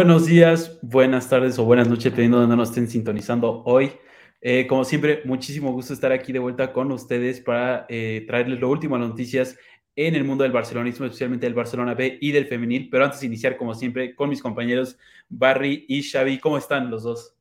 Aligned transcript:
Buenos 0.00 0.24
días, 0.24 0.78
buenas 0.80 1.28
tardes 1.28 1.58
o 1.58 1.64
buenas 1.66 1.86
noches, 1.86 2.04
dependiendo 2.04 2.38
de 2.38 2.44
donde 2.44 2.56
nos 2.56 2.70
estén 2.70 2.88
sintonizando 2.88 3.62
hoy. 3.66 3.92
Eh, 4.40 4.66
como 4.66 4.82
siempre, 4.82 5.20
muchísimo 5.26 5.72
gusto 5.72 5.92
estar 5.92 6.10
aquí 6.10 6.32
de 6.32 6.38
vuelta 6.38 6.72
con 6.72 6.90
ustedes 6.90 7.42
para 7.42 7.84
eh, 7.90 8.24
traerles 8.26 8.60
lo 8.60 8.70
último 8.70 8.96
noticias 8.96 9.58
en 9.94 10.14
el 10.14 10.24
mundo 10.24 10.42
del 10.42 10.52
barcelonismo, 10.52 11.04
especialmente 11.04 11.44
del 11.44 11.52
Barcelona 11.52 11.92
B 11.92 12.16
y 12.18 12.32
del 12.32 12.46
femenil. 12.46 12.88
Pero 12.88 13.04
antes 13.04 13.20
de 13.20 13.26
iniciar, 13.26 13.58
como 13.58 13.74
siempre, 13.74 14.14
con 14.14 14.30
mis 14.30 14.40
compañeros 14.40 14.96
Barry 15.28 15.84
y 15.86 16.02
Xavi, 16.02 16.38
¿cómo 16.38 16.56
están 16.56 16.90
los 16.90 17.02
dos? 17.02 17.36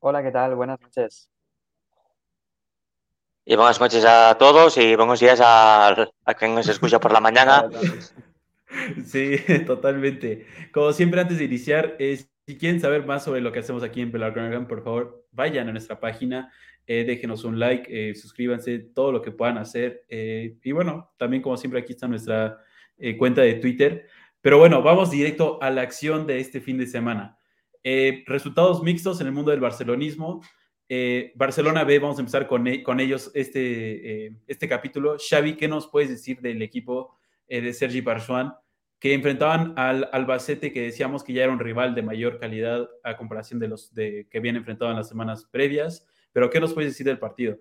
Hola, 0.00 0.20
¿qué 0.20 0.32
tal? 0.32 0.56
Buenas 0.56 0.80
noches. 0.80 1.30
Y 3.44 3.54
buenas 3.54 3.78
noches 3.78 4.04
a 4.04 4.36
todos 4.36 4.76
y 4.78 4.96
buenos 4.96 5.20
días 5.20 5.40
a, 5.40 5.90
a 6.24 6.34
quien 6.34 6.56
nos 6.56 6.66
escucha 6.66 6.98
por 6.98 7.12
la 7.12 7.20
mañana. 7.20 7.68
Sí, 9.04 9.36
totalmente. 9.66 10.46
Como 10.72 10.92
siempre, 10.92 11.20
antes 11.20 11.38
de 11.38 11.44
iniciar, 11.44 11.96
si 12.46 12.56
quieren 12.56 12.80
saber 12.80 13.06
más 13.06 13.24
sobre 13.24 13.40
lo 13.40 13.52
que 13.52 13.60
hacemos 13.60 13.82
aquí 13.82 14.00
en 14.00 14.10
Pelargon, 14.10 14.66
por 14.66 14.82
favor, 14.82 15.26
vayan 15.32 15.68
a 15.68 15.72
nuestra 15.72 16.00
página, 16.00 16.52
eh, 16.86 17.04
déjenos 17.04 17.44
un 17.44 17.58
like, 17.58 17.86
eh, 17.88 18.14
suscríbanse, 18.14 18.78
todo 18.78 19.12
lo 19.12 19.22
que 19.22 19.30
puedan 19.30 19.58
hacer. 19.58 20.04
Eh, 20.08 20.56
y 20.62 20.72
bueno, 20.72 21.12
también 21.18 21.42
como 21.42 21.56
siempre, 21.56 21.80
aquí 21.80 21.92
está 21.92 22.08
nuestra 22.08 22.58
cuenta 23.16 23.42
de 23.42 23.54
Twitter. 23.54 24.06
Pero 24.40 24.58
bueno, 24.58 24.82
vamos 24.82 25.10
directo 25.10 25.62
a 25.62 25.70
la 25.70 25.82
acción 25.82 26.26
de 26.26 26.40
este 26.40 26.60
fin 26.60 26.78
de 26.78 26.86
semana. 26.86 27.38
resultados 28.26 28.82
mixtos 28.82 29.20
en 29.20 29.28
el 29.28 29.32
mundo 29.32 29.50
del 29.50 29.60
barcelonismo. 29.60 30.42
Barcelona 31.36 31.84
B, 31.84 31.98
vamos 32.00 32.18
a 32.18 32.20
empezar 32.20 32.48
con, 32.48 32.66
e, 32.66 32.82
con 32.82 32.98
ellos 32.98 33.30
este, 33.34 34.34
este 34.46 34.68
capítulo. 34.68 35.16
Xavi, 35.18 35.54
¿qué 35.54 35.68
nos 35.68 35.86
puedes 35.86 36.08
decir 36.08 36.40
del 36.40 36.60
equipo? 36.62 37.17
Eh, 37.48 37.62
de 37.62 37.72
Sergi 37.72 38.02
Barjuan, 38.02 38.54
que 39.00 39.14
enfrentaban 39.14 39.74
al 39.76 40.08
Albacete, 40.12 40.72
que 40.72 40.82
decíamos 40.82 41.24
que 41.24 41.32
ya 41.32 41.44
era 41.44 41.52
un 41.52 41.58
rival 41.58 41.94
de 41.94 42.02
mayor 42.02 42.38
calidad 42.38 42.88
a 43.04 43.16
comparación 43.16 43.58
de 43.58 43.68
los 43.68 43.94
de, 43.94 44.26
que 44.30 44.38
habían 44.38 44.56
enfrentado 44.56 44.90
en 44.90 44.98
las 44.98 45.08
semanas 45.08 45.46
previas. 45.50 46.06
Pero, 46.32 46.50
¿qué 46.50 46.60
nos 46.60 46.74
puedes 46.74 46.90
decir 46.90 47.06
del 47.06 47.18
partido? 47.18 47.56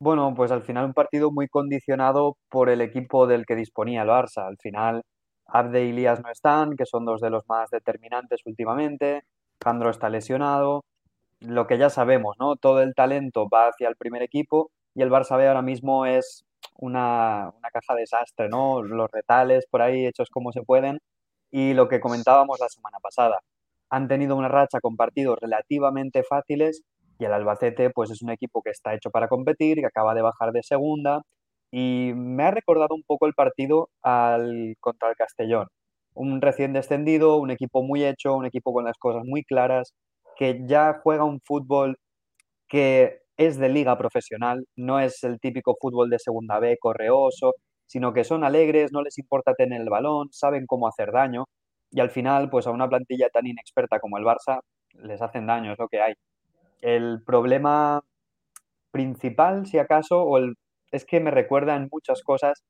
Bueno, 0.00 0.32
pues 0.34 0.52
al 0.52 0.62
final 0.62 0.86
un 0.86 0.94
partido 0.94 1.32
muy 1.32 1.48
condicionado 1.48 2.36
por 2.48 2.68
el 2.70 2.80
equipo 2.80 3.26
del 3.26 3.44
que 3.44 3.56
disponía 3.56 4.02
el 4.02 4.08
Barça. 4.08 4.46
Al 4.46 4.56
final, 4.58 5.02
Abde 5.46 5.84
y 5.84 5.92
Lías 5.92 6.22
no 6.22 6.30
están, 6.30 6.76
que 6.76 6.86
son 6.86 7.04
dos 7.04 7.20
de 7.20 7.30
los 7.30 7.42
más 7.48 7.68
determinantes 7.70 8.40
últimamente. 8.46 9.24
Jandro 9.62 9.90
está 9.90 10.08
lesionado. 10.08 10.84
Lo 11.40 11.66
que 11.66 11.78
ya 11.78 11.90
sabemos, 11.90 12.36
¿no? 12.38 12.56
Todo 12.56 12.82
el 12.82 12.94
talento 12.94 13.48
va 13.48 13.68
hacia 13.68 13.88
el 13.88 13.96
primer 13.96 14.22
equipo 14.22 14.70
y 14.94 15.02
el 15.02 15.10
Barça 15.10 15.36
B 15.36 15.48
ahora 15.48 15.62
mismo 15.62 16.06
es 16.06 16.44
una, 16.78 17.52
caja 17.72 17.94
de 17.94 18.00
desastre, 18.00 18.48
¿no? 18.48 18.82
Los 18.82 19.10
retales 19.10 19.66
por 19.70 19.82
ahí 19.82 20.06
hechos 20.06 20.28
como 20.30 20.52
se 20.52 20.62
pueden. 20.62 20.98
Y 21.50 21.74
lo 21.74 21.88
que 21.88 22.00
comentábamos 22.00 22.58
la 22.60 22.68
semana 22.68 22.98
pasada, 23.02 23.38
han 23.90 24.08
tenido 24.08 24.36
una 24.36 24.48
racha 24.48 24.80
con 24.80 24.96
partidos 24.96 25.38
relativamente 25.40 26.22
fáciles 26.22 26.82
y 27.18 27.24
el 27.24 27.32
Albacete 27.32 27.90
pues 27.90 28.10
es 28.10 28.22
un 28.22 28.30
equipo 28.30 28.62
que 28.62 28.70
está 28.70 28.94
hecho 28.94 29.10
para 29.10 29.28
competir, 29.28 29.78
que 29.78 29.86
acaba 29.86 30.14
de 30.14 30.22
bajar 30.22 30.52
de 30.52 30.62
segunda 30.62 31.22
y 31.70 32.12
me 32.14 32.44
ha 32.44 32.50
recordado 32.50 32.94
un 32.94 33.02
poco 33.02 33.26
el 33.26 33.34
partido 33.34 33.90
al, 34.02 34.76
contra 34.80 35.10
el 35.10 35.16
Castellón. 35.16 35.66
Un 36.14 36.40
recién 36.40 36.72
descendido, 36.72 37.36
un 37.36 37.50
equipo 37.50 37.82
muy 37.82 38.04
hecho, 38.04 38.34
un 38.34 38.46
equipo 38.46 38.72
con 38.72 38.84
las 38.84 38.96
cosas 38.98 39.22
muy 39.24 39.44
claras, 39.44 39.94
que 40.36 40.62
ya 40.66 41.00
juega 41.02 41.24
un 41.24 41.40
fútbol 41.44 41.98
que 42.68 43.20
es 43.38 43.58
de 43.58 43.70
liga 43.70 43.96
profesional, 43.96 44.66
no 44.76 45.00
es 45.00 45.24
el 45.24 45.40
típico 45.40 45.76
fútbol 45.80 46.10
de 46.10 46.18
segunda 46.18 46.58
B 46.58 46.76
correoso, 46.78 47.54
sino 47.86 48.12
que 48.12 48.24
son 48.24 48.44
alegres, 48.44 48.92
no 48.92 49.02
les 49.02 49.18
importa 49.18 49.54
tener 49.54 49.80
el 49.80 49.88
balón, 49.88 50.28
saben 50.32 50.66
cómo 50.66 50.88
hacer 50.88 51.12
daño 51.12 51.46
y 51.90 52.00
al 52.00 52.10
final, 52.10 52.50
pues 52.50 52.66
a 52.66 52.70
una 52.70 52.88
plantilla 52.88 53.28
tan 53.30 53.46
inexperta 53.46 54.00
como 54.00 54.18
el 54.18 54.24
Barça, 54.24 54.60
les 54.94 55.22
hacen 55.22 55.46
daño, 55.46 55.72
es 55.72 55.78
lo 55.78 55.88
que 55.88 56.00
hay. 56.00 56.14
El 56.80 57.22
problema 57.24 58.02
principal, 58.90 59.66
si 59.66 59.78
acaso, 59.78 60.26
es 60.90 61.04
que 61.04 61.20
me 61.20 61.30
recuerda 61.30 61.76
en 61.76 61.88
muchas 61.90 62.22
cosas 62.22 62.64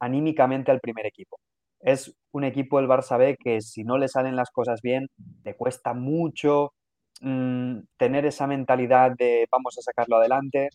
anímicamente 0.00 0.70
al 0.70 0.80
primer 0.80 1.06
equipo. 1.06 1.38
Es 1.80 2.14
un 2.32 2.44
equipo, 2.44 2.78
el 2.78 2.88
Barça 2.88 3.18
B, 3.18 3.36
que 3.42 3.60
si 3.60 3.84
no 3.84 3.98
le 3.98 4.08
salen 4.08 4.36
las 4.36 4.50
cosas 4.50 4.80
bien, 4.82 5.08
le 5.44 5.56
cuesta 5.56 5.94
mucho, 5.94 6.72
Mm, 7.20 7.80
tener 7.98 8.24
esa 8.24 8.46
mentalidad 8.46 9.12
de 9.14 9.46
vamos 9.50 9.76
a 9.76 9.82
sacarlo 9.82 10.16
adelante, 10.16 10.70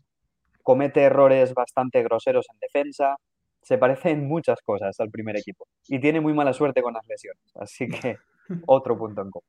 comete 0.61 1.01
errores 1.01 1.55
bastante 1.55 2.03
groseros 2.03 2.45
en 2.51 2.59
defensa, 2.59 3.17
se 3.63 3.79
parece 3.79 4.11
en 4.11 4.27
muchas 4.27 4.61
cosas 4.61 4.99
al 4.99 5.09
primer 5.09 5.37
equipo 5.37 5.67
y 5.87 5.99
tiene 5.99 6.21
muy 6.21 6.33
mala 6.33 6.53
suerte 6.53 6.83
con 6.83 6.93
las 6.93 7.07
lesiones, 7.07 7.43
así 7.55 7.87
que 7.89 8.17
otro 8.67 8.97
punto 8.97 9.21
en 9.21 9.31
común. 9.31 9.47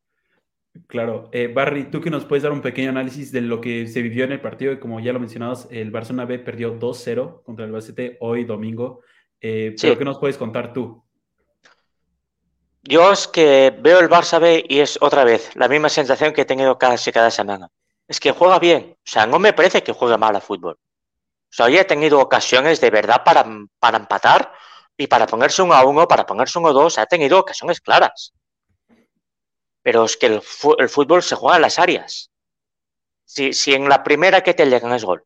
Claro, 0.89 1.31
eh, 1.33 1.49
Barry, 1.49 1.91
tú 1.91 2.03
que 2.03 2.11
nos 2.11 2.27
puedes 2.27 2.43
dar 2.43 2.53
un 2.53 2.61
pequeño 2.61 2.91
análisis 2.91 3.33
de 3.33 3.41
lo 3.41 3.63
que 3.63 3.87
se 3.87 4.03
vivió 4.03 4.25
en 4.25 4.33
el 4.33 4.41
partido 4.41 4.73
y 4.73 4.79
como 4.79 5.01
ya 5.01 5.13
lo 5.13 5.21
mencionabas, 5.21 5.69
el 5.71 5.91
Barcelona 5.91 6.27
B 6.27 6.39
perdió 6.39 6.79
2-0 6.79 7.43
contra 7.45 7.65
el 7.65 7.71
Albacete 7.71 8.19
hoy 8.21 8.45
domingo. 8.45 9.01
Eh, 9.41 9.75
¿Pero 9.81 9.97
qué 9.97 10.05
nos 10.05 10.19
puedes 10.19 10.37
contar 10.37 10.75
tú? 10.75 11.06
Yo 12.89 13.11
es 13.11 13.27
que 13.27 13.75
veo 13.77 13.99
el 13.99 14.09
Barça 14.09 14.39
B 14.39 14.65
y 14.69 14.79
es 14.79 14.97
otra 15.01 15.25
vez 15.25 15.51
la 15.57 15.67
misma 15.67 15.89
sensación 15.89 16.33
que 16.33 16.43
he 16.43 16.45
tenido 16.45 16.79
casi 16.79 17.11
cada 17.11 17.33
semana. 17.33 17.69
Es 18.07 18.21
que 18.21 18.31
juega 18.31 18.61
bien. 18.61 18.97
O 18.97 19.11
sea, 19.11 19.27
no 19.27 19.41
me 19.41 19.53
parece 19.53 19.83
que 19.83 19.93
juegue 19.93 20.17
mal 20.17 20.37
a 20.37 20.41
fútbol. 20.41 20.75
O 20.75 21.53
sea, 21.53 21.67
hoy 21.67 21.79
he 21.79 21.85
tenido 21.85 22.21
ocasiones 22.21 22.81
de 22.81 22.91
verdad 22.91 23.25
para, 23.25 23.45
para 23.81 23.99
empatar 23.99 24.53
y 24.97 25.09
para 25.09 25.27
ponerse 25.27 25.63
uno 25.63 25.75
a 25.75 25.85
uno, 25.85 26.07
para 26.07 26.27
ponerse 26.27 26.61
uno 26.61 26.69
a 26.69 26.73
dos. 26.73 26.97
Ha 26.99 27.07
tenido 27.07 27.41
ocasiones 27.41 27.81
claras. 27.81 28.33
Pero 29.83 30.05
es 30.05 30.17
que 30.17 30.27
el, 30.27 30.43
fútbol 30.43 31.25
se 31.25 31.35
juega 31.35 31.57
en 31.57 31.63
las 31.63 31.81
áreas. 31.81 32.31
Si, 33.25 33.53
si 33.53 33.75
en 33.75 33.89
la 33.89 34.05
primera 34.05 34.43
que 34.45 34.55
te 34.55 34.65
llegan 34.65 34.93
es 34.93 35.05
gol, 35.05 35.25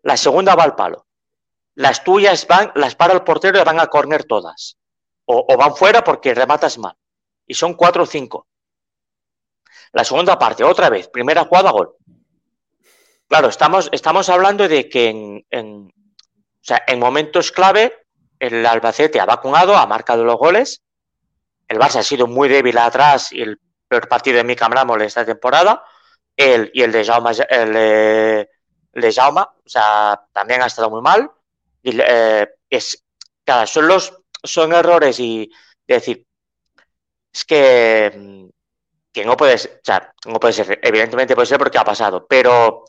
la 0.00 0.16
segunda 0.16 0.54
va 0.54 0.64
al 0.64 0.74
palo, 0.74 1.06
las 1.74 2.02
tuyas 2.02 2.46
van, 2.46 2.72
las 2.74 2.94
para 2.94 3.12
el 3.12 3.24
portero 3.24 3.60
y 3.60 3.64
van 3.64 3.80
a 3.80 3.88
corner 3.88 4.24
todas 4.24 4.78
o, 5.26 5.56
van 5.56 5.74
fuera 5.74 6.02
porque 6.02 6.34
rematas 6.34 6.78
mal. 6.78 6.96
Y 7.46 7.54
son 7.54 7.74
cuatro 7.74 8.04
o 8.04 8.06
cinco. 8.06 8.48
La 9.92 10.04
segunda 10.04 10.38
parte, 10.38 10.64
otra 10.64 10.88
vez, 10.88 11.08
primera 11.08 11.44
jugada, 11.44 11.70
gol. 11.70 11.94
Claro, 13.28 13.48
estamos, 13.48 13.88
estamos 13.92 14.28
hablando 14.28 14.68
de 14.68 14.88
que 14.88 15.08
en, 15.08 15.46
en, 15.50 15.86
o 15.86 16.62
sea, 16.62 16.82
en 16.86 16.98
momentos 16.98 17.52
clave 17.52 18.06
el 18.38 18.64
Albacete 18.66 19.20
ha 19.20 19.26
vacunado, 19.26 19.76
ha 19.76 19.86
marcado 19.86 20.24
los 20.24 20.36
goles. 20.36 20.82
El 21.68 21.78
Barça 21.78 21.96
ha 21.96 22.02
sido 22.02 22.26
muy 22.26 22.48
débil 22.48 22.78
atrás 22.78 23.32
y 23.32 23.42
el 23.42 23.60
peor 23.88 24.08
partido 24.08 24.36
de 24.36 24.44
mi 24.44 24.54
en 24.54 25.00
esta 25.02 25.24
temporada. 25.24 25.82
El, 26.36 26.70
y 26.74 26.82
el 26.82 26.92
de 26.92 27.04
Jaume, 27.04 27.30
el, 27.48 28.48
o 28.92 29.68
sea, 29.68 30.20
también 30.32 30.62
ha 30.62 30.66
estado 30.66 30.90
muy 30.90 31.00
mal. 31.00 31.30
Y, 31.82 31.98
eh, 32.00 32.48
es, 32.68 33.04
son 33.66 33.88
los 33.88 34.12
son 34.46 34.72
errores 34.72 35.18
y 35.20 35.50
decir, 35.86 36.26
es 37.32 37.44
que, 37.44 38.12
mm, 38.16 38.48
que 39.12 39.24
no 39.24 39.36
puedes, 39.36 39.80
no 40.26 40.40
puede 40.40 40.52
ser, 40.54 40.78
evidentemente 40.82 41.34
puede 41.34 41.46
ser 41.46 41.58
porque 41.58 41.78
ha 41.78 41.84
pasado, 41.84 42.26
pero 42.26 42.84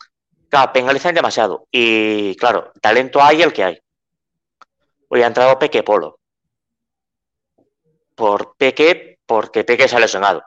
claro, 0.49 0.73
penalizan 0.73 1.15
demasiado. 1.15 1.67
Y 1.71 2.35
claro, 2.35 2.71
talento 2.81 3.21
hay 3.21 3.41
el 3.41 3.53
que 3.53 3.63
hay. 3.63 3.79
Hoy 5.09 5.21
ha 5.23 5.27
entrado 5.27 5.57
Peque 5.59 5.83
Polo. 5.83 6.19
Por 8.15 8.55
Peque, 8.57 9.19
porque 9.25 9.63
Peque 9.63 9.87
se 9.87 9.95
ha 9.95 9.99
lesionado. 9.99 10.43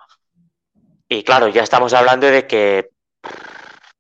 Y 1.09 1.25
claro, 1.25 1.49
ya 1.49 1.63
estamos 1.63 1.93
hablando 1.93 2.27
de 2.27 2.47
que, 2.47 2.91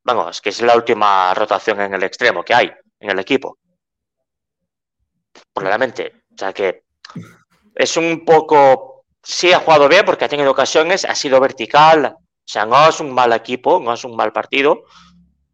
vamos, 0.04 0.40
que 0.40 0.50
es 0.50 0.60
la 0.62 0.76
última 0.76 1.32
rotación 1.34 1.80
en 1.80 1.94
el 1.94 2.02
extremo 2.02 2.44
que 2.44 2.54
hay 2.54 2.72
en 3.00 3.10
el 3.10 3.18
equipo. 3.18 3.58
Probablemente. 5.52 6.24
O 6.34 6.38
sea 6.38 6.52
que 6.52 6.84
es 7.74 7.96
un 7.96 8.24
poco, 8.24 9.04
sí 9.22 9.52
ha 9.52 9.60
jugado 9.60 9.88
bien 9.88 10.04
porque 10.04 10.24
ha 10.24 10.28
tenido 10.28 10.50
ocasiones, 10.50 11.04
ha 11.04 11.14
sido 11.14 11.40
vertical, 11.40 12.16
o 12.16 12.52
sea, 12.52 12.66
no 12.66 12.88
es 12.88 13.00
un 13.00 13.12
mal 13.12 13.32
equipo, 13.32 13.80
no 13.80 13.92
es 13.92 14.04
un 14.04 14.16
mal 14.16 14.32
partido, 14.32 14.84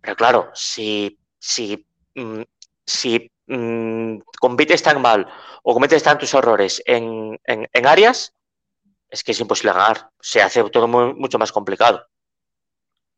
pero 0.00 0.16
claro, 0.16 0.50
si, 0.54 1.18
si, 1.38 1.86
mm, 2.14 2.42
si 2.84 3.30
mm, 3.46 4.18
compites 4.40 4.82
tan 4.82 5.02
mal 5.02 5.26
o 5.62 5.74
cometes 5.74 6.02
tantos 6.02 6.32
errores 6.34 6.82
en, 6.86 7.38
en, 7.44 7.86
áreas, 7.86 8.34
es 9.10 9.22
que 9.22 9.32
es 9.32 9.40
imposible 9.40 9.72
ganar, 9.72 10.10
se 10.20 10.42
hace 10.42 10.62
todo 10.70 10.88
mucho 10.88 11.38
más 11.38 11.52
complicado. 11.52 12.06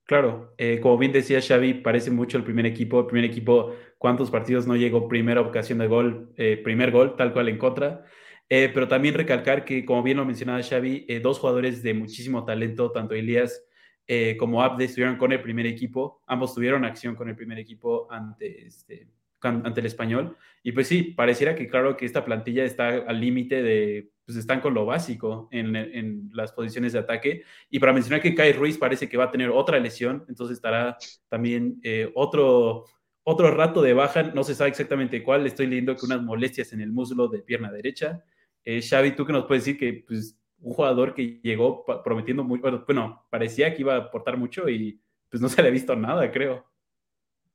Claro, 0.05 0.55
eh, 0.56 0.81
como 0.81 0.96
bien 0.96 1.12
decía 1.12 1.43
Xavi, 1.43 1.75
parece 1.75 2.11
mucho 2.11 2.38
el 2.38 2.44
primer 2.44 2.64
equipo. 2.64 3.00
El 3.00 3.06
primer 3.06 3.26
equipo, 3.26 3.75
¿cuántos 3.99 4.31
partidos 4.31 4.67
no 4.67 4.75
llegó 4.75 5.06
primera 5.06 5.43
ocasión 5.43 5.79
de 5.79 5.87
gol, 5.87 6.32
eh, 6.38 6.58
primer 6.64 6.90
gol, 6.90 7.14
tal 7.17 7.35
cual 7.35 7.50
en 7.50 7.58
contra? 7.58 8.06
Eh, 8.49 8.71
pero 8.73 8.89
también 8.89 9.15
recalcar 9.15 9.65
que, 9.65 9.85
como 9.85 10.03
bien 10.03 10.17
lo 10.17 10.25
mencionaba 10.25 10.62
Xavi, 10.62 11.05
eh, 11.09 11.21
dos 11.21 11.39
jugadores 11.39 11.83
de 11.83 11.95
muchísimo 11.95 12.45
talento, 12.45 12.91
tanto 12.91 13.15
Elías 13.15 13.62
eh, 14.06 14.37
como 14.39 14.62
Abde, 14.62 14.87
estuvieron 14.87 15.17
con 15.17 15.33
el 15.33 15.43
primer 15.43 15.67
equipo. 15.67 16.23
Ambos 16.27 16.55
tuvieron 16.55 16.85
acción 16.85 17.15
con 17.15 17.29
el 17.29 17.37
primer 17.37 17.59
equipo 17.59 18.11
ante, 18.11 18.67
este, 18.67 19.09
ante 19.41 19.81
el 19.81 19.87
español. 19.87 20.37
Y 20.62 20.73
pues 20.73 20.89
sí, 20.89 21.03
pareciera 21.03 21.55
que 21.55 21.69
claro 21.69 21.97
que 21.97 22.06
esta 22.06 22.25
plantilla 22.25 22.65
está 22.65 22.89
al 22.89 23.21
límite 23.21 23.62
de, 23.62 24.11
pues 24.29 24.37
están 24.37 24.61
con 24.61 24.75
lo 24.75 24.85
básico 24.85 25.49
en, 25.53 25.75
en, 25.75 26.31
las 26.35 26.53
posiciones 26.53 26.93
de 26.93 26.99
ataque. 26.99 27.45
Y 27.71 27.79
para 27.79 27.95
mencionar 27.95 28.21
que 28.21 28.35
Kai 28.35 28.53
Ruiz 28.53 28.77
parece 28.77 29.09
que 29.09 29.17
va 29.17 29.25
a 29.25 29.31
tener 29.31 29.49
otra 29.49 29.79
lesión, 29.79 30.25
entonces 30.29 30.56
estará 30.56 30.99
también 31.31 31.81
eh, 31.83 32.11
otro, 32.15 32.85
otro 33.23 33.50
rato 33.50 33.81
de 33.81 33.95
baja, 33.95 34.25
no 34.25 34.45
se 34.45 34.55
sabe 34.55 34.69
exactamente 34.69 35.23
cuál, 35.23 35.47
estoy 35.47 35.67
leyendo 35.67 35.97
que 35.97 36.05
unas 36.05 36.23
molestias 36.23 36.75
en 36.75 36.83
el 36.83 36.93
muslo 36.93 37.29
de 37.29 37.41
pierna 37.41 37.73
derecha. 37.73 38.23
Eh, 38.70 38.82
Xavi, 38.82 39.17
¿tú 39.17 39.25
que 39.25 39.32
nos 39.32 39.47
puedes 39.47 39.65
decir 39.65 39.81
que 39.81 40.05
pues, 40.06 40.38
un 40.61 40.75
jugador 40.75 41.15
que 41.15 41.41
llegó 41.43 41.87
prometiendo 42.05 42.44
bueno, 42.44 42.85
bueno, 42.87 43.26
parecía 43.31 43.73
que 43.73 43.81
iba 43.81 43.94
a 43.94 43.97
aportar 43.97 44.37
mucho 44.37 44.69
y 44.69 45.00
pues 45.31 45.41
no 45.41 45.49
se 45.49 45.62
le 45.62 45.69
ha 45.69 45.70
visto 45.70 45.97
nada, 45.97 46.31
creo. 46.31 46.67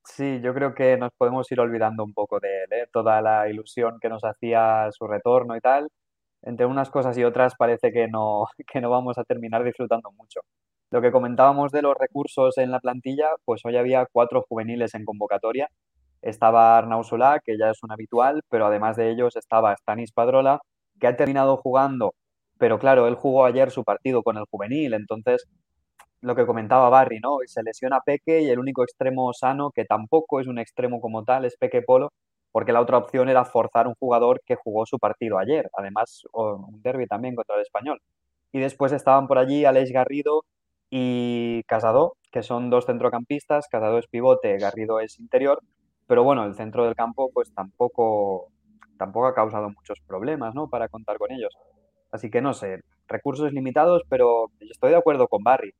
Sí, 0.04 0.40
yo 0.42 0.52
creo 0.52 0.74
que 0.74 0.96
nos 0.96 1.12
podemos 1.16 1.48
ir 1.52 1.60
olvidando 1.60 2.02
un 2.02 2.12
poco 2.12 2.40
de 2.40 2.64
él, 2.64 2.72
¿eh? 2.72 2.88
toda 2.92 3.22
la 3.22 3.48
ilusión 3.48 3.98
que 4.00 4.08
nos 4.08 4.24
hacía 4.24 4.88
su 4.90 5.06
retorno 5.06 5.56
y 5.56 5.60
tal. 5.60 5.88
Entre 6.42 6.66
unas 6.66 6.90
cosas 6.90 7.16
y 7.16 7.22
otras 7.22 7.54
parece 7.56 7.92
que 7.92 8.08
no, 8.08 8.46
que 8.66 8.80
no 8.80 8.90
vamos 8.90 9.16
a 9.16 9.22
terminar 9.22 9.62
disfrutando 9.62 10.10
mucho. 10.10 10.40
Lo 10.90 11.00
que 11.00 11.12
comentábamos 11.12 11.70
de 11.70 11.82
los 11.82 11.94
recursos 11.96 12.58
en 12.58 12.72
la 12.72 12.80
plantilla, 12.80 13.28
pues 13.44 13.60
hoy 13.64 13.76
había 13.76 14.04
cuatro 14.10 14.42
juveniles 14.48 14.96
en 14.96 15.04
convocatoria. 15.04 15.68
Estaba 16.22 16.76
Arnau 16.76 17.04
Solá, 17.04 17.38
que 17.38 17.56
ya 17.56 17.70
es 17.70 17.84
un 17.84 17.92
habitual, 17.92 18.42
pero 18.48 18.66
además 18.66 18.96
de 18.96 19.10
ellos 19.10 19.36
estaba 19.36 19.76
Stanis 19.76 20.10
Padrola, 20.10 20.60
que 21.00 21.06
ha 21.06 21.16
terminado 21.16 21.56
jugando, 21.56 22.14
pero 22.58 22.78
claro, 22.78 23.08
él 23.08 23.14
jugó 23.14 23.44
ayer 23.44 23.70
su 23.70 23.84
partido 23.84 24.22
con 24.22 24.36
el 24.36 24.44
juvenil, 24.50 24.94
entonces 24.94 25.46
lo 26.20 26.34
que 26.34 26.46
comentaba 26.46 26.88
Barry, 26.88 27.20
¿no? 27.20 27.38
Se 27.46 27.62
lesiona 27.62 28.00
Peque 28.00 28.42
y 28.42 28.50
el 28.50 28.58
único 28.58 28.82
extremo 28.82 29.32
sano, 29.32 29.70
que 29.70 29.84
tampoco 29.84 30.40
es 30.40 30.46
un 30.46 30.58
extremo 30.58 31.00
como 31.00 31.24
tal, 31.24 31.44
es 31.44 31.56
Peque 31.56 31.82
Polo, 31.82 32.12
porque 32.52 32.72
la 32.72 32.80
otra 32.80 32.98
opción 32.98 33.28
era 33.28 33.44
forzar 33.44 33.88
un 33.88 33.94
jugador 33.94 34.40
que 34.46 34.54
jugó 34.54 34.86
su 34.86 34.98
partido 34.98 35.38
ayer, 35.38 35.68
además 35.76 36.22
un 36.32 36.80
derby 36.82 37.06
también 37.06 37.34
contra 37.34 37.56
el 37.56 37.62
español. 37.62 38.00
Y 38.52 38.60
después 38.60 38.92
estaban 38.92 39.26
por 39.26 39.38
allí 39.38 39.64
Alex 39.64 39.90
Garrido 39.90 40.44
y 40.88 41.64
Casado, 41.64 42.16
que 42.30 42.42
son 42.44 42.70
dos 42.70 42.86
centrocampistas, 42.86 43.66
Casado 43.68 43.98
es 43.98 44.06
pivote, 44.06 44.56
Garrido 44.58 45.00
es 45.00 45.18
interior, 45.18 45.60
pero 46.06 46.22
bueno, 46.22 46.44
el 46.44 46.54
centro 46.54 46.84
del 46.84 46.94
campo 46.94 47.30
pues 47.34 47.52
tampoco, 47.52 48.52
tampoco 48.98 49.26
ha 49.26 49.34
causado 49.34 49.70
muchos 49.70 50.00
problemas, 50.06 50.54
¿no? 50.54 50.68
Para 50.68 50.88
contar 50.88 51.18
con 51.18 51.32
ellos. 51.32 51.54
Así 52.10 52.30
que 52.30 52.40
no 52.40 52.54
sé, 52.54 52.80
recursos 53.08 53.52
limitados, 53.52 54.02
pero 54.08 54.50
estoy 54.60 54.90
de 54.90 54.96
acuerdo 54.96 55.28
con 55.28 55.42
Barry. 55.42 55.74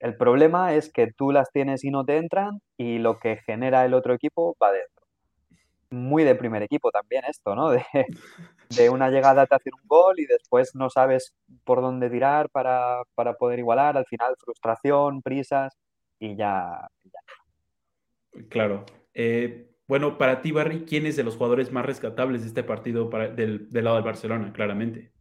El 0.00 0.16
problema 0.16 0.74
es 0.74 0.92
que 0.92 1.12
tú 1.12 1.32
las 1.32 1.50
tienes 1.50 1.82
y 1.84 1.90
no 1.90 2.04
te 2.04 2.18
entran 2.18 2.60
y 2.76 2.98
lo 2.98 3.18
que 3.18 3.38
genera 3.38 3.84
el 3.84 3.94
otro 3.94 4.14
equipo 4.14 4.56
va 4.62 4.70
dentro. 4.70 5.06
Muy 5.90 6.22
de 6.22 6.34
primer 6.34 6.62
equipo 6.62 6.90
también 6.90 7.24
esto, 7.26 7.54
¿no? 7.54 7.70
De, 7.70 8.90
una 8.90 9.08
llegada 9.08 9.46
te 9.46 9.54
hacen 9.54 9.72
un 9.74 9.88
gol 9.88 10.20
y 10.20 10.26
después 10.26 10.74
no 10.74 10.90
sabes 10.90 11.34
por 11.64 11.80
dónde 11.80 12.10
tirar 12.10 12.50
para, 12.50 13.02
poder 13.38 13.58
igualar. 13.58 13.96
Al 13.96 14.04
final 14.04 14.34
frustración, 14.38 15.22
prisas 15.22 15.74
y 16.18 16.36
ya. 16.36 16.86
Claro. 18.50 18.84
Eh, 19.14 19.68
bueno, 19.88 20.18
para 20.18 20.42
ti, 20.42 20.52
Barry, 20.52 20.84
¿quién 20.84 21.06
es 21.06 21.16
de 21.16 21.24
los 21.24 21.36
jugadores 21.36 21.72
más 21.72 21.84
rescatables 21.86 22.42
de 22.42 22.48
este 22.48 22.62
partido 22.62 23.08
del, 23.08 23.68
lado 23.72 23.96
del 23.96 24.04
Barcelona, 24.04 24.52
claramente? 24.52 25.12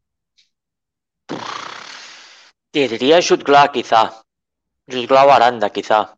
Te 2.69 2.87
diría 2.89 3.21
Jutgla, 3.21 3.71
quizá. 3.71 4.21
Jutgla 4.85 5.21
Aranda, 5.21 5.69
quizá. 5.69 6.17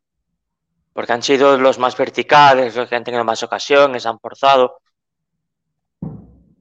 Porque 0.94 1.14
han 1.14 1.22
sido 1.22 1.60
los 1.60 1.78
más 1.78 1.96
verticales, 1.96 2.76
los 2.76 2.90
que 2.90 2.96
han 2.96 3.04
tenido 3.04 3.24
más 3.24 3.44
ocasiones, 3.44 4.08
han 4.08 4.20
forzado. 4.20 4.82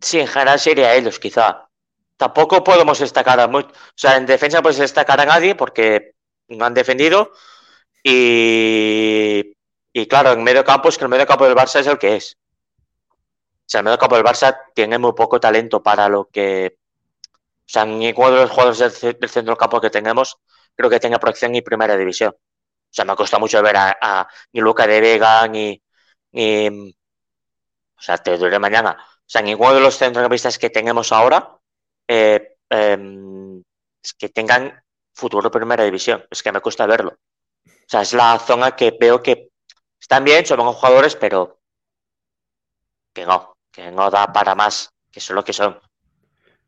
Sí, 0.00 0.20
en 0.20 0.28
general 0.28 0.60
sería 0.60 0.94
ellos, 0.94 1.18
quizá. 1.18 1.68
Tampoco 2.18 2.62
podemos 2.62 2.98
destacar 2.98 3.40
a 3.40 3.48
mucho. 3.48 3.68
O 3.68 3.72
sea, 3.94 4.16
en 4.18 4.26
defensa 4.26 4.60
puedes 4.60 4.78
destacar 4.78 5.20
a 5.20 5.24
nadie 5.24 5.54
porque 5.54 6.12
no 6.48 6.66
han 6.66 6.74
defendido. 6.74 7.32
Y, 8.04 9.56
y 10.00 10.06
claro, 10.06 10.32
en 10.32 10.42
medio 10.42 10.64
campo 10.64 10.88
es 10.88 10.98
que 10.98 11.04
el 11.04 11.10
medio 11.10 11.26
campo 11.26 11.44
del 11.44 11.56
Barça 11.56 11.80
es 11.80 11.86
el 11.86 11.98
que 11.98 12.16
es. 12.16 12.36
O 12.80 13.64
sea, 13.66 13.80
el 13.80 13.84
medio 13.84 13.98
campo 13.98 14.16
del 14.16 14.24
Barça 14.24 14.56
tiene 14.74 14.98
muy 14.98 15.12
poco 15.12 15.40
talento 15.40 15.82
para 15.82 16.08
lo 16.08 16.28
que. 16.28 16.78
O 17.26 17.70
sea, 17.70 17.84
ninguno 17.84 18.30
de 18.30 18.40
los 18.42 18.50
jugadores 18.50 19.00
del, 19.00 19.18
del 19.18 19.30
centro 19.30 19.52
del 19.52 19.58
campo 19.58 19.80
que 19.80 19.90
tenemos 19.90 20.38
creo 20.78 20.88
que 20.88 21.00
tenga 21.00 21.18
proyección 21.18 21.54
y 21.56 21.62
primera 21.62 21.96
división. 21.96 22.30
O 22.30 22.94
sea, 22.94 23.04
me 23.04 23.16
costado 23.16 23.40
mucho 23.40 23.60
ver 23.62 23.76
a, 23.76 24.28
ni 24.52 24.60
Luca 24.60 24.86
de 24.86 25.00
Vega, 25.00 25.46
ni, 25.48 25.82
o 27.96 28.00
sea, 28.00 28.18
te 28.18 28.38
diré 28.38 28.58
mañana. 28.58 28.96
O 29.00 29.24
sea, 29.26 29.42
ninguno 29.42 29.74
de 29.74 29.80
los 29.80 29.98
centrocampistas 29.98 30.58
que 30.58 30.70
tenemos 30.70 31.12
ahora 31.12 31.58
eh, 32.06 32.56
em, 32.70 33.62
que 34.16 34.28
tengan 34.30 34.82
futuro 35.12 35.50
primera 35.50 35.84
división. 35.84 36.24
Es 36.30 36.42
que 36.42 36.52
me 36.52 36.60
cuesta 36.60 36.86
verlo. 36.86 37.18
O 37.66 37.90
sea, 37.90 38.02
es 38.02 38.12
la 38.12 38.38
zona 38.38 38.76
que 38.76 38.96
veo 38.98 39.22
que 39.22 39.50
están 40.08 40.24
bien, 40.24 40.46
son 40.46 40.56
buenos 40.56 40.76
jugadores, 40.76 41.14
pero 41.16 41.60
que 43.12 43.26
no, 43.26 43.52
que 43.70 43.90
no 43.90 44.10
da 44.10 44.32
para 44.32 44.54
más, 44.54 44.88
que 45.12 45.20
son 45.20 45.36
lo 45.36 45.44
que 45.44 45.52
son. 45.52 45.76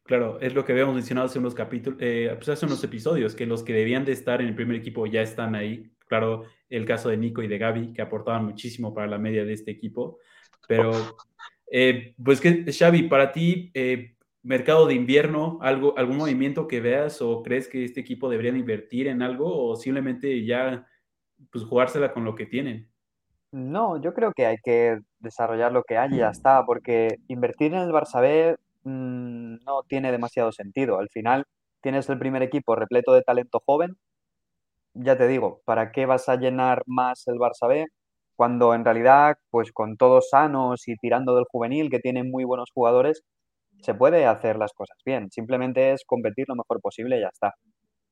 Claro, 0.02 0.38
es 0.42 0.52
lo 0.52 0.62
que 0.62 0.72
habíamos 0.72 0.94
mencionado 0.94 1.26
hace 1.26 1.38
unos 1.38 1.54
capítulos, 1.54 1.98
eh, 2.02 2.30
pues 2.34 2.50
hace 2.50 2.66
unos 2.66 2.84
episodios, 2.84 3.34
que 3.34 3.46
los 3.46 3.62
que 3.62 3.72
debían 3.72 4.04
de 4.04 4.12
estar 4.12 4.42
en 4.42 4.48
el 4.48 4.54
primer 4.54 4.76
equipo 4.76 5.06
ya 5.06 5.22
están 5.22 5.54
ahí. 5.54 5.90
Claro, 6.06 6.44
el 6.68 6.84
caso 6.84 7.08
de 7.08 7.16
Nico 7.16 7.42
y 7.42 7.48
de 7.48 7.56
Gaby, 7.56 7.94
que 7.94 8.02
aportaban 8.02 8.44
muchísimo 8.44 8.92
para 8.92 9.06
la 9.06 9.16
media 9.16 9.46
de 9.46 9.54
este 9.54 9.70
equipo. 9.70 10.18
Pero, 10.68 10.92
eh, 11.72 12.14
pues 12.22 12.42
que, 12.42 12.70
Xavi, 12.70 13.04
para 13.04 13.32
ti, 13.32 13.70
eh, 13.72 14.16
mercado 14.42 14.86
de 14.86 14.92
invierno, 14.92 15.58
algo, 15.62 15.96
algún 15.96 16.18
movimiento 16.18 16.68
que 16.68 16.82
veas 16.82 17.22
o 17.22 17.42
crees 17.42 17.68
que 17.68 17.86
este 17.86 18.00
equipo 18.00 18.28
debería 18.28 18.50
invertir 18.50 19.06
en 19.06 19.22
algo 19.22 19.70
o 19.70 19.76
simplemente 19.76 20.44
ya 20.44 20.86
pues 21.50 21.64
jugársela 21.64 22.12
con 22.12 22.24
lo 22.24 22.34
que 22.34 22.44
tienen? 22.44 22.89
No, 23.52 24.00
yo 24.00 24.14
creo 24.14 24.32
que 24.32 24.46
hay 24.46 24.56
que 24.62 24.98
desarrollar 25.18 25.72
lo 25.72 25.82
que 25.82 25.98
hay 25.98 26.10
y 26.14 26.18
ya 26.18 26.30
está, 26.30 26.64
porque 26.64 27.16
invertir 27.28 27.74
en 27.74 27.80
el 27.80 27.92
Barça 27.92 28.20
B 28.20 28.56
Mm, 28.84 29.56
no 29.66 29.82
tiene 29.88 30.10
demasiado 30.12 30.52
sentido. 30.52 30.98
Al 30.98 31.08
final 31.10 31.44
tienes 31.82 32.08
el 32.08 32.18
primer 32.18 32.42
equipo 32.42 32.76
repleto 32.76 33.12
de 33.12 33.22
talento 33.22 33.60
joven. 33.66 33.96
Ya 34.94 35.16
te 35.16 35.28
digo, 35.28 35.62
¿para 35.64 35.92
qué 35.92 36.06
vas 36.06 36.28
a 36.28 36.36
llenar 36.36 36.82
más 36.86 37.26
el 37.28 37.36
Barça 37.36 37.68
B? 37.68 37.86
Cuando 38.36 38.74
en 38.74 38.84
realidad, 38.84 39.36
pues 39.50 39.72
con 39.72 39.96
todos 39.96 40.30
sanos 40.30 40.88
y 40.88 40.96
tirando 40.96 41.34
del 41.36 41.44
juvenil, 41.50 41.90
que 41.90 42.00
tienen 42.00 42.30
muy 42.30 42.44
buenos 42.44 42.70
jugadores, 42.74 43.22
se 43.82 43.94
puede 43.94 44.26
hacer 44.26 44.56
las 44.58 44.72
cosas 44.74 44.98
bien. 45.04 45.30
Simplemente 45.30 45.92
es 45.92 46.04
competir 46.06 46.46
lo 46.48 46.56
mejor 46.56 46.80
posible 46.80 47.18
y 47.18 47.22
ya 47.22 47.28
está. 47.28 47.54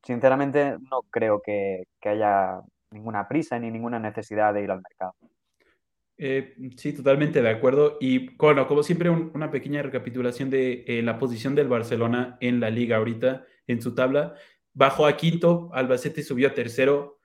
Sinceramente, 0.05 0.77
no 0.91 1.03
creo 1.11 1.43
que 1.45 1.85
haya 2.05 2.61
ninguna 2.91 3.29
prisa 3.29 3.59
ni 3.59 3.71
ninguna 3.71 3.99
necesidad 3.99 4.55
de 4.55 4.63
ir 4.63 4.71
al 4.71 4.83
mercado. 4.83 5.15
Eh, 6.21 6.57
sí, 6.77 6.93
totalmente 6.93 7.41
de 7.41 7.49
acuerdo. 7.49 7.97
Y 8.01 8.35
bueno, 8.37 8.67
como 8.67 8.83
siempre, 8.83 9.09
una 9.09 9.51
pequeña 9.51 9.83
recapitulación 9.83 10.51
de 10.51 10.85
eh, 10.87 11.03
la 11.03 11.19
posición 11.19 11.55
del 11.55 11.69
Barcelona 11.69 12.37
en 12.41 12.59
la 12.59 12.71
liga 12.71 12.97
ahorita, 12.97 13.45
en 13.67 13.81
su 13.81 13.95
tabla. 13.95 14.35
Bajó 14.75 15.07
a 15.07 15.17
quinto, 15.17 15.71
Albacete 15.73 16.23
subió 16.23 16.49
a 16.49 16.55
tercero. 16.55 17.21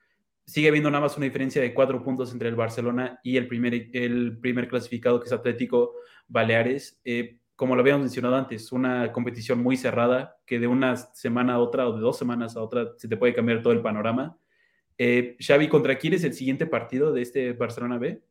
Sigue 0.46 0.68
habiendo 0.68 0.92
nada 0.92 1.02
más 1.02 1.18
una 1.18 1.26
diferencia 1.26 1.62
de 1.62 1.74
cuatro 1.74 2.04
puntos 2.04 2.32
entre 2.34 2.50
el 2.50 2.56
Barcelona 2.56 3.20
y 3.24 3.38
el 3.38 3.48
primer, 3.48 3.90
el 3.94 4.38
primer 4.40 4.68
clasificado, 4.68 5.20
que 5.20 5.26
es 5.26 5.34
Atlético 5.34 5.94
Baleares. 6.28 7.00
Eh, 7.04 7.40
como 7.56 7.76
lo 7.76 7.82
habíamos 7.82 8.02
mencionado 8.02 8.36
antes, 8.36 8.72
una 8.72 9.12
competición 9.12 9.62
muy 9.62 9.78
cerrada, 9.78 10.36
que 10.46 10.60
de 10.60 10.68
una 10.68 10.98
semana 10.98 11.54
a 11.54 11.60
otra 11.60 11.88
o 11.88 11.94
de 11.94 12.02
dos 12.02 12.18
semanas 12.18 12.56
a 12.56 12.62
otra 12.62 12.90
se 12.98 13.08
te 13.08 13.18
puede 13.18 13.34
cambiar 13.34 13.62
todo 13.62 13.74
el 13.74 13.82
panorama. 13.82 14.38
Xavi, 14.98 15.70
¿contra 15.70 15.98
quién 15.98 16.14
es 16.14 16.24
el 16.24 16.34
siguiente 16.34 16.66
partido 16.66 17.12
de 17.14 17.22
este 17.22 17.54
Barcelona 17.54 17.98
B? 17.98 18.22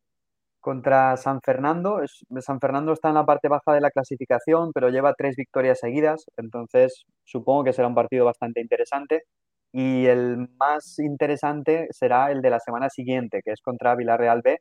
contra 0.63 1.17
San 1.19 1.41
Fernando. 1.43 2.01
San 2.41 2.61
Fernando 2.61 2.93
está 2.95 3.09
en 3.09 3.17
la 3.17 3.27
parte 3.27 3.49
baja 3.49 3.75
de 3.75 3.81
la 3.83 3.91
clasificación, 3.91 4.73
pero 4.73 4.91
lleva 4.91 5.15
tres 5.15 5.37
victorias 5.37 5.81
seguidas, 5.81 6.25
entonces 6.39 7.05
supongo 7.25 7.65
que 7.65 7.73
será 7.75 7.89
un 7.89 7.97
partido 7.97 8.25
bastante 8.25 8.61
interesante. 8.63 9.25
Y 9.73 10.07
el 10.07 10.49
más 10.59 10.99
interesante 11.01 11.89
será 11.91 12.31
el 12.33 12.43
de 12.43 12.51
la 12.51 12.61
semana 12.61 12.91
siguiente, 12.91 13.43
que 13.45 13.53
es 13.53 13.61
contra 13.63 13.97
Villarreal 13.97 14.43
B, 14.43 14.59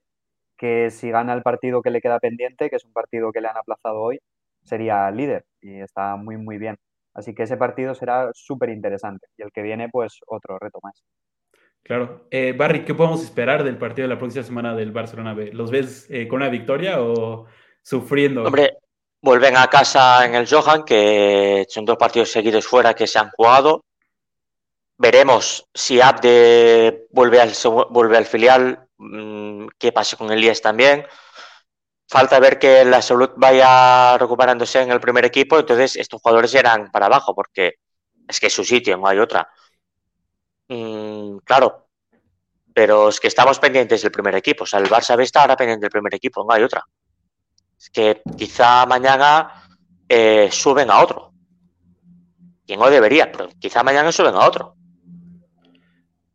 que 0.58 0.92
si 0.92 1.12
gana 1.12 1.34
el 1.34 1.44
partido 1.44 1.82
que 1.82 1.92
le 1.92 2.02
queda 2.02 2.20
pendiente, 2.20 2.70
que 2.70 2.78
es 2.78 2.86
un 2.86 2.94
partido 2.94 3.32
que 3.32 3.42
le 3.42 3.50
han 3.50 3.58
aplazado 3.58 4.02
hoy, 4.02 4.20
sería 4.64 5.12
líder 5.12 5.46
y 5.62 5.82
está 5.82 6.16
muy, 6.18 6.38
muy 6.38 6.58
bien. 6.58 6.78
Así 7.14 7.36
que 7.36 7.44
ese 7.44 7.58
partido 7.58 7.96
será 7.96 8.32
súper 8.34 8.70
interesante 8.70 9.28
y 9.38 9.44
el 9.44 9.52
que 9.52 9.62
viene, 9.64 9.90
pues 9.90 10.20
otro 10.28 10.58
reto 10.60 10.80
más. 10.84 11.04
Claro. 11.84 12.28
Eh, 12.32 12.54
Barry, 12.58 12.86
¿qué 12.86 12.94
podemos 12.94 13.24
esperar 13.24 13.64
del 13.64 13.78
partido 13.78 14.08
de 14.08 14.14
la 14.14 14.20
próxima 14.20 14.44
semana 14.44 14.76
del 14.76 14.92
Barcelona 14.92 15.34
B? 15.34 15.52
¿Los 15.52 15.72
ves 15.72 16.06
eh, 16.10 16.28
con 16.28 16.38
una 16.38 16.50
victoria 16.50 17.02
o 17.02 17.48
sufriendo? 17.82 18.44
Hombre, 18.44 18.78
vuelven 19.22 19.58
a 19.58 19.68
casa 19.68 20.26
en 20.26 20.36
el 20.36 20.48
Johan, 20.48 20.84
que 20.84 21.66
son 21.70 21.86
dos 21.86 21.98
partidos 21.98 22.32
seguidos 22.32 22.66
fuera 22.66 22.94
que 22.94 23.08
se 23.08 23.20
han 23.20 23.30
jugado. 23.32 23.84
Veremos 24.98 25.68
si 25.74 26.00
Abde 26.00 27.08
vuelve 27.12 27.42
al, 27.42 27.52
vuelve 27.90 28.18
al 28.18 28.26
filial, 28.26 28.88
mm, 28.98 29.68
qué 29.80 29.92
pasa 29.92 30.16
con 30.18 30.32
Elías 30.32 30.62
también. 30.62 31.06
falta 32.08 32.40
ver 32.40 32.60
que 32.60 32.84
la 32.84 33.02
salud 33.02 33.30
vaya 33.38 34.18
recuperándose 34.18 34.82
en 34.82 34.92
el 34.92 35.00
primer 35.00 35.24
equipo, 35.26 35.58
entonces 35.58 35.96
estos 35.96 36.22
jugadores 36.22 36.54
eran 36.54 36.92
para 36.92 37.06
abajo, 37.06 37.34
porque 37.34 37.76
es 38.28 38.40
que 38.40 38.48
es 38.48 38.54
su 38.54 38.66
sitio, 38.66 38.98
no 38.98 39.08
hay 39.08 39.18
otra. 39.18 39.48
Mm, 40.72 41.40
claro, 41.44 41.90
pero 42.74 43.10
es 43.10 43.20
que 43.20 43.28
estamos 43.28 43.60
pendientes 43.60 44.02
del 44.02 44.12
primer 44.12 44.36
equipo, 44.36 44.64
o 44.64 44.66
sea, 44.66 44.80
el 44.80 44.86
Barça 44.86 45.18
B 45.18 45.24
está 45.24 45.42
ahora 45.42 45.58
pendiente 45.58 45.84
del 45.84 45.92
primer 45.92 46.16
equipo, 46.16 46.46
no 46.46 46.54
hay 46.54 46.64
otra. 46.64 46.82
Es 47.78 47.90
que 47.90 48.22
quizá 48.38 48.86
mañana 48.86 49.66
eh, 50.08 50.48
suben 50.50 50.90
a 50.90 51.02
otro. 51.02 51.34
Que 52.66 52.78
no 52.78 52.90
debería, 52.90 53.30
pero 53.30 53.50
quizá 53.60 53.84
mañana 53.84 54.14
suben 54.14 54.34
a 54.34 54.48
otro. 54.48 54.76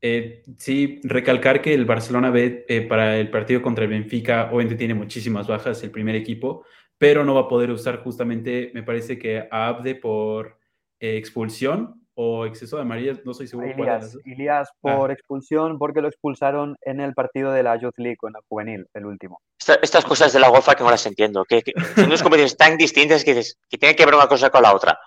Eh, 0.02 0.42
sí, 0.58 1.00
recalcar 1.04 1.62
que 1.62 1.72
el 1.72 1.86
Barcelona 1.86 2.28
B 2.28 2.66
eh, 2.68 2.82
para 2.82 3.16
el 3.16 3.30
partido 3.30 3.62
contra 3.62 3.84
el 3.84 3.90
Benfica 3.90 4.50
obviamente 4.52 4.76
tiene 4.76 4.92
muchísimas 4.92 5.46
bajas 5.46 5.82
el 5.82 5.90
primer 5.90 6.14
equipo, 6.14 6.66
pero 6.98 7.24
no 7.24 7.34
va 7.34 7.42
a 7.42 7.48
poder 7.48 7.70
usar 7.70 8.02
justamente, 8.02 8.70
me 8.74 8.82
parece 8.82 9.18
que 9.18 9.48
a 9.50 9.68
Abde 9.68 9.94
por 9.94 10.58
expulsión 11.00 12.05
o 12.18 12.46
exceso 12.46 12.76
de 12.76 12.82
amarillas, 12.82 13.20
no 13.24 13.34
soy 13.34 13.46
seguro. 13.46 13.68
Ilías, 13.68 14.18
Ilías 14.24 14.70
por 14.80 15.10
ah. 15.10 15.12
expulsión 15.12 15.78
porque 15.78 16.00
lo 16.00 16.08
expulsaron 16.08 16.76
en 16.82 17.00
el 17.00 17.14
partido 17.14 17.52
de 17.52 17.62
la 17.62 17.76
Youth 17.76 17.98
League, 17.98 18.18
en 18.22 18.34
el 18.36 18.42
juvenil, 18.48 18.86
el 18.94 19.06
último. 19.06 19.40
estas 19.82 20.04
cosas 20.04 20.32
de 20.32 20.40
la 20.40 20.50
UEFA 20.50 20.74
que 20.74 20.84
no 20.84 20.90
las 20.90 21.06
entiendo, 21.06 21.44
que, 21.44 21.62
son 21.94 22.08
dos 22.08 22.22
competiciones 22.22 22.56
tan 22.56 22.76
distintas 22.76 23.24
que, 23.24 23.34
que 23.68 23.78
tienen 23.78 23.96
que 23.96 24.04
ver 24.04 24.14
una 24.14 24.28
cosa 24.28 24.50
con 24.50 24.62
la 24.62 24.74
otra. 24.74 24.98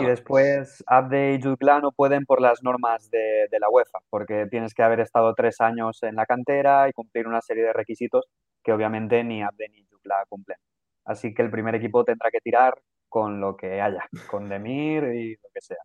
Y 0.00 0.06
después 0.06 0.82
Abde 0.86 1.34
y 1.34 1.42
Jutla 1.42 1.80
no 1.80 1.92
pueden 1.92 2.24
por 2.24 2.40
las 2.40 2.62
normas 2.62 3.10
de, 3.10 3.46
la 3.60 3.68
UEFA, 3.68 3.98
porque 4.08 4.46
tienes 4.50 4.72
que 4.72 4.82
haber 4.82 5.00
estado 5.00 5.34
tres 5.34 5.60
años 5.60 6.02
en 6.02 6.14
la 6.16 6.24
cantera 6.24 6.88
y 6.88 6.92
cumplir 6.92 7.28
una 7.28 7.42
serie 7.42 7.62
de 7.62 7.74
requisitos 7.74 8.24
que 8.64 8.72
obviamente 8.72 9.22
ni 9.22 9.42
Abde 9.42 9.68
ni 9.68 9.84
Jutla 9.84 10.24
cumplen. 10.30 10.56
Así 11.04 11.34
que 11.34 11.42
el 11.42 11.50
primer 11.50 11.74
equipo 11.74 12.04
tendrá 12.04 12.30
que 12.30 12.40
tirar 12.40 12.72
con 13.08 13.40
lo 13.40 13.56
que 13.56 13.80
haya, 13.80 14.08
con 14.30 14.48
Demir 14.48 15.04
y 15.04 15.36
lo 15.36 15.48
que 15.52 15.60
sea. 15.60 15.78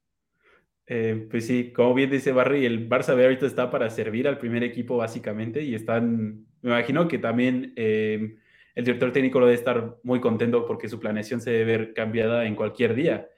Eh, 0.87 1.27
pues 1.29 1.47
sí, 1.47 1.71
como 1.71 1.93
bien 1.93 2.09
dice 2.09 2.31
Barry, 2.31 2.65
el 2.65 2.89
Barça 2.89 3.15
B 3.15 3.23
ahorita 3.23 3.45
está 3.45 3.71
para 3.71 3.89
servir 3.89 4.27
al 4.27 4.37
primer 4.37 4.63
equipo 4.63 4.97
básicamente 4.97 5.61
y 5.61 5.73
están, 5.73 6.45
me 6.61 6.71
imagino 6.71 7.07
que 7.07 7.17
también 7.17 7.73
eh, 7.77 8.35
el 8.75 8.85
director 8.85 9.13
técnico 9.13 9.39
lo 9.39 9.45
debe 9.45 9.57
estar 9.57 9.97
muy 10.03 10.19
contento 10.19 10.65
porque 10.65 10.89
su 10.89 10.99
planeación 10.99 11.39
se 11.39 11.51
debe 11.51 11.77
ver 11.77 11.93
cambiada 11.93 12.45
en 12.45 12.55
cualquier 12.55 12.93
día. 12.95 13.29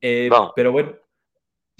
Eh, 0.00 0.28
pero 0.54 0.70
bueno, 0.72 0.96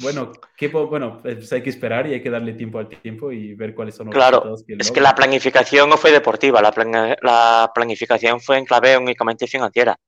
bueno, 0.00 0.32
¿qué, 0.56 0.68
bueno, 0.68 1.18
pues 1.20 1.52
hay 1.52 1.62
que 1.62 1.70
esperar 1.70 2.06
y 2.06 2.14
hay 2.14 2.22
que 2.22 2.30
darle 2.30 2.52
tiempo 2.52 2.78
al 2.78 2.88
tiempo 2.88 3.32
y 3.32 3.54
ver 3.54 3.74
cuáles 3.74 3.96
son 3.96 4.06
los 4.06 4.14
claro, 4.14 4.54
es 4.66 4.92
que 4.92 5.00
la 5.00 5.14
planificación 5.14 5.90
no 5.90 5.96
fue 5.96 6.12
deportiva, 6.12 6.62
la, 6.62 6.72
la 7.20 7.70
planificación 7.74 8.40
fue 8.40 8.58
en 8.58 8.64
clave 8.64 8.96
únicamente 8.96 9.46
financiera. 9.46 9.98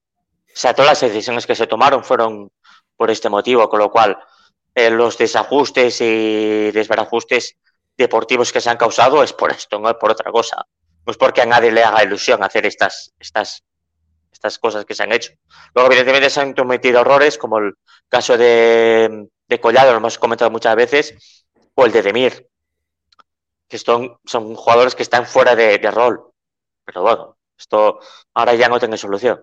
O 0.52 0.56
sea, 0.56 0.74
todas 0.74 0.90
las 0.90 1.00
decisiones 1.00 1.46
que 1.46 1.54
se 1.54 1.66
tomaron 1.66 2.04
fueron 2.04 2.50
por 2.96 3.10
este 3.10 3.28
motivo, 3.28 3.68
con 3.68 3.78
lo 3.78 3.90
cual 3.90 4.18
eh, 4.74 4.90
los 4.90 5.16
desajustes 5.16 6.00
y 6.00 6.70
desbarajustes 6.70 7.56
deportivos 7.96 8.52
que 8.52 8.60
se 8.60 8.70
han 8.70 8.76
causado 8.76 9.22
es 9.22 9.32
por 9.32 9.50
esto, 9.50 9.78
no 9.78 9.90
es 9.90 9.96
por 9.96 10.10
otra 10.10 10.30
cosa. 10.30 10.64
No 11.06 11.10
es 11.10 11.16
porque 11.16 11.42
a 11.42 11.46
nadie 11.46 11.72
le 11.72 11.82
haga 11.82 12.04
ilusión 12.04 12.42
hacer 12.42 12.66
estas, 12.66 13.12
estas 13.18 13.62
estas 14.40 14.58
cosas 14.58 14.84
que 14.86 14.94
se 14.94 15.02
han 15.02 15.12
hecho. 15.12 15.32
Luego, 15.74 15.90
evidentemente, 15.90 16.30
se 16.30 16.40
han 16.40 16.54
cometido 16.54 17.00
errores, 17.00 17.36
como 17.36 17.58
el 17.58 17.74
caso 18.08 18.38
de, 18.38 19.28
de 19.46 19.60
Collado, 19.60 19.90
lo 19.90 19.98
hemos 19.98 20.18
comentado 20.18 20.50
muchas 20.50 20.74
veces, 20.76 21.44
o 21.74 21.84
el 21.84 21.92
de 21.92 22.02
Demir, 22.02 22.48
que 23.68 23.78
son, 23.78 24.18
son 24.24 24.54
jugadores 24.54 24.94
que 24.94 25.02
están 25.02 25.26
fuera 25.26 25.54
de, 25.54 25.78
rol. 25.90 26.32
Pero 26.84 27.02
bueno, 27.02 27.36
esto 27.58 28.00
ahora 28.32 28.54
ya 28.54 28.68
no 28.68 28.78
tiene 28.78 28.96
solución. 28.96 29.42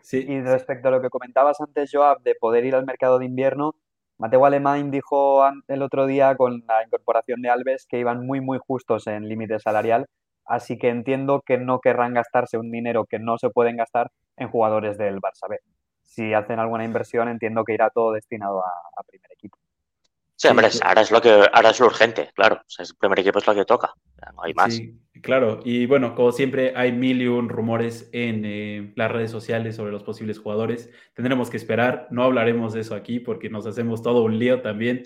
Sí. 0.00 0.24
Y 0.28 0.40
respecto 0.42 0.88
a 0.88 0.90
lo 0.90 1.00
que 1.00 1.10
comentabas 1.10 1.60
antes, 1.60 1.90
Joab, 1.92 2.22
de 2.22 2.34
poder 2.34 2.64
ir 2.64 2.74
al 2.74 2.86
mercado 2.86 3.18
de 3.18 3.26
invierno, 3.26 3.74
Mateo 4.18 4.44
Alemán 4.44 4.90
dijo 4.90 5.42
el 5.68 5.82
otro 5.82 6.06
día 6.06 6.36
con 6.36 6.64
la 6.66 6.84
incorporación 6.84 7.40
de 7.42 7.50
Alves 7.50 7.86
que 7.86 7.98
iban 7.98 8.26
muy, 8.26 8.40
muy 8.40 8.58
justos 8.58 9.06
en 9.06 9.28
límite 9.28 9.58
salarial 9.58 10.06
Así 10.50 10.78
que 10.78 10.88
entiendo 10.88 11.42
que 11.46 11.58
no 11.58 11.78
querrán 11.78 12.12
gastarse 12.12 12.58
un 12.58 12.72
dinero 12.72 13.04
que 13.04 13.20
no 13.20 13.38
se 13.38 13.50
pueden 13.50 13.76
gastar 13.76 14.10
en 14.36 14.48
jugadores 14.48 14.98
del 14.98 15.20
Barça 15.20 15.48
B. 15.48 15.60
Si 16.02 16.34
hacen 16.34 16.58
alguna 16.58 16.84
inversión, 16.84 17.28
entiendo 17.28 17.62
que 17.62 17.74
irá 17.74 17.88
todo 17.90 18.10
destinado 18.12 18.64
a, 18.64 19.02
primer 19.06 19.30
equipo. 19.30 19.56
Sí, 20.34 20.48
hombre, 20.48 20.66
ahora 20.82 21.02
es 21.02 21.12
lo 21.12 21.20
que 21.20 21.30
ahora 21.52 21.70
es 21.70 21.78
lo 21.78 21.86
urgente, 21.86 22.32
claro. 22.34 22.56
O 22.56 22.68
sea, 22.68 22.84
el 22.84 22.96
primer 22.96 23.20
equipo 23.20 23.38
es 23.38 23.46
lo 23.46 23.54
que 23.54 23.64
toca. 23.64 23.94
No 24.34 24.42
hay 24.42 24.52
más. 24.54 24.74
Sí, 24.74 25.00
claro. 25.22 25.60
Y 25.64 25.86
bueno, 25.86 26.14
como 26.14 26.32
siempre, 26.32 26.72
hay 26.76 26.92
mil 26.92 27.20
y 27.22 27.26
un 27.26 27.48
rumores 27.48 28.08
en 28.12 28.44
eh, 28.44 28.92
las 28.96 29.10
redes 29.10 29.30
sociales 29.30 29.76
sobre 29.76 29.92
los 29.92 30.02
posibles 30.02 30.38
jugadores. 30.38 30.90
Tendremos 31.14 31.50
que 31.50 31.56
esperar. 31.56 32.08
No 32.10 32.24
hablaremos 32.24 32.72
de 32.72 32.80
eso 32.80 32.94
aquí 32.94 33.20
porque 33.20 33.50
nos 33.50 33.66
hacemos 33.66 34.02
todo 34.02 34.22
un 34.24 34.38
lío 34.38 34.60
también 34.60 35.04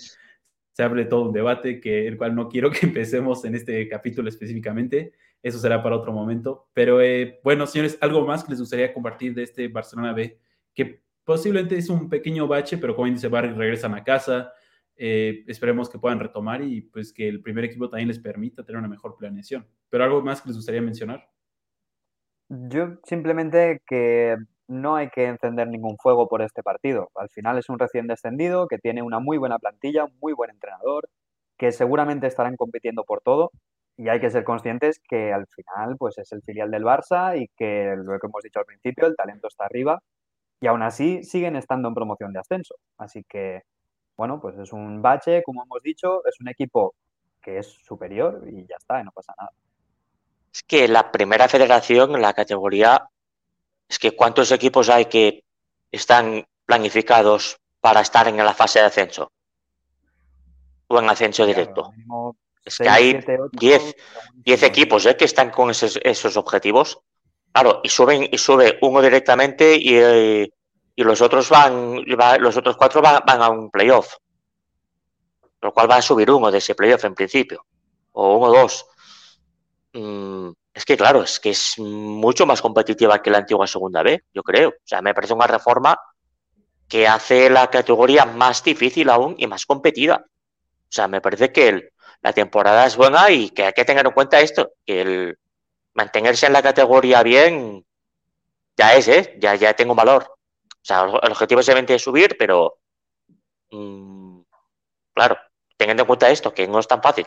se 0.74 0.82
abre 0.82 1.04
todo 1.04 1.22
un 1.22 1.32
debate 1.32 1.80
que 1.80 2.06
el 2.08 2.18
cual 2.18 2.34
no 2.34 2.48
quiero 2.48 2.70
que 2.72 2.86
empecemos 2.86 3.44
en 3.44 3.54
este 3.54 3.88
capítulo 3.88 4.28
específicamente. 4.28 5.12
Eso 5.42 5.58
será 5.58 5.82
para 5.82 5.96
otro 5.96 6.12
momento. 6.12 6.68
Pero 6.74 7.00
eh, 7.00 7.40
bueno, 7.44 7.66
señores, 7.66 7.96
algo 8.00 8.26
más 8.26 8.42
que 8.42 8.50
les 8.50 8.60
gustaría 8.60 8.92
compartir 8.92 9.34
de 9.34 9.44
este 9.44 9.68
Barcelona 9.68 10.12
B, 10.12 10.38
que 10.74 11.00
posiblemente 11.24 11.76
es 11.76 11.88
un 11.88 12.08
pequeño 12.08 12.48
bache, 12.48 12.76
pero 12.78 12.96
como 12.96 13.08
dice 13.08 13.28
Barry, 13.28 13.50
regresan 13.50 13.94
a 13.94 14.02
casa. 14.02 14.52
Eh, 14.96 15.44
esperemos 15.46 15.90
que 15.90 15.98
puedan 15.98 16.20
retomar 16.20 16.62
y 16.62 16.82
pues 16.82 17.12
que 17.12 17.28
el 17.28 17.42
primer 17.42 17.64
equipo 17.64 17.88
también 17.88 18.08
les 18.08 18.18
permita 18.18 18.64
tener 18.64 18.78
una 18.78 18.88
mejor 18.88 19.16
planeación. 19.16 19.66
Pero 19.90 20.04
algo 20.04 20.22
más 20.22 20.40
que 20.40 20.48
les 20.48 20.56
gustaría 20.56 20.82
mencionar. 20.82 21.28
Yo 22.48 22.98
simplemente 23.04 23.80
que 23.86 24.36
no 24.68 24.96
hay 24.96 25.10
que 25.10 25.26
encender 25.26 25.68
ningún 25.68 25.96
fuego 25.98 26.28
por 26.28 26.42
este 26.42 26.62
partido. 26.62 27.10
Al 27.14 27.28
final 27.28 27.58
es 27.58 27.68
un 27.68 27.78
recién 27.78 28.06
descendido 28.06 28.66
que 28.68 28.78
tiene 28.78 29.02
una 29.02 29.18
muy 29.18 29.38
buena 29.38 29.58
plantilla, 29.58 30.04
un 30.04 30.16
muy 30.20 30.32
buen 30.32 30.50
entrenador, 30.50 31.08
que 31.58 31.72
seguramente 31.72 32.26
estarán 32.26 32.56
compitiendo 32.56 33.04
por 33.04 33.20
todo 33.20 33.50
y 33.96 34.08
hay 34.08 34.20
que 34.20 34.30
ser 34.30 34.44
conscientes 34.44 35.00
que 35.08 35.32
al 35.32 35.46
final 35.46 35.96
pues 35.98 36.18
es 36.18 36.32
el 36.32 36.42
filial 36.42 36.70
del 36.70 36.84
Barça 36.84 37.40
y 37.40 37.48
que 37.56 37.94
lo 37.96 38.18
que 38.18 38.26
hemos 38.26 38.42
dicho 38.42 38.58
al 38.58 38.66
principio, 38.66 39.06
el 39.06 39.16
talento 39.16 39.48
está 39.48 39.66
arriba 39.66 40.00
y 40.60 40.66
aún 40.66 40.82
así 40.82 41.22
siguen 41.24 41.56
estando 41.56 41.88
en 41.88 41.94
promoción 41.94 42.32
de 42.32 42.40
ascenso. 42.40 42.76
Así 42.98 43.24
que, 43.28 43.62
bueno, 44.16 44.40
pues 44.40 44.56
es 44.58 44.72
un 44.72 45.02
bache, 45.02 45.42
como 45.42 45.64
hemos 45.64 45.82
dicho, 45.82 46.24
es 46.26 46.40
un 46.40 46.48
equipo 46.48 46.94
que 47.42 47.58
es 47.58 47.66
superior 47.84 48.42
y 48.46 48.66
ya 48.66 48.76
está, 48.78 49.00
y 49.00 49.04
no 49.04 49.12
pasa 49.12 49.34
nada. 49.38 49.50
Es 50.52 50.62
que 50.62 50.86
la 50.88 51.10
primera 51.10 51.48
federación, 51.48 52.20
la 52.20 52.32
categoría, 52.32 53.08
es 53.88 53.98
que 53.98 54.12
¿cuántos 54.12 54.52
equipos 54.52 54.88
hay 54.88 55.06
que 55.06 55.44
están 55.90 56.46
planificados 56.64 57.58
para 57.80 58.00
estar 58.00 58.28
en 58.28 58.36
la 58.36 58.54
fase 58.54 58.78
de 58.78 58.86
ascenso? 58.86 59.32
O 60.86 60.98
en 60.98 61.10
ascenso 61.10 61.44
directo. 61.44 61.90
es 62.64 62.78
que 62.78 62.88
hay 62.88 63.20
10 63.52 64.62
equipos 64.62 65.06
¿eh? 65.06 65.16
que 65.16 65.24
están 65.24 65.50
con 65.50 65.70
esos, 65.70 66.36
objetivos. 66.36 67.00
Claro, 67.52 67.80
y 67.84 67.88
suben 67.88 68.28
y 68.30 68.38
sube 68.38 68.78
uno 68.80 69.02
directamente 69.02 69.76
y, 69.76 70.50
los 71.02 71.20
otros 71.20 71.48
van, 71.48 72.04
los 72.38 72.56
otros 72.56 72.76
cuatro 72.76 73.02
van, 73.02 73.42
a 73.42 73.48
un 73.48 73.70
playoff. 73.70 74.14
Lo 75.60 75.72
cual 75.72 75.90
va 75.90 75.96
a 75.96 76.02
subir 76.02 76.30
uno 76.30 76.50
de 76.50 76.58
ese 76.58 76.74
playoff 76.74 77.04
en 77.04 77.14
principio. 77.14 77.64
O 78.12 78.36
uno 78.36 78.46
o 78.46 78.52
dos. 78.52 78.86
Mm, 79.94 80.50
es 80.72 80.84
que, 80.84 80.96
claro, 80.96 81.22
es 81.22 81.40
que 81.40 81.50
es 81.50 81.78
mucho 81.78 82.46
más 82.46 82.60
competitiva 82.60 83.22
que 83.22 83.30
la 83.30 83.38
antigua 83.38 83.66
segunda 83.66 84.02
B, 84.02 84.24
yo 84.32 84.42
creo. 84.42 84.68
O 84.70 84.84
sea, 84.84 85.02
me 85.02 85.14
parece 85.14 85.34
una 85.34 85.46
reforma 85.46 85.98
que 86.88 87.08
hace 87.08 87.50
la 87.50 87.68
categoría 87.70 88.24
más 88.24 88.62
difícil 88.62 89.10
aún 89.10 89.34
y 89.38 89.46
más 89.46 89.66
competida. 89.66 90.24
O 90.26 90.92
sea, 90.92 91.08
me 91.08 91.20
parece 91.20 91.50
que 91.52 91.90
la 92.22 92.32
temporada 92.32 92.86
es 92.86 92.96
buena 92.96 93.30
y 93.30 93.50
que 93.50 93.64
hay 93.64 93.72
que 93.72 93.84
tener 93.84 94.06
en 94.06 94.12
cuenta 94.12 94.40
esto, 94.40 94.72
que 94.84 95.00
el 95.00 95.38
mantenerse 95.94 96.46
en 96.46 96.52
la 96.52 96.62
categoría 96.62 97.22
bien 97.22 97.84
ya 98.76 98.94
es, 98.94 99.08
¿eh? 99.08 99.36
Ya, 99.40 99.54
ya 99.54 99.74
tengo 99.74 99.94
valor. 99.94 100.33
O 100.84 100.86
sea, 100.86 101.04
el 101.22 101.32
objetivo 101.32 101.60
es 101.60 101.68
obviamente 101.68 101.98
subir, 101.98 102.36
pero 102.38 102.76
mm, 103.70 104.40
claro, 105.14 105.38
teniendo 105.78 106.02
en 106.02 106.06
cuenta 106.06 106.28
esto, 106.30 106.52
que 106.52 106.68
no 106.68 106.78
es 106.78 106.86
tan 106.86 107.00
fácil. 107.00 107.24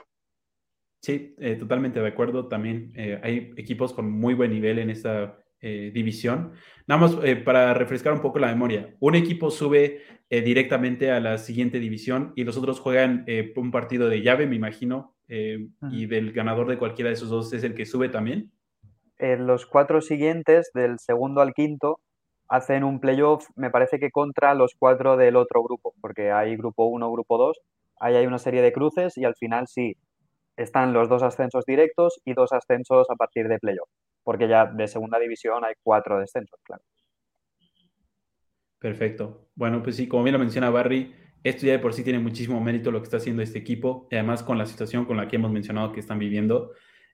Sí, 1.01 1.35
eh, 1.39 1.55
totalmente 1.55 1.99
de 1.99 2.07
acuerdo. 2.07 2.47
También 2.47 2.93
eh, 2.95 3.19
hay 3.23 3.53
equipos 3.57 3.93
con 3.93 4.11
muy 4.11 4.35
buen 4.35 4.51
nivel 4.51 4.77
en 4.77 4.91
esta 4.91 5.39
eh, 5.59 5.89
división. 5.91 6.53
Nada 6.85 7.01
más 7.01 7.15
para 7.43 7.73
refrescar 7.73 8.13
un 8.13 8.21
poco 8.21 8.37
la 8.37 8.49
memoria. 8.49 8.95
Un 8.99 9.15
equipo 9.15 9.49
sube 9.49 10.03
directamente 10.29 11.09
a 11.09 11.19
la 11.19 11.37
siguiente 11.37 11.79
división 11.79 12.33
y 12.35 12.43
los 12.43 12.57
otros 12.57 12.79
juegan 12.79 13.25
un 13.55 13.71
partido 13.71 14.09
de 14.09 14.21
llave, 14.21 14.45
me 14.45 14.57
imagino, 14.57 15.15
y 15.27 16.05
del 16.05 16.33
ganador 16.33 16.67
de 16.67 16.77
cualquiera 16.77 17.09
de 17.09 17.15
esos 17.15 17.29
dos 17.29 17.53
es 17.53 17.63
el 17.63 17.73
que 17.73 17.85
sube 17.85 18.09
también. 18.09 18.51
los 19.19 19.65
cuatro 19.65 20.01
siguientes, 20.01 20.69
del 20.73 20.99
segundo 20.99 21.41
al 21.41 21.53
quinto, 21.53 22.01
hacen 22.49 22.83
un 22.83 22.99
playoff, 22.99 23.47
me 23.55 23.69
parece 23.69 23.99
que 23.99 24.11
contra 24.11 24.53
los 24.53 24.75
cuatro 24.77 25.17
del 25.17 25.35
otro 25.35 25.63
grupo, 25.63 25.93
porque 26.01 26.31
hay 26.31 26.55
grupo 26.55 26.85
1, 26.85 27.11
grupo 27.11 27.37
2, 27.37 27.59
ahí 27.99 28.15
hay 28.15 28.25
una 28.25 28.39
serie 28.39 28.61
de 28.61 28.71
cruces 28.71 29.17
y 29.17 29.25
al 29.25 29.35
final 29.35 29.67
sí, 29.67 29.97
están 30.55 30.93
los 30.93 31.09
dos 31.09 31.23
ascensos 31.23 31.65
directos 31.65 32.21
y 32.25 32.33
dos 32.33 32.51
ascensos 32.51 33.09
a 33.09 33.15
partir 33.15 33.47
de 33.47 33.59
playoff. 33.59 33.89
porque 34.23 34.49
ya 34.49 34.65
de 34.65 34.89
segunda 34.89 35.19
división 35.19 35.63
hay 35.63 35.73
cuatro 35.81 36.19
descensos, 36.19 36.59
claro. 36.63 36.83
Perfecto. 38.77 39.47
Bueno, 39.55 39.81
pues 39.81 39.95
sí, 39.95 40.07
como 40.07 40.23
bien 40.23 40.33
lo 40.33 40.39
menciona 40.39 40.69
Barry, 40.69 41.15
esto 41.43 41.65
ya 41.65 41.71
de 41.71 41.79
por 41.79 41.93
sí 41.93 42.03
tiene 42.03 42.19
muchísimo 42.19 42.59
mérito 42.59 42.91
lo 42.91 42.99
que 42.99 43.05
está 43.05 43.17
haciendo 43.17 43.41
este 43.41 43.59
equipo, 43.59 44.07
y 44.11 44.15
además 44.15 44.43
con 44.43 44.57
la 44.57 44.65
situación 44.65 45.05
con 45.05 45.15
la 45.15 45.27
que 45.27 45.37
hemos 45.37 45.51
mencionado 45.51 45.93
que 45.93 46.01
están 46.01 46.19
viviendo. 46.19 46.73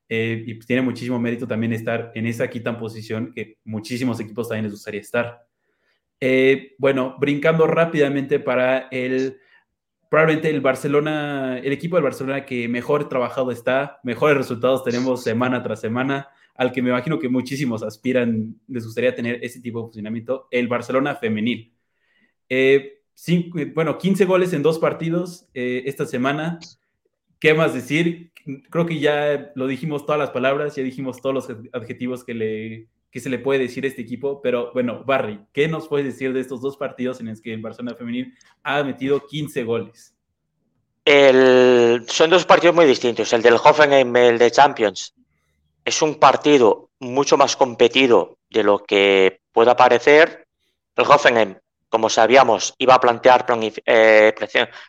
Eh, 0.09 0.43
y 0.45 0.53
pues 0.55 0.67
tiene 0.67 0.81
muchísimo 0.81 1.19
mérito 1.19 1.47
también 1.47 1.73
estar 1.73 2.11
en 2.13 2.27
esa 2.27 2.49
quinta 2.49 2.77
posición 2.77 3.31
que 3.33 3.57
muchísimos 3.63 4.19
equipos 4.19 4.49
también 4.49 4.65
les 4.65 4.73
gustaría 4.73 5.01
estar. 5.01 5.45
Eh, 6.19 6.75
bueno, 6.77 7.15
brincando 7.19 7.67
rápidamente 7.67 8.39
para 8.39 8.89
el, 8.89 9.39
probablemente 10.09 10.49
el 10.49 10.61
Barcelona, 10.61 11.57
el 11.59 11.71
equipo 11.71 11.95
del 11.95 12.03
Barcelona 12.03 12.45
que 12.45 12.67
mejor 12.67 13.09
trabajado 13.09 13.51
está, 13.51 13.99
mejores 14.03 14.37
resultados 14.37 14.83
tenemos 14.83 15.23
semana 15.23 15.63
tras 15.63 15.81
semana, 15.81 16.29
al 16.55 16.71
que 16.71 16.81
me 16.81 16.89
imagino 16.89 17.17
que 17.17 17.29
muchísimos 17.29 17.81
aspiran, 17.81 18.55
les 18.67 18.85
gustaría 18.85 19.15
tener 19.15 19.39
ese 19.43 19.61
tipo 19.61 19.79
de 19.79 19.85
funcionamiento, 19.85 20.47
el 20.51 20.67
Barcelona 20.67 21.15
femenil. 21.15 21.73
Eh, 22.49 22.99
bueno, 23.73 23.97
15 23.97 24.25
goles 24.25 24.53
en 24.53 24.61
dos 24.61 24.79
partidos 24.79 25.47
esta 25.53 26.05
semana. 26.05 26.59
¿Qué 27.39 27.53
más 27.53 27.73
decir? 27.73 28.31
Creo 28.69 28.85
que 28.85 28.99
ya 28.99 29.51
lo 29.55 29.67
dijimos 29.67 30.05
todas 30.05 30.19
las 30.19 30.31
palabras, 30.31 30.75
ya 30.75 30.83
dijimos 30.83 31.21
todos 31.21 31.35
los 31.35 31.57
adjetivos 31.73 32.23
que, 32.23 32.87
se 33.13 33.29
le 33.29 33.39
puede 33.39 33.59
decir 33.59 33.85
a 33.85 33.87
este 33.87 34.01
equipo, 34.01 34.41
pero 34.41 34.71
bueno, 34.73 35.03
Barry, 35.05 35.39
¿qué 35.53 35.67
nos 35.67 35.87
puedes 35.87 36.05
decir 36.05 36.33
de 36.33 36.39
estos 36.39 36.61
dos 36.61 36.77
partidos 36.77 37.19
en 37.19 37.27
los 37.27 37.41
que 37.41 37.53
el 37.53 37.61
Barcelona 37.61 37.95
Femenil 37.95 38.33
ha 38.63 38.83
metido 38.83 39.25
15 39.25 39.63
goles? 39.63 40.15
El, 41.05 42.05
son 42.07 42.29
dos 42.29 42.45
partidos 42.45 42.75
muy 42.75 42.85
distintos. 42.85 43.31
El 43.33 43.41
del 43.41 43.55
Hoffenheim, 43.55 44.15
el 44.15 44.37
de 44.37 44.51
Champions, 44.51 45.13
es 45.83 46.01
un 46.01 46.15
partido 46.15 46.89
mucho 46.99 47.35
más 47.37 47.55
competido 47.55 48.37
de 48.49 48.63
lo 48.63 48.79
que 48.79 49.41
pueda 49.51 49.75
parecer. 49.75 50.47
El 50.95 51.05
Hoffenheim 51.05 51.55
como 51.93 52.09
sabíamos, 52.09 52.73
iba 52.79 52.95
a 52.95 52.99
plantear 52.99 53.45
eh, 53.85 54.33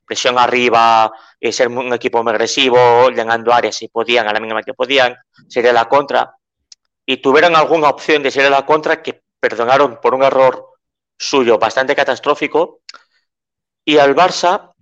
presión, 0.06 0.38
arriba 0.38 1.12
y 1.38 1.52
ser 1.52 1.68
un 1.68 1.92
equipo 1.92 2.22
muy 2.22 2.32
agresivo, 2.32 3.10
llegando 3.10 3.52
a 3.52 3.58
áreas 3.58 3.76
si 3.76 3.88
podían, 3.88 4.26
a 4.26 4.32
la 4.32 4.40
mínima 4.40 4.62
que 4.62 4.72
podían, 4.72 5.14
sería 5.46 5.74
la 5.74 5.84
contra. 5.86 6.34
Y 7.04 7.18
tuvieron 7.18 7.56
alguna 7.56 7.90
opción 7.90 8.22
de 8.22 8.30
ser 8.30 8.50
la 8.50 8.64
contra 8.64 9.02
que 9.02 9.20
perdonaron 9.38 10.00
por 10.00 10.14
un 10.14 10.22
error 10.22 10.66
suyo 11.18 11.58
bastante 11.58 11.94
catastrófico. 11.94 12.80
Y 13.84 13.98
al 13.98 14.16
Barça, 14.16 14.72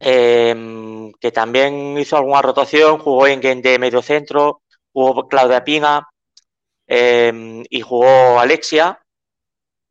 em, 0.00 1.12
que 1.20 1.30
también 1.30 1.96
hizo 1.98 2.16
alguna 2.16 2.42
rotación, 2.42 2.98
jugó 2.98 3.28
en 3.28 3.40
game 3.40 3.62
de 3.62 3.78
medio 3.78 4.02
centro, 4.02 4.62
jugó 4.92 5.28
Claudia 5.28 5.62
Pina 5.62 6.08
em, 6.88 7.62
y 7.70 7.80
jugó 7.80 8.40
Alexia 8.40 9.01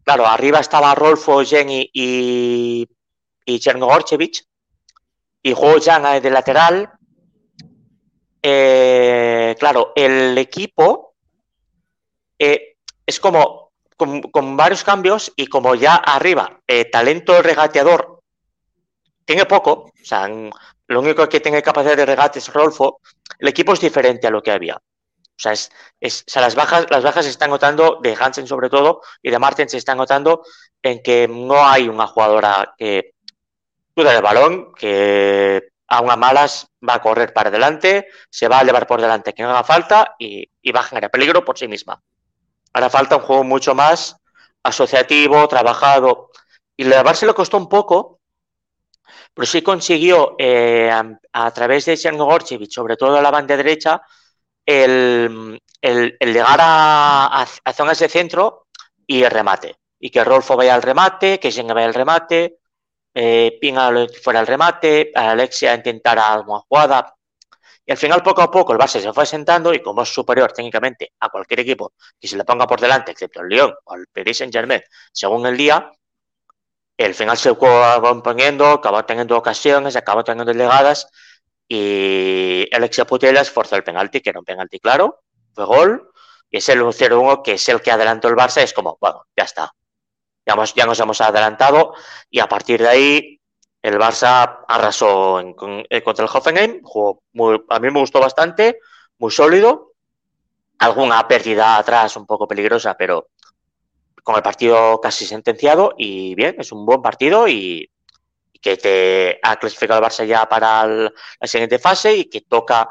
Claro, 0.04 0.26
arriba 0.26 0.60
estaba 0.60 0.96
Rolfo, 0.96 1.44
Jenny 1.44 1.90
y, 1.94 2.88
y 3.46 3.60
Chernogorchevich. 3.60 4.46
Y 5.44 5.54
jugó 5.54 5.80
Jan 5.82 6.22
de 6.22 6.30
lateral. 6.30 6.92
Eh, 8.44 9.56
claro, 9.60 9.94
el 9.96 10.38
equipo 10.38 11.14
eh, 12.40 12.76
es 13.06 13.20
como 13.20 13.72
con, 13.96 14.58
varios 14.58 14.84
cambios 14.84 15.32
y 15.36 15.46
como 15.46 15.76
ya 15.76 15.96
arriba, 15.96 16.60
eh, 16.66 16.86
talento 16.86 17.40
regateador 17.42 18.22
tiene 19.26 19.46
poco, 19.46 19.72
o 19.72 20.04
sea, 20.04 20.28
lo 20.88 21.00
único 21.00 21.30
que 21.30 21.40
tiene 21.40 21.62
capacidad 21.62 21.96
de 21.96 22.08
regate 22.08 22.40
es 22.40 22.52
Rolfo, 22.52 23.00
el 23.38 23.48
equipo 23.48 23.74
es 23.74 23.80
diferente 23.80 24.26
a 24.26 24.32
lo 24.32 24.42
que 24.42 24.52
había. 24.52 24.82
O 25.42 25.50
sea, 25.50 25.54
es, 25.54 26.26
las, 26.36 26.54
bajas, 26.54 26.86
las 26.92 27.02
bajas 27.02 27.26
se 27.26 27.32
están 27.32 27.50
notando, 27.50 27.98
de 28.00 28.16
Hansen 28.20 28.46
sobre 28.46 28.70
todo, 28.70 29.02
y 29.24 29.32
de 29.32 29.40
Martin 29.40 29.68
se 29.68 29.78
están 29.78 29.98
notando 29.98 30.44
en 30.84 31.02
que 31.02 31.28
no 31.28 31.66
hay 31.66 31.90
una 31.90 32.06
jugadora 32.06 32.76
que 32.78 33.16
duda 33.96 34.16
el 34.16 34.22
balón, 34.22 34.72
que 34.76 35.70
a 35.88 36.02
unas 36.02 36.18
malas 36.18 36.68
va 36.88 36.96
a 36.96 37.02
correr 37.02 37.34
para 37.34 37.50
adelante, 37.50 38.08
se 38.30 38.48
va 38.48 38.60
a 38.60 38.64
llevar 38.64 38.86
por 38.86 39.02
delante 39.02 39.34
que 39.34 39.42
no 39.42 39.50
haga 39.50 39.64
falta 39.64 40.16
y, 40.20 40.48
va 40.72 40.82
a 40.82 40.84
generar 40.84 41.10
peligro 41.10 41.44
por 41.44 41.58
sí 41.58 41.68
misma. 41.68 42.00
Ahora 42.74 42.92
falta 42.92 43.16
un 43.16 43.24
juego 43.24 43.44
mucho 43.44 43.74
más 43.74 44.16
asociativo, 44.62 45.48
trabajado. 45.48 46.30
Y 46.78 46.86
Barça 46.86 47.26
le 47.26 47.34
costó 47.34 47.58
un 47.58 47.68
poco, 47.68 48.20
pero 49.34 49.48
sí 49.48 49.64
consiguió 49.64 50.36
eh, 50.38 50.92
a, 51.34 51.52
través 51.52 51.86
de 51.86 52.12
Gorchevich, 52.12 52.72
sobre 52.72 52.96
todo 52.96 53.18
a 53.18 53.22
la 53.24 53.32
banda 53.32 53.58
derecha, 53.58 54.04
el, 54.66 55.60
llegar 55.82 56.60
a, 56.62 57.46
zonas 57.76 58.00
de 58.00 58.10
centro 58.10 58.68
y 59.06 59.24
el 59.24 59.32
remate. 59.32 59.76
Y 60.00 60.10
que 60.10 60.24
Rolfo 60.24 60.56
vaya 60.56 60.76
al 60.76 60.82
remate, 60.82 61.40
que 61.40 61.52
Jenga 61.52 61.74
vaya 61.74 61.88
al 61.88 61.94
remate, 61.94 62.58
eh, 63.14 63.58
Pinga 63.60 63.92
fuera 64.24 64.40
al 64.40 64.48
remate, 64.48 65.12
Alexia 65.14 65.76
intentara 65.76 66.34
alguna 66.34 66.60
jugada. 66.68 67.14
Y 67.86 67.92
al 67.92 67.98
final, 67.98 68.24
poco 68.24 68.42
a 68.42 68.52
poco, 68.52 68.72
el 68.72 68.78
base 68.78 69.02
se 69.02 69.12
fue 69.12 69.26
sentando 69.26 69.74
y 69.74 69.82
como 69.82 70.04
es 70.04 70.10
superior 70.10 70.52
técnicamente 70.52 71.14
a 71.20 71.30
cualquier 71.30 71.62
equipo 71.62 71.94
que 72.20 72.28
se 72.28 72.38
le 72.38 72.46
ponga 72.46 72.68
por 72.68 72.80
delante, 72.80 73.12
excepto 73.12 73.42
el 73.42 73.50
Lyon 73.50 73.74
o 73.84 73.96
el 73.96 74.08
Paris 74.08 74.38
Saint-Germain, 74.38 74.82
según 75.12 75.46
el 75.48 75.58
día, 75.58 75.92
el 76.98 77.16
final 77.16 77.38
se 77.38 77.56
fue 77.56 77.70
componiendo, 78.02 78.68
acabó 78.68 79.04
teniendo 79.06 79.38
ocasiones, 79.38 79.96
acabó 79.96 80.24
teniendo 80.24 80.54
llegadas 80.54 81.08
y 81.74 82.68
Alexia 82.76 83.06
Putellas 83.06 83.50
forzó 83.50 83.78
el 83.78 83.84
penalti, 83.86 84.20
que 84.20 84.32
era 84.32 84.40
un 84.40 84.46
penalti 84.46 84.78
claro, 84.78 85.22
fue 85.54 85.64
gol, 85.64 86.12
y 86.50 86.58
es 86.58 86.68
el 86.68 86.82
0-1 86.82 87.42
que 87.42 87.54
es 87.54 87.70
el 87.70 87.82
que 87.82 87.92
adelantó 87.92 88.28
el 88.28 88.36
Barça, 88.36 88.62
es 88.62 88.74
como, 88.74 88.98
bueno, 89.00 89.26
ya 89.38 89.46
está, 89.46 89.74
ya, 90.46 90.62
ya 90.76 90.86
nos 90.86 91.00
hemos 91.00 91.22
adelantado, 91.22 91.94
y 92.30 92.40
a 92.40 92.50
partir 92.50 92.82
de 92.82 92.90
ahí 92.90 93.42
el 93.82 93.98
Barça 93.98 94.66
arrasó 94.68 95.40
en, 95.40 95.56
eh, 95.90 96.04
contra 96.04 96.26
el 96.26 96.32
Hoffenheim, 96.34 96.82
jugó 96.84 97.24
muy, 97.32 97.64
a 97.70 97.80
mí 97.80 97.90
me 97.90 98.02
gustó 98.02 98.20
bastante, 98.20 98.80
muy 99.18 99.32
sólido, 99.32 99.94
alguna 100.80 101.26
pérdida 101.26 101.78
atrás 101.78 102.18
un 102.18 102.26
poco 102.26 102.50
peligrosa, 102.50 102.96
pero 102.98 103.30
con 104.24 104.36
el 104.36 104.44
partido 104.44 105.00
casi 105.00 105.26
sentenciado, 105.26 105.94
y 105.98 106.36
bien, 106.36 106.56
es 106.60 106.74
un 106.74 106.86
buen 106.86 107.02
partido 107.02 107.48
y 107.48 107.90
que 108.62 108.78
te 108.78 109.40
ha 109.42 109.58
clasificado 109.58 110.00
el 110.00 110.06
Barça 110.06 110.26
ya 110.26 110.48
para 110.48 110.88
la 110.88 111.12
siguiente 111.44 111.80
fase 111.80 112.16
y 112.16 112.26
que 112.26 112.42
toca 112.42 112.88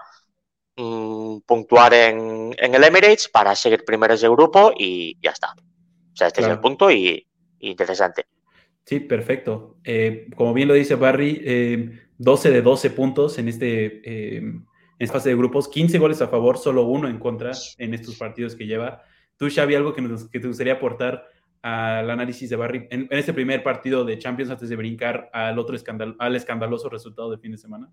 mm, 0.76 1.38
puntuar 1.46 1.94
en, 1.94 2.54
el 2.59 2.85
Emirates 2.85 3.28
para 3.28 3.54
seguir 3.54 3.85
primeros 3.85 4.20
de 4.20 4.28
grupo 4.28 4.72
y 4.76 5.16
ya 5.22 5.30
está. 5.30 5.52
O 5.52 6.16
sea, 6.16 6.26
este 6.26 6.40
es 6.40 6.48
el 6.48 6.59
punto 6.59 6.90
y, 6.90 7.26
interesante. 7.61 8.26
Sí, 8.85 9.00
perfecto. 9.00 9.76
Eh, 9.85 10.28
como 10.37 10.52
bien 10.52 10.66
lo 10.66 10.74
dice 10.74 10.96
Barry, 10.96 12.00
12 12.18 12.48
eh, 12.48 12.52
de 12.52 12.62
12 12.62 12.90
puntos 12.90 13.38
en 13.38 13.48
este 13.48 14.02
eh, 14.04 14.38
en 14.38 14.66
esta 14.98 15.14
fase 15.14 15.30
de 15.30 15.37
grupos, 15.37 15.68
15 15.68 15.98
goles 15.98 16.20
a 16.20 16.28
favor, 16.28 16.59
solo 16.59 16.83
uno 16.83 17.09
en 17.09 17.18
contra 17.18 17.52
en 17.78 17.94
estos 17.94 18.16
partidos 18.16 18.54
que 18.54 18.66
lleva. 18.66 19.02
Tú, 19.38 19.48
Xavi, 19.48 19.74
algo 19.74 19.94
que, 19.94 20.04
que 20.30 20.40
te 20.40 20.46
gustaría 20.46 20.74
aportar 20.74 21.26
al 21.62 22.11
análisis 22.11 22.49
de 22.49 22.57
Barry 22.57 22.88
en, 22.90 23.07
este 23.11 23.33
primer 23.33 23.62
partido 23.62 24.05
de 24.05 24.18
Champions 24.18 24.51
antes 24.51 24.68
de 24.68 24.77
brincar 24.77 25.31
al 25.33 25.59
otro 25.59 25.77
escandal, 25.77 26.16
al 26.18 26.37
escandaloso 26.37 26.88
resultado 26.88 27.31
de 27.31 27.38
fin 27.38 27.53
de 27.53 27.59
semana? 27.59 27.90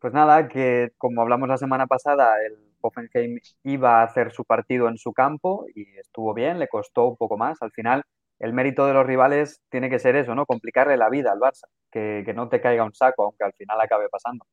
Pues 0.00 0.14
nada, 0.14 0.48
que 0.48 0.92
como 0.96 1.20
hablamos 1.20 1.46
la 1.46 1.58
semana 1.58 1.86
pasada, 1.86 2.34
el 2.42 2.56
Hoffenheim 2.80 3.38
iba 3.64 4.00
a 4.00 4.04
hacer 4.04 4.32
su 4.32 4.46
partido 4.46 4.88
en 4.88 4.96
su 4.96 5.12
campo 5.12 5.66
y 5.74 5.82
estuvo 5.98 6.32
bien, 6.32 6.58
le 6.58 6.68
costó 6.68 7.08
un 7.08 7.16
poco 7.18 7.36
más. 7.36 7.60
Al 7.60 7.70
final, 7.70 8.02
el 8.38 8.54
mérito 8.54 8.86
de 8.86 8.94
los 8.94 9.06
rivales 9.06 9.60
tiene 9.68 9.90
que 9.90 9.98
ser 9.98 10.16
eso, 10.16 10.34
¿no? 10.34 10.46
Complicarle 10.46 10.96
la 10.96 11.10
vida 11.10 11.32
al 11.32 11.38
Barça, 11.38 11.66
que, 11.90 12.22
que 12.24 12.32
no 12.32 12.48
te 12.48 12.62
caiga 12.62 12.84
un 12.84 12.94
saco, 12.94 13.24
aunque 13.24 13.44
al 13.44 13.52
final 13.52 13.78
acabe 13.78 14.08
pasando. 14.08 14.46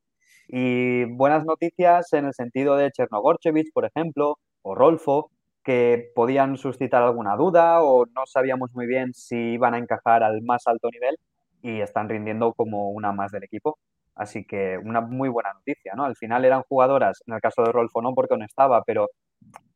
Y 0.49 1.05
buenas 1.05 1.45
noticias 1.45 2.11
en 2.11 2.25
el 2.25 2.33
sentido 2.33 2.75
de 2.75 2.91
Chernogorchevich, 2.91 3.71
por 3.71 3.85
ejemplo, 3.85 4.39
o 4.63 4.75
Rolfo, 4.75 5.31
que 5.67 6.13
podían 6.15 6.55
suscitar 6.55 7.03
alguna 7.03 7.35
duda 7.35 7.83
o 7.83 8.05
no 8.05 8.25
sabíamos 8.25 8.73
muy 8.73 8.87
bien 8.87 9.13
si 9.13 9.35
iban 9.35 9.73
a 9.73 9.77
encajar 9.77 10.23
al 10.23 10.41
más 10.41 10.65
alto 10.65 10.89
nivel 10.89 11.17
y 11.61 11.81
están 11.81 12.07
rindiendo 12.07 12.53
como 12.53 12.91
una 12.91 13.11
más 13.11 13.33
del 13.33 13.43
equipo. 13.43 13.77
Así 14.15 14.45
que 14.45 14.77
una 14.77 15.01
muy 15.01 15.27
buena 15.27 15.51
noticia, 15.51 15.91
¿no? 15.93 16.05
Al 16.05 16.15
final 16.15 16.45
eran 16.45 16.63
jugadoras, 16.63 17.21
en 17.27 17.33
el 17.33 17.41
caso 17.41 17.63
de 17.63 17.73
Rolfo 17.73 18.01
no 18.01 18.13
porque 18.13 18.37
no 18.37 18.45
estaba, 18.45 18.81
pero 18.85 19.09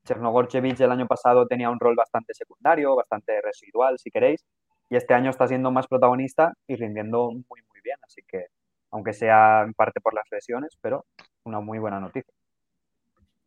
Chernogorchevich 0.05 0.79
el 0.79 0.91
año 0.93 1.07
pasado 1.07 1.45
tenía 1.45 1.69
un 1.69 1.77
rol 1.77 1.95
bastante 1.97 2.33
secundario, 2.35 2.95
bastante 2.95 3.41
residual, 3.41 3.99
si 3.99 4.11
queréis, 4.11 4.45
y 4.89 4.95
este 4.95 5.13
año 5.13 5.29
está 5.29 5.45
siendo 5.45 5.71
más 5.71 5.87
protagonista 5.87 6.53
y 6.67 6.77
rindiendo 6.77 7.31
muy, 7.31 7.61
muy 7.69 7.81
bien. 7.83 7.97
Así 8.03 8.21
que, 8.25 8.45
aunque 8.91 9.11
sea 9.11 9.63
en 9.63 9.73
parte 9.73 9.99
por 9.99 10.13
las 10.13 10.25
lesiones, 10.31 10.77
pero 10.81 11.03
una 11.43 11.59
muy 11.59 11.79
buena 11.79 11.99
noticia. 11.99 12.33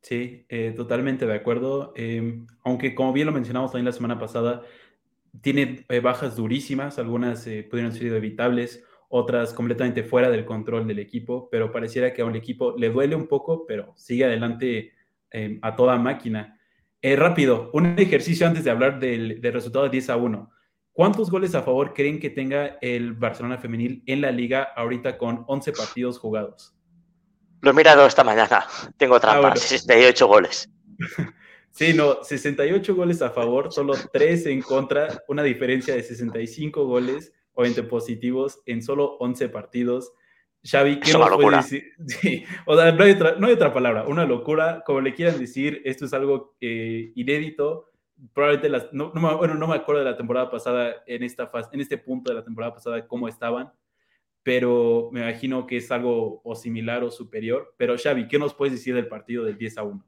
Sí, 0.05 0.45
eh, 0.51 0.75
totalmente 0.77 1.25
de 1.25 1.35
acuerdo. 1.35 1.95
Em, 1.97 2.47
aunque 2.63 2.95
como 2.95 3.15
bien 3.15 3.27
lo 3.27 3.33
mencionamos 3.33 3.73
también 3.73 3.87
la 3.87 3.93
semana 3.93 4.19
pasada, 4.19 4.61
tiene 5.41 5.87
eh, 5.89 6.01
bajas 6.01 6.37
durísimas, 6.37 6.99
algunas 6.99 7.47
eh, 7.47 7.67
pudieron 7.69 7.91
ser 7.91 8.13
evitables, 8.13 8.85
otras 9.09 9.55
completamente 9.55 10.03
fuera 10.05 10.29
del 10.29 10.45
control 10.45 10.87
del 10.87 10.99
equipo, 10.99 11.49
pero 11.51 11.73
pareciera 11.73 12.13
que 12.13 12.21
a 12.21 12.27
un 12.27 12.37
equipo 12.37 12.75
le 12.77 12.91
duele 12.91 13.17
un 13.17 13.29
poco, 13.29 13.65
pero 13.67 13.95
sigue 13.97 14.27
adelante 14.27 14.93
eh, 15.31 15.59
a 15.63 15.75
toda 15.75 15.97
máquina. 15.97 16.61
Rápido, 17.03 17.71
un 17.73 17.99
ejercicio 17.99 18.47
antes 18.47 18.65
de 18.65 18.71
hablar 18.71 18.99
del, 18.99 19.41
del, 19.41 19.53
resultado 19.55 19.85
de 19.87 19.91
10 19.91 20.11
a 20.11 20.17
1. 20.17 20.51
¿Cuántos 20.93 21.31
goles 21.31 21.55
a 21.55 21.63
favor 21.63 21.95
creen 21.95 22.19
que 22.19 22.31
tenga 22.31 22.79
el 22.83 23.15
Barcelona 23.15 23.59
femenil 23.59 24.03
en 24.07 24.21
la 24.21 24.31
liga 24.31 24.63
ahorita 24.63 25.17
con 25.17 25.45
11 25.47 25.73
partidos 25.73 26.19
jugados? 26.19 26.75
Lo 27.65 27.71
he 27.71 27.75
mirado 27.75 28.07
esta 28.07 28.23
mañana. 28.23 28.67
Tengo 28.99 29.19
trampa, 29.19 29.39
ah, 29.39 29.41
bueno. 29.41 29.57
68 29.57 30.27
goles. 30.27 30.71
Sí, 31.71 31.93
no, 31.93 32.23
68 32.23 32.95
goles 32.95 33.21
a 33.21 33.31
favor, 33.31 33.73
solo 33.73 33.95
3 34.13 34.47
en 34.47 34.63
contra, 34.63 35.25
una 35.27 35.43
diferencia 35.43 35.93
de 35.93 36.05
65 36.05 36.87
goles 36.87 37.33
o 37.53 37.63
20 37.63 37.83
positivos 37.83 38.61
en 38.65 38.81
solo 38.81 39.17
11 39.19 39.49
partidos. 39.49 40.13
Xavi, 40.63 41.01
¿qué 41.01 41.13
nos 41.13 41.57
decir? 41.57 41.83
Sí, 42.07 42.45
o 42.67 42.77
sea, 42.77 42.93
no 42.93 43.03
hay, 43.03 43.11
otra, 43.11 43.35
no 43.41 43.49
hay, 43.49 43.55
otra, 43.55 43.75
palabra, 43.75 44.05
una 44.07 44.25
locura, 44.25 44.85
como 44.87 45.01
le 45.01 45.15
quieran 45.15 45.41
decir, 45.41 45.83
esto 45.85 46.05
es 46.05 46.13
algo 46.13 46.55
eh, 46.61 47.11
inédito. 47.17 47.91
Probablemente, 48.33 48.69
las, 48.69 48.93
no, 48.93 49.11
no, 49.13 49.37
bueno, 49.37 49.55
no 49.55 49.67
me 49.67 49.75
acuerdo 49.75 50.05
de 50.05 50.11
la 50.13 50.17
temporada 50.17 50.49
pasada, 50.49 51.03
en, 51.09 51.25
esta 51.25 51.49
fase, 51.49 51.71
en 51.73 51.81
este 51.81 51.99
punto 51.99 52.31
de 52.31 52.37
la 52.37 52.45
temporada 52.45 52.73
pasada, 52.73 53.05
cómo 53.09 53.27
estaban, 53.27 53.73
pero 54.45 55.09
me 55.11 55.23
imagino 55.23 55.67
que 55.67 55.79
es 55.79 55.91
algo 55.91 56.43
o 56.45 56.55
similar 56.55 57.03
o 57.03 57.11
superior. 57.11 57.75
Pero 57.79 57.97
Xavi, 57.97 58.29
¿qué 58.29 58.39
nos 58.39 58.55
puedes 58.55 58.75
decir 58.75 58.95
del 58.95 59.09
partido 59.09 59.43
del 59.43 59.57
10 59.57 59.79
a 59.79 59.83
1? 59.83 60.05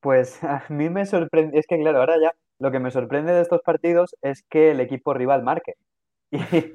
Pues 0.00 0.42
a 0.42 0.64
mí 0.70 0.88
me 0.88 1.06
sorprende, 1.06 1.58
es 1.58 1.66
que 1.66 1.78
claro, 1.78 2.00
ahora 2.00 2.16
ya 2.20 2.32
lo 2.58 2.72
que 2.72 2.80
me 2.80 2.90
sorprende 2.90 3.32
de 3.32 3.42
estos 3.42 3.60
partidos 3.62 4.16
es 4.22 4.42
que 4.42 4.72
el 4.72 4.80
equipo 4.80 5.14
rival 5.14 5.44
marque. 5.44 5.74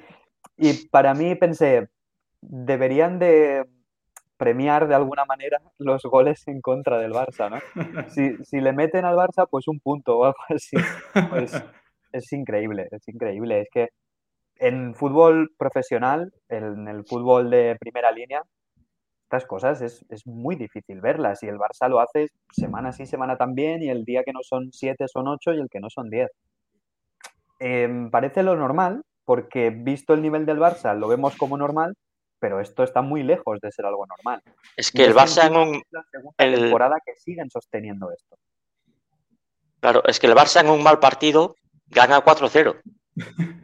Y, 0.57 0.69
y 0.69 0.87
para 0.87 1.13
mí 1.15 1.33
pensé, 1.35 1.89
deberían 2.39 3.19
de 3.19 3.65
premiar 4.37 4.87
de 4.87 4.95
alguna 4.95 5.25
manera 5.25 5.59
los 5.79 6.03
goles 6.03 6.47
en 6.47 6.61
contra 6.61 6.99
del 6.99 7.13
Barça, 7.13 7.49
¿no? 7.49 7.59
Si, 8.09 8.37
si 8.45 8.61
le 8.61 8.73
meten 8.73 9.05
al 9.05 9.15
Barça, 9.15 9.47
pues 9.49 9.67
un 9.67 9.79
punto 9.79 10.19
o 10.19 10.25
algo 10.25 10.37
así. 10.49 10.77
Pues 11.29 11.63
es 12.11 12.31
increíble, 12.31 12.87
es 12.91 13.07
increíble. 13.07 13.61
Es 13.61 13.69
que 13.71 13.89
en 14.57 14.95
fútbol 14.95 15.51
profesional, 15.57 16.33
en 16.49 16.87
el 16.87 17.05
fútbol 17.05 17.49
de 17.49 17.75
primera 17.79 18.11
línea, 18.11 18.43
estas 19.23 19.45
cosas 19.45 19.81
es, 19.81 20.05
es, 20.09 20.25
muy 20.27 20.55
difícil 20.55 21.01
verlas 21.01 21.41
y 21.41 21.47
el 21.47 21.57
Barça 21.57 21.89
lo 21.89 21.99
hace 21.99 22.27
semana 22.51 22.91
sí, 22.91 23.07
semana 23.07 23.37
también 23.37 23.81
y 23.81 23.89
el 23.89 24.05
día 24.05 24.23
que 24.23 24.31
no 24.31 24.41
son 24.43 24.71
siete 24.71 25.07
son 25.07 25.27
ocho 25.27 25.51
y 25.51 25.59
el 25.59 25.69
que 25.69 25.79
no 25.79 25.89
son 25.89 26.09
diez. 26.09 26.29
Eh, 27.59 28.07
parece 28.11 28.43
lo 28.43 28.55
normal 28.55 29.03
porque 29.25 29.71
visto 29.71 30.13
el 30.13 30.21
nivel 30.21 30.45
del 30.45 30.59
Barça 30.59 30.95
lo 30.97 31.07
vemos 31.07 31.35
como 31.35 31.57
normal, 31.57 31.95
pero 32.39 32.59
esto 32.59 32.83
está 32.83 33.01
muy 33.01 33.23
lejos 33.23 33.59
de 33.59 33.71
ser 33.71 33.85
algo 33.85 34.05
normal. 34.05 34.41
Es 34.77 34.91
que 34.91 35.03
el 35.03 35.15
Barça 35.15 35.47
en 35.47 35.57
un... 35.57 35.81
la 35.89 36.03
segunda 36.11 36.35
el... 36.37 36.55
temporada 36.55 36.97
que 37.03 37.15
siguen 37.15 37.49
sosteniendo 37.49 38.11
esto. 38.11 38.37
Claro, 39.79 40.03
es 40.05 40.19
que 40.19 40.27
el 40.27 40.35
Barça 40.35 40.61
en 40.61 40.69
un 40.69 40.83
mal 40.83 40.99
partido 40.99 41.55
gana 41.87 42.23
4-0. 42.23 42.79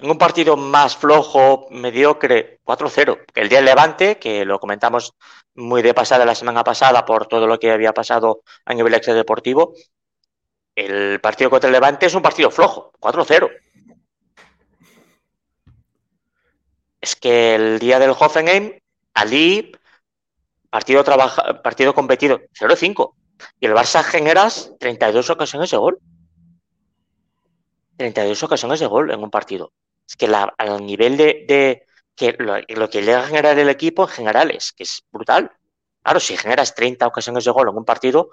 en 0.00 0.10
un 0.10 0.18
partido 0.18 0.56
más 0.56 0.96
flojo, 0.96 1.66
mediocre, 1.70 2.60
4-0. 2.64 3.18
El 3.34 3.48
día 3.48 3.58
del 3.58 3.66
Levante, 3.66 4.18
que 4.18 4.44
lo 4.44 4.58
comentamos 4.58 5.14
muy 5.54 5.82
de 5.82 5.92
pasada 5.92 6.24
la 6.24 6.34
semana 6.34 6.64
pasada 6.64 7.04
por 7.04 7.26
todo 7.26 7.46
lo 7.46 7.58
que 7.58 7.70
había 7.70 7.92
pasado 7.92 8.42
a 8.64 8.72
nivel 8.72 8.94
extradeportivo, 8.94 9.74
el 10.74 11.20
partido 11.20 11.50
contra 11.50 11.68
el 11.68 11.72
Levante 11.72 12.06
es 12.06 12.14
un 12.14 12.22
partido 12.22 12.50
flojo, 12.50 12.92
4-0. 12.98 13.50
Es 17.00 17.16
que 17.16 17.54
el 17.54 17.78
día 17.78 17.98
del 17.98 18.14
Hoffenheim, 18.18 18.78
Ali, 19.14 19.72
partido, 20.70 21.04
partido 21.62 21.94
competido, 21.94 22.40
0-5. 22.58 23.14
Y 23.58 23.66
el 23.66 23.72
Barça 23.72 24.02
generas 24.02 24.72
32 24.78 25.30
ocasiones 25.30 25.70
de 25.70 25.76
gol. 25.76 25.98
32 27.96 28.42
ocasiones 28.42 28.80
de 28.80 28.86
gol 28.86 29.10
en 29.10 29.22
un 29.22 29.30
partido 29.30 29.72
es 30.10 30.16
que 30.16 30.26
la, 30.26 30.52
al 30.58 30.84
nivel 30.84 31.16
de, 31.16 31.86
que 32.16 32.34
lo, 32.40 32.56
lo, 32.66 32.90
que 32.90 33.00
llega 33.00 33.20
a 33.20 33.28
generar 33.28 33.56
el 33.56 33.68
equipo 33.68 34.02
en 34.02 34.08
general 34.08 34.50
es 34.50 34.72
que 34.72 34.82
es 34.82 35.04
brutal. 35.12 35.52
Claro, 36.02 36.18
si 36.18 36.36
generas 36.36 36.74
30 36.74 37.06
ocasiones 37.06 37.44
de 37.44 37.52
gol 37.52 37.68
en 37.68 37.76
un 37.76 37.84
partido, 37.84 38.30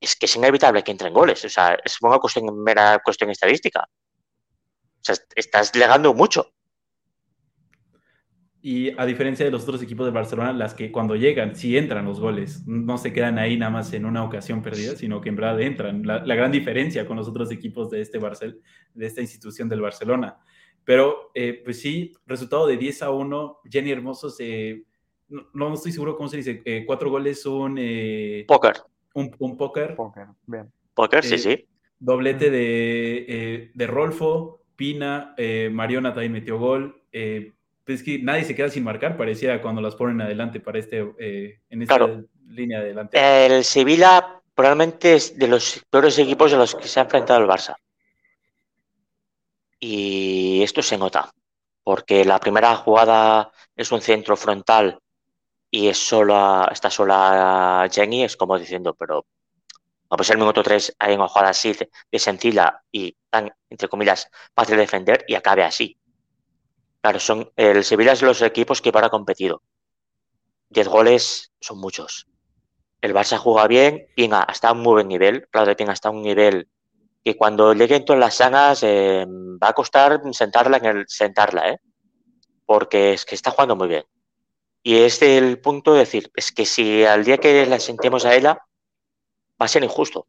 es 0.00 0.16
que 0.16 0.26
es 0.26 0.34
inevitable 0.34 0.82
que 0.82 0.90
entren 0.90 1.14
goles. 1.14 1.44
O 1.44 1.48
sea, 1.48 1.78
es 1.84 2.02
una 2.02 2.18
cuestión, 2.18 2.60
mera 2.60 3.00
cuestión 3.04 3.30
estadística. 3.30 3.84
O 3.84 5.04
sea, 5.04 5.14
estás 5.36 5.76
legando 5.76 6.12
mucho. 6.12 6.54
Y 8.68 8.90
a 8.98 9.06
diferencia 9.06 9.46
de 9.46 9.52
los 9.52 9.62
otros 9.62 9.80
equipos 9.80 10.06
de 10.06 10.10
Barcelona, 10.10 10.52
las 10.52 10.74
que 10.74 10.90
cuando 10.90 11.14
llegan, 11.14 11.54
sí 11.54 11.76
entran 11.76 12.04
los 12.04 12.18
goles, 12.18 12.66
no 12.66 12.98
se 12.98 13.12
quedan 13.12 13.38
ahí 13.38 13.56
nada 13.56 13.70
más 13.70 13.92
en 13.92 14.04
una 14.04 14.24
ocasión 14.24 14.60
perdida, 14.60 14.96
sino 14.96 15.20
que 15.20 15.28
en 15.28 15.36
verdad 15.36 15.60
entran. 15.60 16.04
La, 16.04 16.26
la 16.26 16.34
gran 16.34 16.50
diferencia 16.50 17.06
con 17.06 17.16
los 17.16 17.28
otros 17.28 17.52
equipos 17.52 17.90
de, 17.90 18.00
este 18.00 18.18
Barcel, 18.18 18.60
de 18.92 19.06
esta 19.06 19.20
institución 19.20 19.68
del 19.68 19.82
Barcelona. 19.82 20.40
Pero, 20.82 21.30
eh, 21.32 21.62
pues 21.64 21.80
sí, 21.80 22.12
resultado 22.26 22.66
de 22.66 22.76
10 22.76 23.02
a 23.02 23.10
1, 23.12 23.60
Jenny 23.70 23.92
Hermoso 23.92 24.30
se... 24.30 24.82
No, 25.28 25.46
no 25.52 25.74
estoy 25.74 25.92
seguro 25.92 26.16
cómo 26.16 26.28
se 26.28 26.38
dice, 26.38 26.60
eh, 26.64 26.82
cuatro 26.84 27.08
goles, 27.08 27.46
un... 27.46 27.76
Eh, 27.78 28.46
póker. 28.48 28.78
Un, 29.14 29.30
un 29.38 29.56
póker. 29.56 29.94
Póker, 29.94 30.26
bien. 30.44 30.72
Póker, 30.92 31.22
sí, 31.22 31.38
sí. 31.38 31.68
Doblete 32.00 32.50
de, 32.50 33.70
de 33.72 33.86
Rolfo, 33.86 34.64
Pina, 34.74 35.36
Mariona 35.70 36.12
también 36.12 36.32
metió 36.32 36.58
gol. 36.58 37.04
Eh, 37.86 37.94
es 37.94 38.02
que 38.02 38.18
nadie 38.18 38.44
se 38.44 38.54
queda 38.54 38.68
sin 38.68 38.84
marcar, 38.84 39.16
parecía 39.16 39.60
cuando 39.62 39.80
las 39.80 39.94
ponen 39.94 40.20
adelante 40.20 40.60
para 40.60 40.78
este, 40.78 41.06
eh, 41.18 41.60
en 41.70 41.82
esta 41.82 41.96
claro. 41.96 42.24
línea 42.48 42.80
adelante. 42.80 43.46
El 43.46 43.64
Sevilla 43.64 44.40
probablemente 44.54 45.14
es 45.14 45.38
de 45.38 45.48
los 45.48 45.84
peores 45.90 46.18
equipos 46.18 46.50
de 46.50 46.56
los 46.56 46.74
que 46.74 46.88
se 46.88 47.00
ha 47.00 47.04
enfrentado 47.04 47.40
el 47.40 47.48
Barça. 47.48 47.76
Y 49.78 50.62
esto 50.62 50.82
se 50.82 50.96
nota, 50.96 51.30
porque 51.84 52.24
la 52.24 52.40
primera 52.40 52.74
jugada 52.76 53.52
es 53.74 53.92
un 53.92 54.00
centro 54.00 54.36
frontal 54.36 54.98
y 55.70 55.88
es 55.88 55.98
sola, 55.98 56.68
está 56.72 56.90
sola 56.90 57.88
Jenny, 57.92 58.24
es 58.24 58.36
como 58.36 58.58
diciendo, 58.58 58.94
pero 58.94 59.26
a 60.08 60.16
pues 60.16 60.30
el 60.30 60.38
minuto 60.38 60.62
3 60.62 60.96
hay 60.98 61.14
una 61.14 61.28
jugada 61.28 61.50
así 61.50 61.74
de 62.10 62.18
sencilla 62.18 62.80
y 62.90 63.14
tan, 63.28 63.52
entre 63.68 63.88
comillas, 63.88 64.30
fácil 64.54 64.76
de 64.76 64.82
defender 64.82 65.24
y 65.28 65.34
acabe 65.34 65.64
así. 65.64 65.98
Claro, 67.06 67.20
son, 67.20 67.52
el 67.54 67.84
Sevilla 67.84 68.14
es 68.14 68.22
los 68.22 68.42
equipos 68.42 68.82
que 68.82 68.90
para 68.90 69.10
competido. 69.10 69.62
Diez 70.68 70.88
goles 70.88 71.52
son 71.60 71.78
muchos. 71.78 72.26
El 73.00 73.14
Barça 73.14 73.38
juega 73.38 73.68
bien, 73.68 74.08
Pinga 74.16 74.44
está 74.50 74.70
a 74.70 74.72
un 74.72 74.80
muy 74.80 74.94
buen 74.94 75.06
nivel. 75.06 75.46
Claudio 75.52 75.76
Pinga 75.76 75.92
está 75.92 76.08
a 76.08 76.10
un 76.10 76.22
nivel 76.22 76.68
que 77.22 77.36
cuando 77.36 77.74
lleguen 77.74 78.04
todas 78.04 78.18
las 78.18 78.34
sanas 78.34 78.82
eh, 78.82 79.24
va 79.24 79.68
a 79.68 79.72
costar 79.72 80.20
sentarla 80.32 80.78
en 80.78 80.84
el 80.84 81.04
sentarla, 81.06 81.70
¿eh? 81.70 81.80
porque 82.64 83.12
es 83.12 83.24
que 83.24 83.36
está 83.36 83.52
jugando 83.52 83.76
muy 83.76 83.86
bien. 83.86 84.04
Y 84.82 84.96
es 84.96 85.22
el 85.22 85.60
punto 85.60 85.92
de 85.92 86.00
decir, 86.00 86.32
es 86.34 86.50
que 86.50 86.66
si 86.66 87.04
al 87.04 87.24
día 87.24 87.38
que 87.38 87.66
la 87.66 87.78
sentemos 87.78 88.24
a 88.24 88.34
ella, 88.34 88.58
va 89.62 89.66
a 89.66 89.68
ser 89.68 89.84
injusto. 89.84 90.26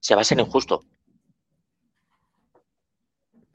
Se 0.00 0.14
va 0.14 0.22
a 0.22 0.24
ser 0.24 0.40
injusto. 0.40 0.80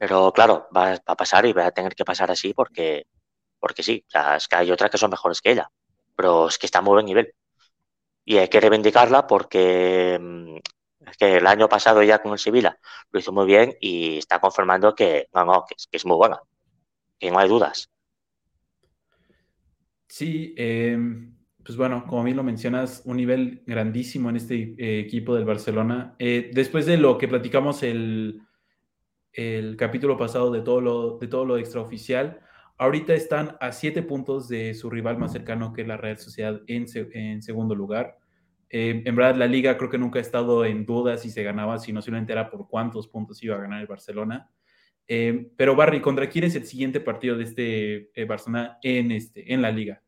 Pero 0.06 0.34
claro, 0.34 0.68
va, 0.76 0.90
va, 0.90 1.00
a 1.06 1.16
pasar 1.16 1.46
y 1.46 1.54
va 1.54 1.64
a 1.64 1.70
tener 1.70 1.94
que 1.94 2.04
pasar 2.04 2.30
así 2.30 2.52
porque, 2.52 3.06
porque 3.58 3.82
sí, 3.82 4.04
o 4.06 4.10
sea, 4.10 4.36
es 4.36 4.46
que 4.46 4.56
hay 4.56 4.70
otras 4.70 4.90
que 4.90 4.98
son 4.98 5.10
mejores 5.10 5.40
que 5.40 5.52
ella, 5.52 5.70
pero 6.14 6.48
es 6.48 6.58
que 6.58 6.66
está 6.66 6.80
a 6.80 6.82
muy 6.82 6.92
buen 6.92 7.06
nivel. 7.06 7.32
Y 8.22 8.36
hay 8.36 8.48
que 8.48 8.60
reivindicarla 8.60 9.26
porque 9.26 10.18
mm, 10.20 10.56
es 11.08 11.16
que 11.16 11.36
el 11.36 11.46
año 11.46 11.70
pasado 11.70 12.02
ya 12.02 12.20
con 12.20 12.32
el 12.32 12.38
Sevilla 12.38 12.78
lo 13.12 13.18
hizo 13.18 13.32
muy 13.32 13.46
bien 13.46 13.76
y 13.80 14.18
está 14.18 14.40
confirmando 14.40 14.94
que 14.94 15.28
no, 15.32 15.46
no, 15.46 15.64
que 15.66 15.74
es, 15.74 15.86
que 15.86 15.96
es 15.96 16.04
muy 16.04 16.16
buena, 16.16 16.38
que 17.18 17.30
no 17.30 17.38
hay 17.38 17.48
dudas. 17.48 17.88
Sí, 20.06 20.54
eh, 20.58 20.98
pues 21.64 21.78
bueno, 21.78 22.04
como 22.06 22.24
bien 22.24 22.36
lo 22.36 22.44
mencionas, 22.44 23.00
un 23.06 23.16
nivel 23.16 23.62
grandísimo 23.66 24.28
en 24.28 24.36
este 24.36 24.74
eh, 24.76 25.00
equipo 25.00 25.34
del 25.34 25.46
Barcelona. 25.46 26.14
Eh, 26.18 26.50
después 26.52 26.84
de 26.84 26.98
lo 26.98 27.16
que 27.16 27.26
platicamos 27.26 27.82
el, 27.82 28.42
el 29.34 29.76
capítulo 29.76 30.16
pasado 30.16 30.50
de 30.50 30.60
todo 30.60 30.80
lo, 30.80 31.18
de 31.18 31.26
todo 31.26 31.44
lo 31.44 31.58
extraoficial. 31.58 32.40
Ahorita 32.78 33.14
están 33.14 33.56
a 33.60 33.72
siete 33.72 34.02
puntos 34.02 34.48
de 34.48 34.74
su 34.74 34.90
rival 34.90 35.18
más 35.18 35.32
cercano, 35.32 35.72
que 35.72 35.82
es 35.82 35.88
la 35.88 35.96
Real 35.96 36.18
Sociedad, 36.18 36.60
en, 36.66 36.86
en 37.12 37.42
segundo 37.42 37.74
lugar. 37.74 38.18
Eh, 38.70 39.02
en 39.04 39.16
verdad, 39.16 39.36
la 39.36 39.46
liga 39.46 39.76
creo 39.76 39.90
que 39.90 39.98
nunca 39.98 40.18
ha 40.18 40.22
estado 40.22 40.64
en 40.64 40.84
duda 40.84 41.16
si 41.16 41.30
se 41.30 41.42
ganaba, 41.42 41.78
si 41.78 41.92
no 41.92 42.02
se 42.02 42.10
era 42.10 42.50
por 42.50 42.68
cuántos 42.68 43.06
puntos 43.06 43.42
iba 43.42 43.56
a 43.56 43.60
ganar 43.60 43.80
el 43.80 43.86
Barcelona. 43.86 44.50
Eh, 45.06 45.50
pero 45.56 45.76
Barry, 45.76 46.00
¿contra 46.00 46.28
quién 46.28 46.44
es 46.44 46.54
el 46.54 46.66
siguiente 46.66 46.98
partido 47.00 47.36
de 47.36 47.44
este 47.44 48.10
eh, 48.20 48.24
Barcelona 48.24 48.78
en, 48.82 49.12
este, 49.12 49.52
en 49.52 49.62
la 49.62 49.70
liga? 49.70 50.02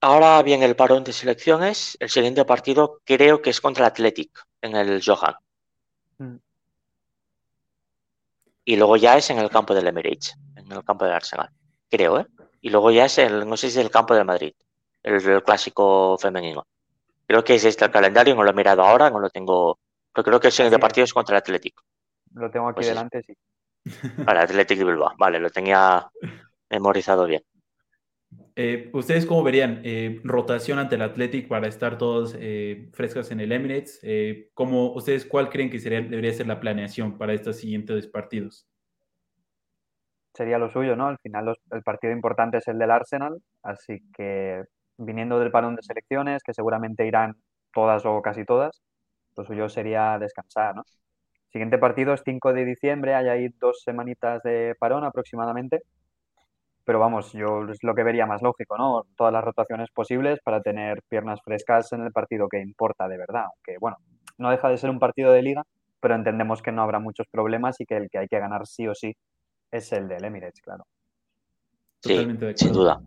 Ahora 0.00 0.40
viene 0.42 0.64
el 0.64 0.76
parón 0.76 1.04
de 1.04 1.12
selecciones. 1.12 1.96
El 2.00 2.08
siguiente 2.08 2.44
partido 2.44 3.00
creo 3.04 3.42
que 3.42 3.50
es 3.50 3.60
contra 3.60 3.86
el 3.86 3.92
Athletic 3.92 4.30
en 4.62 4.76
el 4.76 5.02
Johan. 5.04 5.34
Mm 6.18 6.36
y 8.68 8.76
luego 8.76 8.98
ya 8.98 9.16
es 9.16 9.30
en 9.30 9.38
el 9.38 9.48
campo 9.48 9.74
del 9.74 9.88
Emirates, 9.88 10.36
en 10.54 10.70
el 10.70 10.84
campo 10.84 11.06
del 11.06 11.14
Arsenal, 11.14 11.48
creo, 11.90 12.20
¿eh? 12.20 12.26
Y 12.60 12.68
luego 12.68 12.90
ya 12.90 13.06
es 13.06 13.16
el, 13.16 13.48
no 13.48 13.56
sé 13.56 13.70
si 13.70 13.78
es 13.78 13.82
el 13.86 13.90
campo 13.90 14.14
de 14.14 14.24
Madrid, 14.24 14.52
el, 15.02 15.42
clásico 15.42 16.18
femenino. 16.18 16.66
Creo 17.26 17.42
que 17.42 17.54
es 17.54 17.64
este 17.64 17.86
el 17.86 17.90
calendario, 17.90 18.34
no 18.34 18.42
lo 18.42 18.50
he 18.50 18.52
mirado 18.52 18.82
ahora, 18.82 19.08
no 19.08 19.20
lo 19.20 19.30
tengo. 19.30 19.78
Pero 20.12 20.22
creo 20.22 20.38
que 20.38 20.48
el 20.48 20.52
siguiente 20.52 20.78
partido 20.78 21.06
es 21.06 21.14
contra 21.14 21.36
el 21.36 21.38
Atlético. 21.38 21.82
Lo 22.34 22.50
tengo 22.50 22.68
aquí 22.68 22.74
pues 22.74 22.88
delante, 22.88 23.22
sí. 23.22 23.34
Vale, 24.18 24.40
Atlético 24.40 24.80
de 24.80 24.92
Bilbao. 24.92 25.14
Vale, 25.16 25.40
lo 25.40 25.48
tenía 25.48 26.06
memorizado 26.68 27.24
bien. 27.24 27.42
Eh, 28.60 28.90
¿Ustedes 28.92 29.24
cómo 29.24 29.44
verían 29.44 29.82
eh, 29.84 30.20
rotación 30.24 30.80
ante 30.80 30.96
el 30.96 31.02
Athletic 31.02 31.46
para 31.46 31.68
estar 31.68 31.96
todos 31.96 32.36
eh, 32.40 32.88
frescas 32.92 33.30
en 33.30 33.38
el 33.38 33.52
Emirates? 33.52 34.00
¿cómo, 34.52 34.92
¿Ustedes 34.94 35.26
cuál 35.26 35.48
creen 35.48 35.70
que 35.70 35.78
sería, 35.78 36.00
debería 36.00 36.32
ser 36.32 36.48
la 36.48 36.58
planeación 36.58 37.16
para 37.18 37.34
estos 37.34 37.58
siguientes 37.58 38.08
partidos? 38.08 38.66
Sería 40.34 40.58
lo 40.58 40.68
suyo, 40.70 40.96
¿no? 40.96 41.06
Al 41.06 41.18
final 41.18 41.54
el 41.70 41.82
partido 41.84 42.12
importante 42.12 42.58
es 42.58 42.66
el 42.66 42.80
del 42.80 42.90
Arsenal, 42.90 43.40
así 43.62 44.00
que 44.12 44.64
viniendo 44.96 45.38
del 45.38 45.52
parón 45.52 45.76
de 45.76 45.82
selecciones, 45.82 46.42
que 46.42 46.52
seguramente 46.52 47.06
irán 47.06 47.36
todas 47.72 48.04
o 48.06 48.20
casi 48.22 48.44
todas, 48.44 48.82
lo 49.36 49.44
suyo 49.44 49.68
sería 49.68 50.18
descansar, 50.18 50.74
¿no? 50.74 50.82
Siguiente 51.52 51.78
partido 51.78 52.12
es 52.12 52.22
5 52.24 52.52
de 52.52 52.64
diciembre, 52.64 53.14
hay 53.14 53.28
ahí 53.28 53.48
dos 53.60 53.82
semanitas 53.84 54.42
de 54.42 54.74
parón 54.80 55.04
aproximadamente 55.04 55.80
pero 56.88 57.00
vamos, 57.00 57.34
yo 57.34 57.66
es 57.70 57.82
lo 57.82 57.94
que 57.94 58.02
vería 58.02 58.24
más 58.24 58.40
lógico, 58.40 58.78
¿no? 58.78 59.04
Todas 59.14 59.30
las 59.30 59.44
rotaciones 59.44 59.90
posibles 59.90 60.40
para 60.42 60.62
tener 60.62 61.02
piernas 61.06 61.38
frescas 61.44 61.92
en 61.92 62.00
el 62.02 62.12
partido 62.12 62.48
que 62.48 62.62
importa 62.62 63.06
de 63.06 63.18
verdad. 63.18 63.44
Aunque, 63.44 63.76
bueno, 63.78 63.98
no 64.38 64.50
deja 64.50 64.70
de 64.70 64.78
ser 64.78 64.88
un 64.88 64.98
partido 64.98 65.30
de 65.30 65.42
liga, 65.42 65.64
pero 66.00 66.14
entendemos 66.14 66.62
que 66.62 66.72
no 66.72 66.80
habrá 66.80 66.98
muchos 66.98 67.26
problemas 67.30 67.78
y 67.82 67.84
que 67.84 67.98
el 67.98 68.08
que 68.08 68.16
hay 68.16 68.26
que 68.26 68.38
ganar 68.38 68.66
sí 68.66 68.88
o 68.88 68.94
sí 68.94 69.14
es 69.70 69.92
el 69.92 70.08
del 70.08 70.24
Emirates, 70.24 70.62
claro. 70.62 70.86
Totalmente 72.00 72.46
de. 72.46 72.56
Sin 72.56 72.72
duda. 72.72 73.02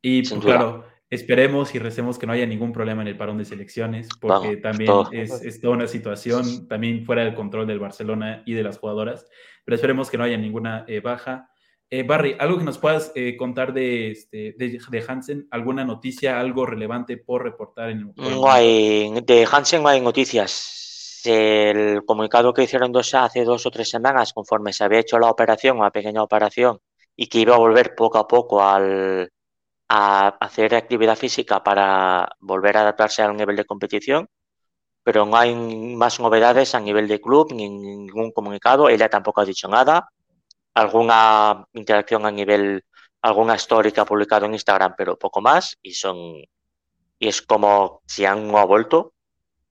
Y 0.00 0.28
pues, 0.28 0.40
claro, 0.40 0.84
esperemos 1.10 1.74
y 1.74 1.80
recemos 1.80 2.16
que 2.16 2.28
no 2.28 2.32
haya 2.32 2.46
ningún 2.46 2.70
problema 2.70 3.02
en 3.02 3.08
el 3.08 3.16
parón 3.16 3.38
de 3.38 3.44
selecciones, 3.44 4.08
porque 4.20 4.58
también 4.58 4.92
es, 5.10 5.42
es, 5.42 5.60
toda 5.60 5.74
una 5.74 5.88
situación 5.88 6.68
también 6.68 7.04
fuera 7.04 7.24
del 7.24 7.34
control 7.34 7.66
del 7.66 7.80
Barcelona 7.80 8.44
y 8.46 8.54
de 8.54 8.62
las 8.62 8.78
jugadoras, 8.78 9.26
pero 9.64 9.74
esperemos 9.74 10.12
que 10.12 10.16
no 10.16 10.22
haya 10.22 10.36
ninguna 10.36 10.84
eh, 10.86 11.00
baja. 11.00 11.50
Eh, 11.90 12.02
Barry, 12.02 12.36
algo 12.38 12.58
que 12.58 12.64
nos 12.64 12.78
puedas 12.78 13.12
eh, 13.14 13.36
contar 13.36 13.72
de, 13.72 14.10
este, 14.10 14.54
de, 14.58 15.04
Hansen, 15.06 15.46
alguna 15.50 15.84
noticia, 15.84 16.40
algo 16.40 16.66
relevante 16.66 17.18
por 17.18 17.44
reportar 17.44 17.90
en 17.90 17.98
el 17.98 18.12
No 18.16 18.50
hay, 18.50 19.12
de 19.22 19.46
Hansen 19.50 19.82
no 19.82 19.88
hay 19.88 20.00
noticias. 20.00 21.22
El 21.24 22.04
comunicado 22.04 22.52
que 22.52 22.64
hicieron 22.64 22.90
dos, 22.90 23.14
hace 23.14 23.44
dos 23.44 23.64
o 23.66 23.70
tres 23.70 23.88
semanas, 23.88 24.32
conforme 24.32 24.72
se 24.72 24.84
había 24.84 25.00
hecho 25.00 25.18
la 25.18 25.30
operación, 25.30 25.78
una 25.78 25.90
pequeña 25.90 26.22
operación, 26.22 26.80
y 27.16 27.28
que 27.28 27.38
iba 27.38 27.54
a 27.54 27.58
volver 27.58 27.94
poco 27.94 28.18
a 28.18 28.26
poco 28.26 28.62
al, 28.62 29.30
a 29.88 30.28
hacer 30.40 30.74
actividad 30.74 31.16
física 31.16 31.62
para 31.62 32.28
volver 32.40 32.76
a 32.76 32.80
adaptarse 32.80 33.22
al 33.22 33.36
nivel 33.36 33.56
de 33.56 33.64
competición, 33.64 34.28
pero 35.02 35.26
no 35.26 35.36
hay 35.36 35.54
más 35.54 36.18
novedades 36.20 36.74
a 36.74 36.80
nivel 36.80 37.08
de 37.08 37.20
club, 37.20 37.52
ni 37.52 37.68
ningún 37.68 38.32
comunicado. 38.32 38.88
Ella 38.88 39.08
tampoco 39.08 39.40
ha 39.42 39.44
dicho 39.44 39.68
nada 39.68 40.08
alguna 40.74 41.66
interacción 41.72 42.26
a 42.26 42.30
nivel, 42.30 42.84
alguna 43.22 43.54
ha 43.54 44.04
publicado 44.04 44.46
en 44.46 44.54
Instagram, 44.54 44.94
pero 44.96 45.18
poco 45.18 45.40
más, 45.40 45.78
y 45.82 45.94
son, 45.94 46.16
y 47.18 47.28
es 47.28 47.42
como 47.42 48.02
si 48.06 48.26
han 48.26 48.48
no 48.48 48.58
ha 48.58 48.64
vuelto, 48.64 49.14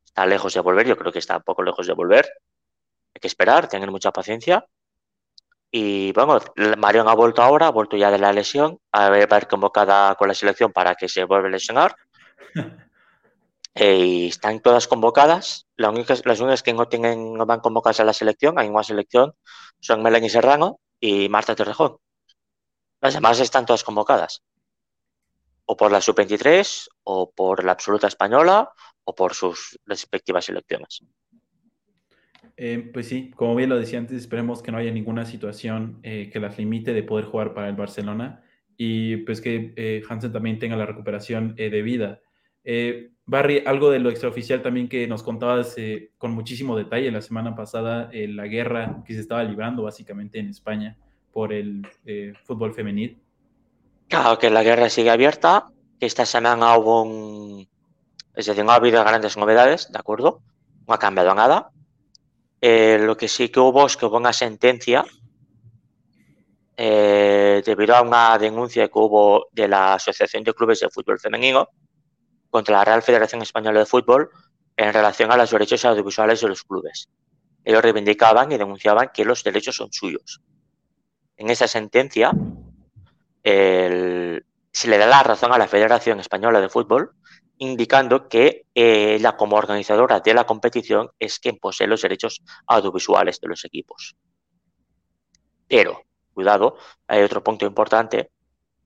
está 0.06 0.26
lejos 0.26 0.54
de 0.54 0.62
volver, 0.62 0.88
yo 0.88 0.98
creo 0.98 1.12
que 1.12 1.20
está 1.20 1.38
un 1.38 1.44
poco 1.44 1.64
lejos 1.64 1.86
de 1.88 1.94
volver, 1.94 2.26
hay 3.14 3.20
que 3.20 3.28
esperar, 3.28 3.68
tener 3.68 3.92
mucha 3.92 4.12
paciencia. 4.12 4.66
Y 5.76 6.12
bueno, 6.14 6.40
Marion 6.78 7.08
ha 7.08 7.16
vuelto 7.16 7.42
ahora, 7.42 7.68
ha 7.68 7.72
vuelto 7.72 7.98
ya 7.98 8.12
de 8.12 8.20
la 8.20 8.32
lesión, 8.32 8.80
a 8.92 9.10
ver, 9.10 9.32
va 9.32 9.38
a 9.38 9.40
ir 9.40 9.48
convocada 9.48 10.16
con 10.16 10.28
la 10.28 10.36
selección 10.36 10.72
para 10.72 10.96
que 10.96 11.10
se 11.10 11.24
vuelva 11.24 11.48
a 11.48 11.52
lesionar. 11.52 11.96
Eh, 13.76 14.28
están 14.28 14.60
todas 14.60 14.88
convocadas. 14.88 15.66
Las 15.78 15.92
únicas, 15.92 16.24
las 16.26 16.40
únicas 16.40 16.62
que 16.62 16.74
no, 16.74 16.88
tienen, 16.88 17.34
no 17.34 17.48
van 17.48 17.60
convocadas 17.60 18.00
a 18.00 18.04
la 18.04 18.14
selección, 18.14 18.60
hay 18.60 18.68
una 18.70 18.84
selección, 18.84 19.34
son 19.80 20.04
Melanie 20.04 20.30
Serrano, 20.30 20.80
y 21.04 21.28
Marta 21.28 21.54
Torrejón. 21.54 21.98
Las 23.02 23.14
demás 23.14 23.38
están 23.42 23.66
todas 23.66 23.84
convocadas. 23.84 24.42
O 25.66 25.76
por 25.76 25.92
la 25.92 26.00
sub-23, 26.00 26.88
o 27.04 27.30
por 27.30 27.66
la 27.66 27.74
absoluta 27.74 28.08
española, 28.08 28.72
o 29.04 29.14
por 29.14 29.34
sus 29.34 29.78
respectivas 29.86 30.46
selecciones. 30.46 31.04
Eh, 32.56 32.90
pues 32.94 33.10
sí, 33.10 33.32
como 33.32 33.54
bien 33.54 33.70
lo 33.70 33.78
decía 33.78 34.00
antes, 34.00 34.18
esperemos 34.18 34.64
que 34.64 34.72
no 34.72 34.78
haya 34.78 34.92
ninguna 34.92 35.26
situación 35.26 36.00
eh, 36.04 36.30
que 36.32 36.40
las 36.40 36.58
limite 36.58 36.94
de 36.94 37.04
poder 37.04 37.26
jugar 37.26 37.54
para 37.54 37.68
el 37.68 37.76
Barcelona 37.76 38.42
y 38.78 39.18
pues 39.18 39.42
que 39.42 39.74
eh, 39.76 40.04
Hansen 40.08 40.32
también 40.32 40.58
tenga 40.58 40.78
la 40.78 40.86
recuperación 40.86 41.54
debida. 41.56 42.22
Barry, 43.26 43.64
algo 43.66 43.90
de 43.90 44.00
lo 44.00 44.10
extraoficial 44.10 44.62
también 44.62 44.90
que 44.90 45.08
nos 45.08 45.24
contabas 45.24 45.76
eh, 45.78 46.12
con 46.18 46.32
muchísimo 46.32 46.76
detalle 46.76 47.10
la 47.10 47.22
semana 47.22 47.56
pasada, 47.56 48.10
eh, 48.12 48.28
la 48.28 48.48
guerra 48.48 49.02
que 49.06 49.14
se 49.14 49.22
estaba 49.22 49.44
librando 49.44 49.84
básicamente 49.84 50.40
en 50.40 50.50
España 50.50 50.98
por 51.32 51.54
el 51.54 51.88
eh, 52.06 52.34
fútbol 52.44 52.74
femenil. 52.74 53.22
Claro 54.10 54.38
que 54.38 54.50
la 54.50 54.62
guerra 54.62 54.90
sigue 54.90 55.10
abierta, 55.10 55.70
que 56.00 56.06
esta 56.06 56.26
semana 56.26 56.78
hubo 56.78 57.04
un... 57.04 57.68
Es 58.36 58.48
decir, 58.48 58.66
no 58.66 58.72
ha 58.72 58.76
habido 58.76 59.04
grandes 59.04 59.38
novedades, 59.38 59.92
¿de 59.92 59.98
acuerdo? 59.98 60.42
No 60.86 60.94
ha 60.94 61.00
cambiado 61.00 61.34
nada. 61.34 61.72
lo 62.62 63.16
que 63.16 63.28
sí 63.28 63.50
que 63.50 63.60
hubo 63.60 63.86
es 63.86 63.96
que 63.96 64.06
hubo 64.06 64.18
una 64.18 64.34
sentencia 64.34 65.06
debido 66.76 67.96
a 67.96 68.02
una 68.02 68.38
denuncia 68.38 68.88
que 68.88 69.00
hubo 69.00 69.48
de 69.52 69.68
la 69.68 69.94
Asociación 69.94 70.44
de 70.44 70.54
Clubes 70.54 70.80
de 70.82 70.90
Fútbol 70.90 71.20
Femenino, 71.20 71.70
contra 72.54 72.78
la 72.78 72.86
Real 72.86 73.02
Federación 73.02 73.42
Española 73.42 73.80
de 73.80 73.88
Fútbol 73.88 74.30
en 74.78 74.94
relación 74.94 75.32
a 75.32 75.38
los 75.38 75.50
derechos 75.50 75.84
audiovisuales 75.86 76.40
de 76.40 76.50
los 76.50 76.64
clubes. 76.64 77.10
Ellos 77.66 77.82
reivindicaban 77.82 78.52
y 78.52 78.58
denunciaban 78.58 79.10
que 79.12 79.26
los 79.26 79.44
derechos 79.44 79.76
son 79.76 79.92
suyos. 79.92 80.40
En 81.36 81.50
esa 81.50 81.68
sentencia 81.68 82.32
se 83.44 84.88
le 84.88 84.98
da 85.00 85.08
la 85.08 85.24
razón 85.24 85.52
a 85.52 85.58
la 85.58 85.68
Federación 85.68 86.20
Española 86.20 86.62
de 86.62 86.70
Fútbol, 86.70 87.16
indicando 87.58 88.28
que 88.28 88.68
eh, 88.76 89.20
como 89.36 89.56
organizadora 89.56 90.20
de 90.20 90.36
la 90.36 90.46
competición 90.46 91.10
es 91.18 91.40
quien 91.40 91.58
posee 91.58 91.88
los 91.88 92.04
derechos 92.04 92.44
audiovisuales 92.68 93.42
de 93.42 93.48
los 93.48 93.66
equipos. 93.66 94.16
Pero, 95.68 96.04
cuidado, 96.36 96.78
hay 97.08 97.24
otro 97.24 97.44
punto 97.44 97.66
importante, 97.66 98.30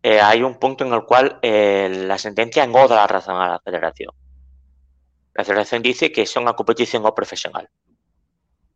eh, 0.04 0.22
hay 0.22 0.44
un 0.44 0.56
punto 0.56 0.86
en 0.86 0.94
el 0.94 1.04
cual 1.04 1.40
eh, 1.42 2.06
la 2.08 2.18
sentencia 2.18 2.66
no 2.68 2.88
da 2.88 2.98
la 2.98 3.08
razón 3.08 3.36
a 3.36 3.48
la 3.48 3.60
federación. 3.60 4.12
La 5.34 5.44
federación 5.44 5.82
dice 5.82 6.12
que 6.12 6.24
es 6.24 6.36
una 6.36 6.54
competición 6.54 7.04
no 7.04 7.14
profesional. 7.14 7.70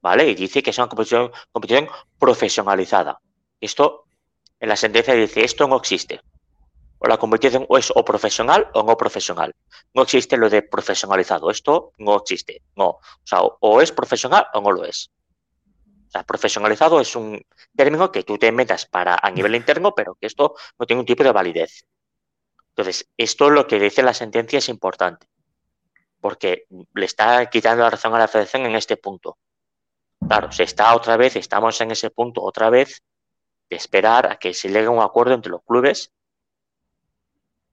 ¿Vale? 0.01 0.27
Y 0.29 0.35
dice 0.35 0.63
que 0.63 0.71
una 0.77 0.87
competición, 0.87 1.31
competición 1.51 1.87
profesionalizada. 2.17 3.19
Esto, 3.59 4.05
en 4.59 4.69
la 4.69 4.75
sentencia 4.75 5.13
dice, 5.13 5.43
esto 5.43 5.67
no 5.67 5.77
existe. 5.77 6.21
O 6.97 7.07
la 7.07 7.17
competición 7.17 7.65
es 7.77 7.91
o 7.95 8.03
profesional 8.05 8.69
o 8.73 8.83
no 8.83 8.95
profesional. 8.97 9.55
No 9.93 10.03
existe 10.03 10.37
lo 10.37 10.49
de 10.49 10.61
profesionalizado. 10.61 11.49
Esto 11.49 11.93
no 11.97 12.17
existe. 12.17 12.61
No. 12.75 12.87
O 12.89 13.01
sea, 13.23 13.41
o 13.41 13.81
es 13.81 13.91
profesional 13.91 14.47
o 14.53 14.61
no 14.61 14.71
lo 14.71 14.85
es. 14.85 15.09
O 16.11 16.13
sea, 16.13 16.23
profesionalizado 16.23 16.99
es 16.99 17.15
un 17.15 17.41
término 17.73 18.11
que 18.11 18.23
tú 18.23 18.37
te 18.37 18.51
metas 18.51 18.85
para 18.85 19.15
a 19.15 19.31
nivel 19.31 19.55
interno, 19.55 19.95
pero 19.95 20.15
que 20.15 20.27
esto 20.27 20.55
no 20.77 20.85
tiene 20.85 20.99
un 20.99 21.05
tipo 21.05 21.23
de 21.23 21.31
validez. 21.31 21.85
Entonces, 22.71 23.09
esto 23.15 23.49
lo 23.49 23.65
que 23.65 23.79
dice 23.79 24.03
la 24.03 24.13
sentencia 24.13 24.59
es 24.59 24.67
importante, 24.67 25.27
porque 26.19 26.65
le 26.95 27.05
está 27.05 27.49
quitando 27.49 27.83
la 27.83 27.91
razón 27.91 28.13
a 28.13 28.19
la 28.19 28.27
federación 28.27 28.65
en 28.65 28.75
este 28.75 28.97
punto. 28.97 29.37
Claro, 30.27 30.51
se 30.51 30.63
está 30.63 30.93
otra 30.95 31.15
vez, 31.15 31.37
estamos 31.37 31.79
en 31.79 31.91
ese 31.91 32.09
punto 32.09 32.43
otra 32.43 32.69
vez 32.69 33.01
de 33.69 33.77
esperar 33.77 34.29
a 34.29 34.35
que 34.35 34.53
se 34.53 34.67
llegue 34.67 34.87
a 34.87 34.89
un 34.89 35.01
acuerdo 35.01 35.33
entre 35.33 35.51
los 35.51 35.63
clubes 35.63 36.11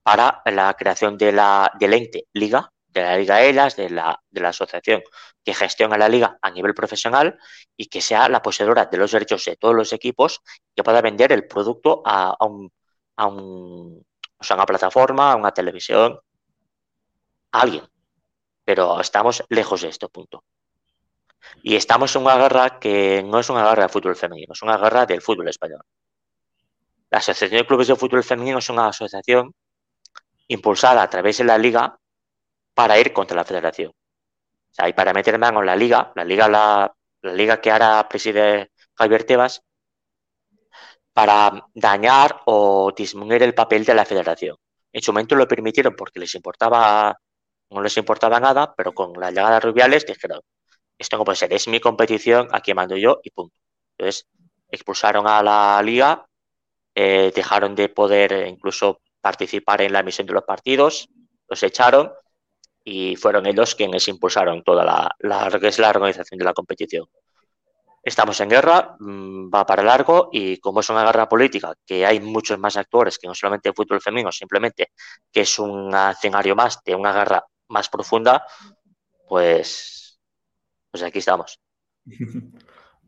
para 0.05 0.43
la 0.45 0.73
creación 0.75 1.19
de 1.19 1.33
la, 1.33 1.73
del 1.77 1.93
ente 1.93 2.29
liga 2.35 2.73
de 2.99 3.05
la 3.05 3.17
Liga 3.17 3.43
ELAS, 3.43 3.77
de 3.77 3.91
la, 3.91 4.21
de 4.31 4.41
la 4.41 4.51
asociación 4.51 5.03
que 5.45 5.55
gestiona 5.55 5.97
la 5.97 6.09
liga 6.09 6.39
a 6.41 6.51
nivel 6.51 6.75
profesional 6.75 7.39
y 7.77 7.87
que 7.87 8.01
sea 8.01 8.29
la 8.29 8.43
poseedora 8.43 8.87
de 8.87 8.99
los 8.99 9.13
derechos 9.13 9.45
de 9.45 9.57
todos 9.57 9.75
los 9.75 9.93
equipos 9.93 10.41
que 10.75 10.83
pueda 10.83 11.01
vender 11.01 11.33
el 11.33 11.47
producto 11.47 12.03
a, 12.05 12.37
a, 12.39 12.47
un, 12.47 12.71
o 14.39 14.45
sea, 14.45 14.57
una 14.57 14.67
plataforma, 14.67 15.33
a 15.33 15.37
una 15.37 15.53
televisión, 15.53 16.19
a 17.53 17.61
alguien. 17.61 17.85
Pero 18.65 19.01
estamos 19.01 19.43
lejos 19.49 19.83
de 19.83 19.89
este 19.89 20.09
punto. 20.09 20.45
Y 21.63 21.77
estamos 21.77 22.15
en 22.15 22.23
una 22.23 22.37
guerra 22.37 22.79
que 22.79 23.23
no 23.23 23.39
es 23.39 23.49
una 23.49 23.67
guerra 23.67 23.85
de 23.85 23.89
fútbol 23.89 24.17
femenino, 24.17 24.53
es 24.53 24.63
una 24.63 24.77
guerra 24.77 25.07
del 25.07 25.23
fútbol 25.23 25.49
español. 25.49 25.83
La 27.11 27.19
Asociación 27.19 27.63
de 27.63 27.67
Clubes 27.67 27.89
de 27.89 27.97
Fútbol 27.97 28.23
Femenino 28.23 28.59
es 28.59 28.69
una 28.69 28.89
asociación 28.89 29.55
impulsada 30.49 31.03
a 31.03 31.09
través 31.09 31.39
de 31.39 31.45
la 31.45 31.57
liga 31.57 31.99
para 32.79 32.97
ir 32.97 33.13
contra 33.13 33.35
la 33.35 33.45
federación. 33.45 33.91
O 33.91 34.73
sea, 34.73 34.89
y 34.89 34.93
para 34.93 35.13
meter 35.13 35.37
mano 35.37 35.59
en 35.59 35.67
la 35.67 35.75
liga, 35.75 36.13
la 36.15 36.25
liga, 37.35 37.61
que 37.61 37.73
ahora 37.73 38.09
preside 38.09 38.71
Javier 38.95 39.25
Tebas, 39.25 39.63
para 41.13 41.67
dañar 41.75 42.43
o 42.47 42.93
disminuir 42.97 43.43
el 43.43 43.53
papel 43.53 43.85
de 43.85 43.95
la 43.95 44.05
federación. 44.05 44.55
En 44.93 45.03
su 45.03 45.13
momento 45.13 45.35
lo 45.35 45.49
permitieron 45.49 45.97
porque 45.97 46.21
les 46.21 46.33
importaba, 46.37 47.19
no 47.71 47.83
les 47.83 47.97
importaba 47.97 48.39
nada, 48.39 48.73
pero 48.77 48.93
con 48.93 49.13
la 49.15 49.31
llegada 49.31 49.55
de 49.55 49.61
Rubiales 49.61 50.07
dijeron, 50.07 50.41
esto 50.97 51.17
no 51.17 51.25
puede 51.25 51.35
ser, 51.35 51.53
es 51.53 51.67
mi 51.67 51.81
competición, 51.81 52.47
aquí 52.53 52.75
mando 52.75 52.97
yo 52.97 53.19
y 53.25 53.31
punto. 53.31 53.59
Entonces, 53.97 54.29
expulsaron 54.71 55.27
a 55.27 55.43
la 55.43 55.83
liga, 55.83 56.29
eh, 56.95 57.33
dejaron 57.35 57.75
de 57.75 57.89
poder 57.89 58.47
incluso 58.47 59.01
participar 59.21 59.81
en 59.83 59.93
la 59.93 59.99
emisión 59.99 60.29
de 60.29 60.35
los 60.35 60.45
partidos, 60.45 61.09
los 61.49 61.61
echaron 61.65 62.13
y 62.89 63.17
fueron 63.17 63.47
ellos 63.47 63.75
quienes 63.75 64.09
impulsaron 64.09 64.63
toda 64.63 64.83
la, 64.83 65.15
la, 65.19 65.51
la 65.51 65.91
organización 65.91 66.39
de 66.39 66.45
la 66.45 66.55
competición. 66.55 67.05
Estamos 68.03 68.41
en 68.41 68.49
guerra, 68.49 68.97
mm, 68.99 69.51
va 69.55 69.67
para 69.67 69.83
largo 69.83 70.31
y 70.33 70.57
como 70.57 70.81
es 70.81 70.89
una 70.89 71.05
guerra 71.05 71.29
política, 71.29 71.75
que 71.85 72.07
hay 72.07 72.21
muchos 72.21 72.59
más 72.59 72.79
actores 72.79 73.19
que 73.19 73.27
no 73.27 73.35
solamente 73.35 73.69
el 73.69 73.75
fútbol 73.75 74.01
femenino, 74.01 74.33
simplemente 74.33 74.93
que 75.31 75.43
es 75.43 75.59
un 75.59 75.95
escenario 75.95 76.57
más 76.57 76.83
de 76.83 76.95
una 76.95 77.13
guerra 77.13 77.45
más 77.69 77.91
profunda, 77.91 78.47
pues, 79.29 80.19
pues 80.91 81.03
aquí 81.03 81.19
estamos. 81.19 81.61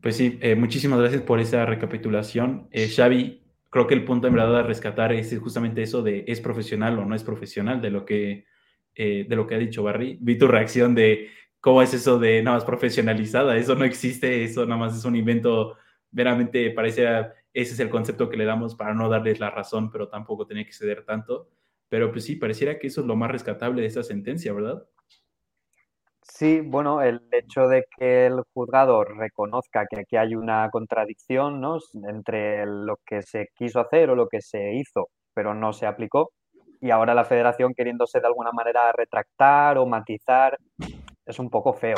Pues 0.01 0.17
sí, 0.17 0.39
eh, 0.41 0.55
muchísimas 0.55 0.99
gracias 0.99 1.21
por 1.21 1.39
esa 1.39 1.63
recapitulación. 1.63 2.67
Eh, 2.71 2.89
Xavi, 2.89 3.43
creo 3.69 3.85
que 3.85 3.93
el 3.93 4.03
punto 4.03 4.25
en 4.25 4.33
verdad 4.33 4.57
a 4.57 4.63
rescatar 4.63 5.13
es 5.13 5.37
justamente 5.39 5.83
eso 5.83 6.01
de 6.01 6.23
es 6.27 6.41
profesional 6.41 6.97
o 6.97 7.05
no 7.05 7.13
es 7.13 7.23
profesional, 7.23 7.81
de 7.81 7.91
lo 7.91 8.03
que, 8.03 8.45
eh, 8.95 9.25
de 9.27 9.35
lo 9.35 9.47
que 9.47 9.55
ha 9.55 9.59
dicho 9.59 9.83
Barry. 9.83 10.17
Vi 10.21 10.37
tu 10.37 10.47
reacción 10.47 10.95
de 10.95 11.29
cómo 11.59 11.81
es 11.81 11.93
eso 11.93 12.19
de 12.19 12.41
nada 12.43 12.57
más 12.57 12.65
profesionalizada, 12.65 13.57
eso 13.57 13.75
no 13.75 13.85
existe, 13.85 14.43
eso 14.43 14.65
nada 14.65 14.79
más 14.79 14.97
es 14.97 15.05
un 15.05 15.15
invento, 15.15 15.77
veramente 16.09 16.71
parece, 16.71 17.03
ese 17.53 17.73
es 17.73 17.79
el 17.79 17.89
concepto 17.89 18.29
que 18.29 18.37
le 18.37 18.45
damos 18.45 18.75
para 18.75 18.93
no 18.93 19.09
darles 19.09 19.39
la 19.39 19.51
razón, 19.51 19.91
pero 19.91 20.09
tampoco 20.09 20.45
tenía 20.45 20.65
que 20.65 20.73
ceder 20.73 21.05
tanto. 21.05 21.49
Pero 21.89 22.11
pues 22.11 22.25
sí, 22.25 22.35
pareciera 22.37 22.79
que 22.79 22.87
eso 22.87 23.01
es 23.01 23.07
lo 23.07 23.15
más 23.15 23.31
rescatable 23.31 23.81
de 23.81 23.87
esta 23.87 24.03
sentencia, 24.03 24.53
¿verdad? 24.53 24.85
Sí, 26.21 26.61
bueno, 26.61 27.01
el 27.01 27.21
hecho 27.31 27.67
de 27.67 27.85
que 27.97 28.27
el 28.27 28.41
juzgado 28.53 29.03
reconozca 29.03 29.85
que 29.87 29.99
aquí 29.99 30.15
hay 30.15 30.35
una 30.35 30.69
contradicción 30.71 31.59
¿no? 31.59 31.79
entre 32.07 32.65
lo 32.65 32.97
que 33.05 33.21
se 33.21 33.49
quiso 33.55 33.79
hacer 33.79 34.09
o 34.09 34.15
lo 34.15 34.27
que 34.27 34.41
se 34.41 34.73
hizo, 34.75 35.09
pero 35.33 35.53
no 35.53 35.73
se 35.73 35.85
aplicó, 35.85 36.31
y 36.81 36.89
ahora 36.89 37.13
la 37.13 37.23
federación 37.23 37.73
queriéndose 37.73 38.19
de 38.19 38.27
alguna 38.27 38.51
manera 38.51 38.91
retractar 38.91 39.77
o 39.77 39.85
matizar, 39.85 40.57
es 41.25 41.39
un 41.39 41.49
poco 41.49 41.73
feo. 41.73 41.97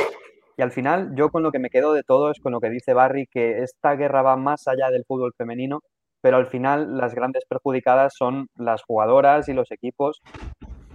Y 0.57 0.61
al 0.61 0.71
final, 0.71 1.15
yo 1.15 1.29
con 1.29 1.41
lo 1.41 1.51
que 1.51 1.59
me 1.59 1.69
quedo 1.69 1.93
de 1.93 2.03
todo 2.03 2.29
es 2.29 2.39
con 2.39 2.51
lo 2.51 2.59
que 2.59 2.69
dice 2.69 2.93
Barry, 2.93 3.25
que 3.27 3.63
esta 3.63 3.95
guerra 3.95 4.21
va 4.21 4.35
más 4.35 4.67
allá 4.67 4.91
del 4.91 5.05
fútbol 5.05 5.33
femenino, 5.35 5.79
pero 6.21 6.37
al 6.37 6.47
final 6.47 6.97
las 6.97 7.15
grandes 7.15 7.45
perjudicadas 7.47 8.13
son 8.15 8.47
las 8.55 8.83
jugadoras 8.83 9.49
y 9.49 9.53
los 9.53 9.71
equipos 9.71 10.21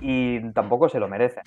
y 0.01 0.53
tampoco 0.53 0.89
se 0.89 1.01
lo 1.01 1.09
merecen. 1.09 1.43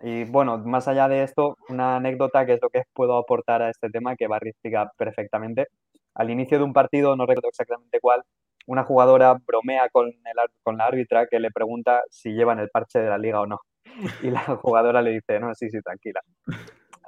Y 0.00 0.24
bueno, 0.24 0.58
más 0.58 0.86
allá 0.86 1.08
de 1.08 1.24
esto, 1.24 1.56
una 1.68 1.96
anécdota 1.96 2.46
que 2.46 2.52
es 2.52 2.60
lo 2.62 2.68
que 2.68 2.82
puedo 2.92 3.16
aportar 3.16 3.62
a 3.62 3.70
este 3.70 3.90
tema 3.90 4.14
que 4.14 4.28
Barry 4.28 4.50
explica 4.50 4.92
perfectamente. 4.96 5.66
Al 6.14 6.30
inicio 6.30 6.58
de 6.58 6.64
un 6.64 6.72
partido, 6.72 7.16
no 7.16 7.26
recuerdo 7.26 7.48
exactamente 7.48 7.98
cuál, 8.00 8.22
una 8.68 8.84
jugadora 8.84 9.34
bromea 9.46 9.88
con, 9.88 10.08
el, 10.08 10.36
con 10.62 10.76
la 10.76 10.84
árbitra 10.84 11.26
que 11.26 11.40
le 11.40 11.50
pregunta 11.50 12.02
si 12.10 12.32
llevan 12.32 12.58
el 12.58 12.68
parche 12.68 12.98
de 12.98 13.08
la 13.08 13.18
liga 13.18 13.40
o 13.40 13.46
no. 13.46 13.60
Y 14.22 14.30
la 14.30 14.40
jugadora 14.40 15.00
le 15.00 15.12
dice, 15.12 15.40
no, 15.40 15.54
sí, 15.54 15.70
sí, 15.70 15.80
tranquila. 15.80 16.20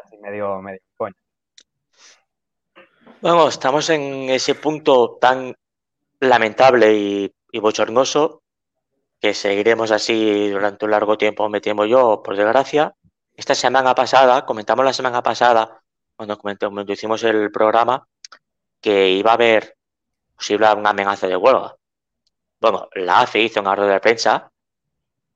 Así 0.03 0.17
medio, 0.19 0.61
medio 0.63 0.81
coño. 0.97 1.15
Bueno, 3.21 3.49
estamos 3.49 3.91
en 3.91 4.31
ese 4.31 4.55
punto 4.55 5.19
tan 5.21 5.55
lamentable 6.21 6.95
y, 6.95 7.35
y 7.53 7.59
bochornoso 7.59 8.43
que 9.21 9.35
seguiremos 9.35 9.91
así 9.91 10.49
durante 10.49 10.87
un 10.87 10.93
largo 10.93 11.19
tiempo, 11.19 11.47
me 11.51 11.61
temo 11.61 11.85
yo, 11.85 12.23
por 12.23 12.37
desgracia. 12.37 12.95
Esta 13.37 13.55
semana 13.55 13.95
pasada, 13.95 14.47
comentamos 14.47 14.83
la 14.83 14.95
semana 14.95 15.23
pasada, 15.23 15.83
cuando, 16.17 16.39
cuando 16.39 16.91
hicimos 16.91 17.23
el 17.25 17.51
programa, 17.51 18.09
que 18.81 19.11
iba 19.11 19.33
a 19.33 19.35
haber 19.35 19.77
posible 20.41 20.73
una 20.73 20.91
amenaza 20.91 21.27
de 21.27 21.37
huelga. 21.37 21.77
Bueno, 22.61 22.89
la 22.95 23.21
AFE 23.21 23.43
hizo 23.43 23.61
un 23.61 23.77
rueda 23.77 23.93
de 23.93 24.01
prensa 24.01 24.51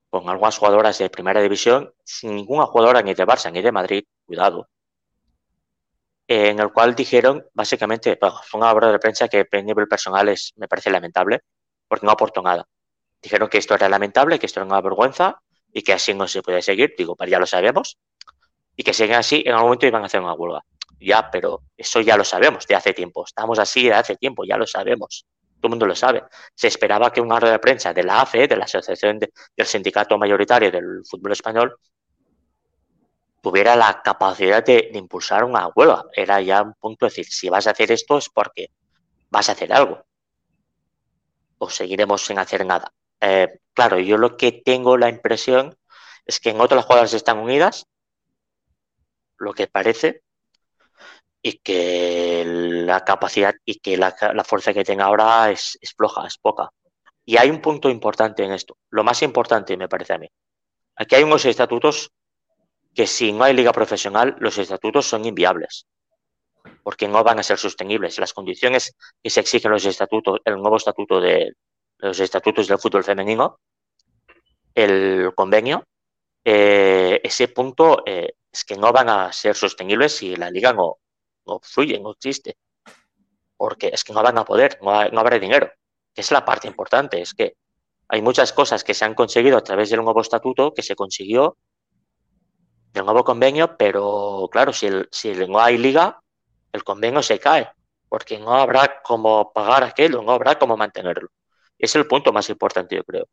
con 0.09 0.27
algunas 0.29 0.57
jugadoras 0.57 0.97
de 0.97 1.11
primera 1.11 1.41
división, 1.41 1.93
sin 2.03 2.35
ninguna 2.35 2.65
jugadora 2.65 3.03
ni 3.03 3.13
de 3.13 3.25
Barça 3.25 3.51
ni 3.51 3.61
de 3.61 3.71
Madrid, 3.71 4.03
cuidado, 4.25 4.67
en 6.27 6.59
el 6.59 6.73
cual 6.73 6.95
dijeron, 6.95 7.45
básicamente, 7.53 8.17
bueno, 8.19 8.39
fue 8.43 8.59
una 8.59 8.73
rueda 8.73 8.93
de 8.93 8.99
prensa 8.99 9.27
que 9.27 9.45
a 9.51 9.61
nivel 9.61 9.87
personal 9.87 10.27
es, 10.29 10.53
me 10.55 10.67
parece 10.67 10.89
lamentable, 10.89 11.41
porque 11.87 12.05
no 12.05 12.11
aportó 12.11 12.41
nada. 12.41 12.65
Dijeron 13.21 13.47
que 13.47 13.59
esto 13.59 13.75
era 13.75 13.87
lamentable, 13.87 14.39
que 14.39 14.47
esto 14.47 14.59
era 14.59 14.65
una 14.65 14.81
vergüenza 14.81 15.39
y 15.71 15.83
que 15.83 15.93
así 15.93 16.15
no 16.15 16.27
se 16.27 16.41
puede 16.41 16.63
seguir. 16.63 16.95
Digo, 16.97 17.15
pero 17.15 17.29
ya 17.29 17.39
lo 17.39 17.45
sabemos. 17.45 17.97
Y 18.75 18.83
que 18.83 18.93
siguen 18.93 19.17
así, 19.17 19.43
en 19.45 19.53
algún 19.53 19.67
momento 19.67 19.85
iban 19.85 20.01
a 20.01 20.05
hacer 20.07 20.21
una 20.21 20.33
huelga. 20.33 20.65
Ya, 21.05 21.29
pero 21.29 21.61
eso 21.77 22.01
ya 22.01 22.17
lo 22.17 22.23
sabemos 22.23 22.65
de 22.65 22.73
hace 22.73 22.91
tiempo. 22.91 23.23
Estamos 23.25 23.59
así 23.59 23.83
de 23.83 23.93
hace 23.93 24.15
tiempo, 24.15 24.43
ya 24.43 24.57
lo 24.57 24.65
sabemos. 24.65 25.27
Todo 25.57 25.67
el 25.67 25.69
mundo 25.69 25.85
lo 25.85 25.95
sabe. 25.95 26.23
Se 26.55 26.67
esperaba 26.67 27.13
que 27.13 27.21
un 27.21 27.29
rueda 27.29 27.51
de 27.51 27.59
prensa 27.59 27.93
de 27.93 28.01
la 28.03 28.21
AFE, 28.21 28.47
de 28.47 28.57
la 28.57 28.65
Asociación 28.65 29.19
del 29.19 29.67
Sindicato 29.67 30.17
Mayoritario 30.17 30.71
del 30.71 31.03
Fútbol 31.07 31.33
Español, 31.33 31.77
tuviera 33.39 33.75
la 33.75 34.01
capacidad 34.01 34.65
de, 34.65 34.89
de, 34.91 34.97
impulsar 34.97 35.43
una 35.43 35.67
huelga. 35.67 36.05
Era 36.11 36.41
ya 36.41 36.63
un 36.63 36.73
punto 36.73 37.05
de 37.05 37.11
decir, 37.11 37.27
si 37.27 37.49
vas 37.49 37.67
a 37.67 37.71
hacer 37.71 37.91
esto 37.91 38.17
es 38.17 38.27
porque 38.27 38.71
vas 39.29 39.47
a 39.49 39.51
hacer 39.51 39.71
algo. 39.73 40.03
O 41.59 41.69
seguiremos 41.69 42.25
sin 42.25 42.39
hacer 42.39 42.65
nada. 42.65 42.91
Eh, 43.21 43.59
claro, 43.75 43.99
yo 43.99 44.17
lo 44.17 44.37
que 44.37 44.51
tengo 44.51 44.97
la 44.97 45.09
impresión 45.09 45.77
es 46.25 46.39
que 46.39 46.49
en 46.49 46.61
otras 46.61 46.83
jugadas 46.83 47.13
están 47.13 47.37
unidas, 47.37 47.85
lo 49.37 49.53
que 49.53 49.67
parece, 49.67 50.24
y 51.47 51.59
que 51.59 52.43
la 52.43 53.05
capacidad 53.05 53.53
y 53.63 53.75
que 53.75 53.97
la, 53.97 54.15
la 54.33 54.43
fuerza 54.43 54.73
que 54.73 54.83
tenga 54.83 55.05
ahora 55.05 55.51
es, 55.51 55.77
es, 55.79 55.93
floja, 55.93 56.25
es 56.25 56.39
poca. 56.39 56.71
Y 57.23 57.37
hay 57.37 57.51
un 57.51 57.61
punto 57.61 57.87
importante 57.87 58.43
en 58.43 58.51
esto, 58.51 58.79
lo 58.89 59.03
más 59.03 59.21
importante 59.21 59.77
me 59.77 59.87
parece 59.87 60.13
a 60.13 60.17
mí. 60.17 60.27
Aquí 60.95 61.13
hay 61.13 61.21
unos 61.21 61.45
estatutos 61.45 62.11
que 62.95 63.05
si 63.05 63.31
no 63.31 63.43
hay 63.43 63.53
liga 63.53 63.71
profesional, 63.73 64.35
los 64.39 64.57
estatutos 64.57 65.05
son 65.05 65.23
inviables, 65.23 65.85
porque 66.81 67.07
no 67.07 67.23
van 67.23 67.37
a 67.37 67.43
ser 67.43 67.59
sostenibles. 67.59 68.17
Las 68.17 68.33
condiciones 68.33 68.95
que 69.21 69.29
se 69.29 69.41
exigen 69.41 69.69
los 69.69 69.85
estatutos, 69.85 70.39
el 70.45 70.55
nuevo 70.55 70.77
estatuto 70.77 71.21
de, 71.21 71.53
los 71.99 72.19
estatutos 72.19 72.67
del 72.67 72.79
fútbol 72.79 73.03
femenino, 73.03 73.59
el 74.73 75.31
convenio, 75.35 75.85
eh, 76.43 77.21
ese 77.23 77.49
punto 77.49 78.01
eh, 78.03 78.33
es 78.51 78.65
que 78.65 78.77
no 78.77 78.91
van 78.91 79.09
a 79.09 79.31
ser 79.31 79.55
sostenibles 79.55 80.15
si 80.15 80.35
la 80.35 80.49
liga 80.49 80.73
no, 80.73 80.97
no 81.45 81.59
fluye, 81.61 81.99
no 81.99 82.11
existe. 82.11 82.57
Porque 83.57 83.89
es 83.93 84.03
que 84.03 84.13
no 84.13 84.21
van 84.23 84.37
a 84.37 84.45
poder, 84.45 84.77
no, 84.81 85.07
no 85.09 85.19
habrá 85.19 85.39
dinero. 85.39 85.71
Que 86.13 86.21
es 86.21 86.31
la 86.31 86.45
parte 86.45 86.67
importante, 86.67 87.21
es 87.21 87.33
que 87.33 87.55
hay 88.07 88.21
muchas 88.21 88.53
cosas 88.53 88.83
que 88.83 88.93
se 88.93 89.05
han 89.05 89.15
conseguido 89.15 89.57
a 89.57 89.63
través 89.63 89.89
del 89.89 90.03
nuevo 90.03 90.21
estatuto 90.21 90.73
que 90.73 90.83
se 90.83 90.95
consiguió 90.95 91.57
del 92.95 93.05
nuevo 93.05 93.23
convenio, 93.23 93.75
pero 93.77 94.47
claro, 94.51 94.71
si, 94.71 94.87
el, 94.87 95.07
si 95.11 95.33
no 95.33 95.59
hay 95.59 95.77
liga, 95.77 96.21
el 96.71 96.83
convenio 96.83 97.21
se 97.21 97.39
cae, 97.39 97.69
porque 98.07 98.39
no 98.39 98.53
habrá 98.53 99.01
cómo 99.03 99.51
pagar 99.51 99.83
aquello, 99.83 100.21
no 100.21 100.31
habrá 100.31 100.57
cómo 100.57 100.77
mantenerlo. 100.77 101.29
Es 101.77 101.95
el 101.95 102.07
punto 102.07 102.31
más 102.31 102.49
importante, 102.49 102.95
yo 102.95 103.03
creo. 103.03 103.27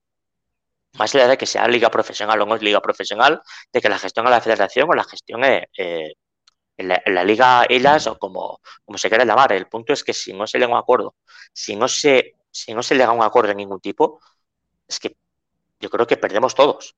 Más 0.98 1.14
allá 1.14 1.28
de 1.28 1.38
que 1.38 1.46
sea 1.46 1.68
liga 1.68 1.90
profesional 1.90 2.40
o 2.40 2.46
no 2.46 2.56
es 2.56 2.62
liga 2.62 2.80
profesional, 2.80 3.40
de 3.72 3.80
que 3.80 3.88
la 3.88 3.98
gestión 3.98 4.26
a 4.26 4.30
la 4.30 4.40
federación 4.40 4.90
o 4.90 4.94
la 4.94 5.04
gestión 5.04 5.44
eh, 5.44 5.68
en, 6.76 6.88
la, 6.88 7.24
liga 7.24 7.66
ellas 7.68 8.06
o 8.06 8.18
como, 8.18 8.60
como 8.84 8.98
se 8.98 9.08
quiera 9.08 9.24
llamar. 9.24 9.52
El 9.52 9.66
punto 9.66 9.92
es 9.92 10.02
que 10.02 10.12
si 10.12 10.32
no 10.32 10.46
se 10.46 10.58
llega 10.58 10.70
a 10.70 10.74
un 10.74 10.80
acuerdo, 10.80 11.16
si 11.52 11.76
no 11.76 11.88
se, 11.88 12.36
si 12.50 12.74
no 12.74 12.82
se 12.82 12.94
llega 12.94 13.08
a 13.08 13.12
un 13.12 13.22
acuerdo 13.22 13.48
de 13.48 13.54
ningún 13.54 13.80
tipo, 13.80 14.20
es 14.86 14.98
que 14.98 15.16
yo 15.80 15.90
creo 15.90 16.06
que 16.06 16.16
perdemos 16.16 16.54
todos. 16.54 16.96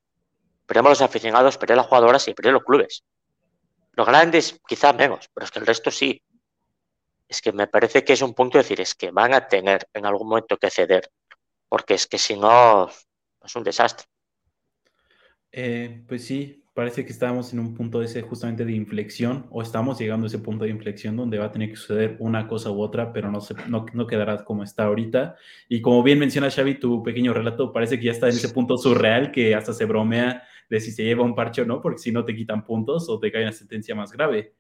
Perdemos 0.66 0.90
los 0.90 1.02
aficionados, 1.02 1.58
perdemos 1.58 1.84
las 1.84 1.88
jugadoras 1.88 2.28
y 2.28 2.34
perdemos 2.34 2.60
los 2.60 2.66
clubes. 2.66 3.04
Los 3.92 4.06
grandes 4.06 4.60
quizás 4.66 4.94
menos, 4.94 5.28
pero 5.32 5.44
es 5.44 5.50
que 5.50 5.58
el 5.58 5.66
resto 5.66 5.90
sí. 5.90 6.22
Es 7.28 7.40
que 7.40 7.52
me 7.52 7.66
parece 7.66 8.04
que 8.04 8.12
es 8.12 8.22
un 8.22 8.34
punto 8.34 8.58
de 8.58 8.64
decir, 8.64 8.80
es 8.80 8.94
que 8.94 9.10
van 9.10 9.34
a 9.34 9.46
tener 9.46 9.88
en 9.92 10.06
algún 10.06 10.28
momento 10.28 10.56
que 10.56 10.70
ceder 10.70 11.10
porque 11.74 11.94
es 11.94 12.06
que 12.06 12.18
si 12.18 12.36
no, 12.36 12.88
es 12.88 13.56
un 13.56 13.64
desastre. 13.64 14.06
Eh, 15.50 16.04
pues 16.06 16.24
sí, 16.24 16.63
parece 16.74 17.04
que 17.06 17.12
estamos 17.12 17.52
en 17.52 17.60
un 17.60 17.72
punto 17.72 18.02
ese 18.02 18.20
justamente 18.22 18.64
de 18.64 18.72
inflexión, 18.72 19.46
o 19.50 19.62
estamos 19.62 19.98
llegando 19.98 20.26
a 20.26 20.28
ese 20.28 20.40
punto 20.40 20.64
de 20.64 20.70
inflexión 20.70 21.16
donde 21.16 21.38
va 21.38 21.46
a 21.46 21.52
tener 21.52 21.70
que 21.70 21.76
suceder 21.76 22.16
una 22.18 22.48
cosa 22.48 22.70
u 22.72 22.80
otra, 22.80 23.12
pero 23.12 23.30
no, 23.30 23.40
se, 23.40 23.54
no, 23.68 23.86
no 23.92 24.06
quedará 24.08 24.44
como 24.44 24.64
está 24.64 24.84
ahorita. 24.84 25.36
Y 25.68 25.80
como 25.80 26.02
bien 26.02 26.18
menciona 26.18 26.50
Xavi, 26.50 26.74
tu 26.80 27.02
pequeño 27.04 27.32
relato 27.32 27.72
parece 27.72 27.98
que 27.98 28.06
ya 28.06 28.12
está 28.12 28.28
en 28.28 28.34
ese 28.34 28.48
punto 28.48 28.76
surreal 28.76 29.30
que 29.30 29.54
hasta 29.54 29.72
se 29.72 29.84
bromea 29.84 30.42
de 30.68 30.80
si 30.80 30.90
se 30.90 31.04
lleva 31.04 31.22
un 31.22 31.36
parche 31.36 31.62
o 31.62 31.64
no, 31.64 31.80
porque 31.80 31.98
si 31.98 32.10
no 32.10 32.24
te 32.24 32.34
quitan 32.34 32.64
puntos 32.64 33.08
o 33.08 33.20
te 33.20 33.30
cae 33.30 33.42
una 33.42 33.52
sentencia 33.52 33.94
más 33.94 34.10
grave. 34.12 34.54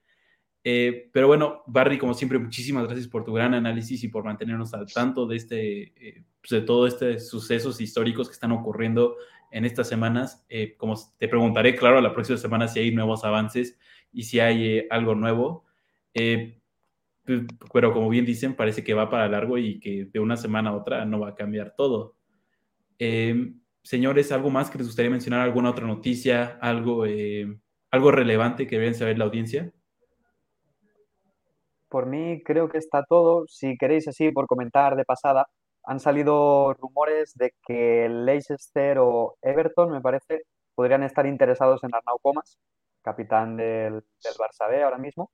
Eh, 0.66 1.10
pero 1.12 1.26
bueno, 1.26 1.62
Barry, 1.66 1.98
como 1.98 2.14
siempre, 2.14 2.38
muchísimas 2.38 2.84
gracias 2.86 3.06
por 3.06 3.22
tu 3.22 3.34
gran 3.34 3.52
análisis 3.52 4.02
y 4.02 4.08
por 4.08 4.24
mantenernos 4.24 4.72
al 4.72 4.90
tanto 4.90 5.26
de 5.26 5.36
este, 5.36 5.82
eh, 5.82 6.24
pues, 6.40 6.50
de 6.50 6.62
todos 6.62 6.94
estos 6.94 7.28
sucesos 7.28 7.80
históricos 7.82 8.28
que 8.28 8.32
están 8.32 8.52
ocurriendo 8.52 9.16
en 9.54 9.64
estas 9.64 9.88
semanas. 9.88 10.44
Eh, 10.48 10.76
como 10.76 10.94
te 11.16 11.28
preguntaré, 11.28 11.76
claro, 11.76 12.00
la 12.00 12.12
próxima 12.12 12.36
semana 12.36 12.66
si 12.68 12.80
hay 12.80 12.90
nuevos 12.92 13.24
avances 13.24 13.78
y 14.12 14.24
si 14.24 14.40
hay 14.40 14.86
algo 14.90 15.14
nuevo. 15.14 15.64
Pues, 16.12 17.42
pero 17.72 17.92
como 17.92 18.08
bien 18.10 18.26
dicen, 18.26 18.54
parece 18.54 18.84
que 18.84 18.94
va 18.94 19.08
para 19.08 19.28
largo 19.28 19.56
y 19.56 19.80
que 19.80 20.06
de 20.06 20.20
una 20.20 20.36
semana 20.36 20.70
a 20.70 20.74
otra 20.74 21.04
no 21.04 21.20
va 21.20 21.30
a 21.30 21.34
cambiar 21.34 21.74
todo. 21.76 22.16
señores, 23.82 24.32
¿algo 24.32 24.50
más 24.50 24.70
que 24.70 24.78
les 24.78 24.88
gustaría 24.88 25.10
mencionar? 25.10 25.40
¿Alguna 25.40 25.70
otra 25.70 25.86
noticia? 25.86 26.58
¿Algo, 26.60 27.04
algo 27.90 28.10
relevante 28.10 28.66
que 28.66 28.78
deben 28.78 28.94
saber 28.94 29.18
la 29.18 29.24
audiencia? 29.24 29.72
Por 31.88 32.06
mí 32.06 32.42
creo 32.44 32.68
que 32.68 32.78
está 32.78 33.04
todo. 33.08 33.46
Si 33.46 33.76
queréis 33.78 34.08
así, 34.08 34.32
por 34.32 34.48
comentar 34.48 34.96
de 34.96 35.04
pasada, 35.04 35.46
han 35.84 36.00
salido 36.00 36.74
rumores 36.74 37.34
de 37.34 37.54
que 37.66 38.08
Leicester 38.08 38.98
o 38.98 39.36
Everton, 39.42 39.90
me 39.90 40.00
parece, 40.00 40.42
podrían 40.74 41.02
estar 41.02 41.26
interesados 41.26 41.84
en 41.84 41.94
Arnau 41.94 42.18
Comas, 42.20 42.58
capitán 43.02 43.56
del, 43.56 43.92
del 43.94 44.34
Barça 44.38 44.68
B 44.68 44.82
ahora 44.82 44.98
mismo. 44.98 45.30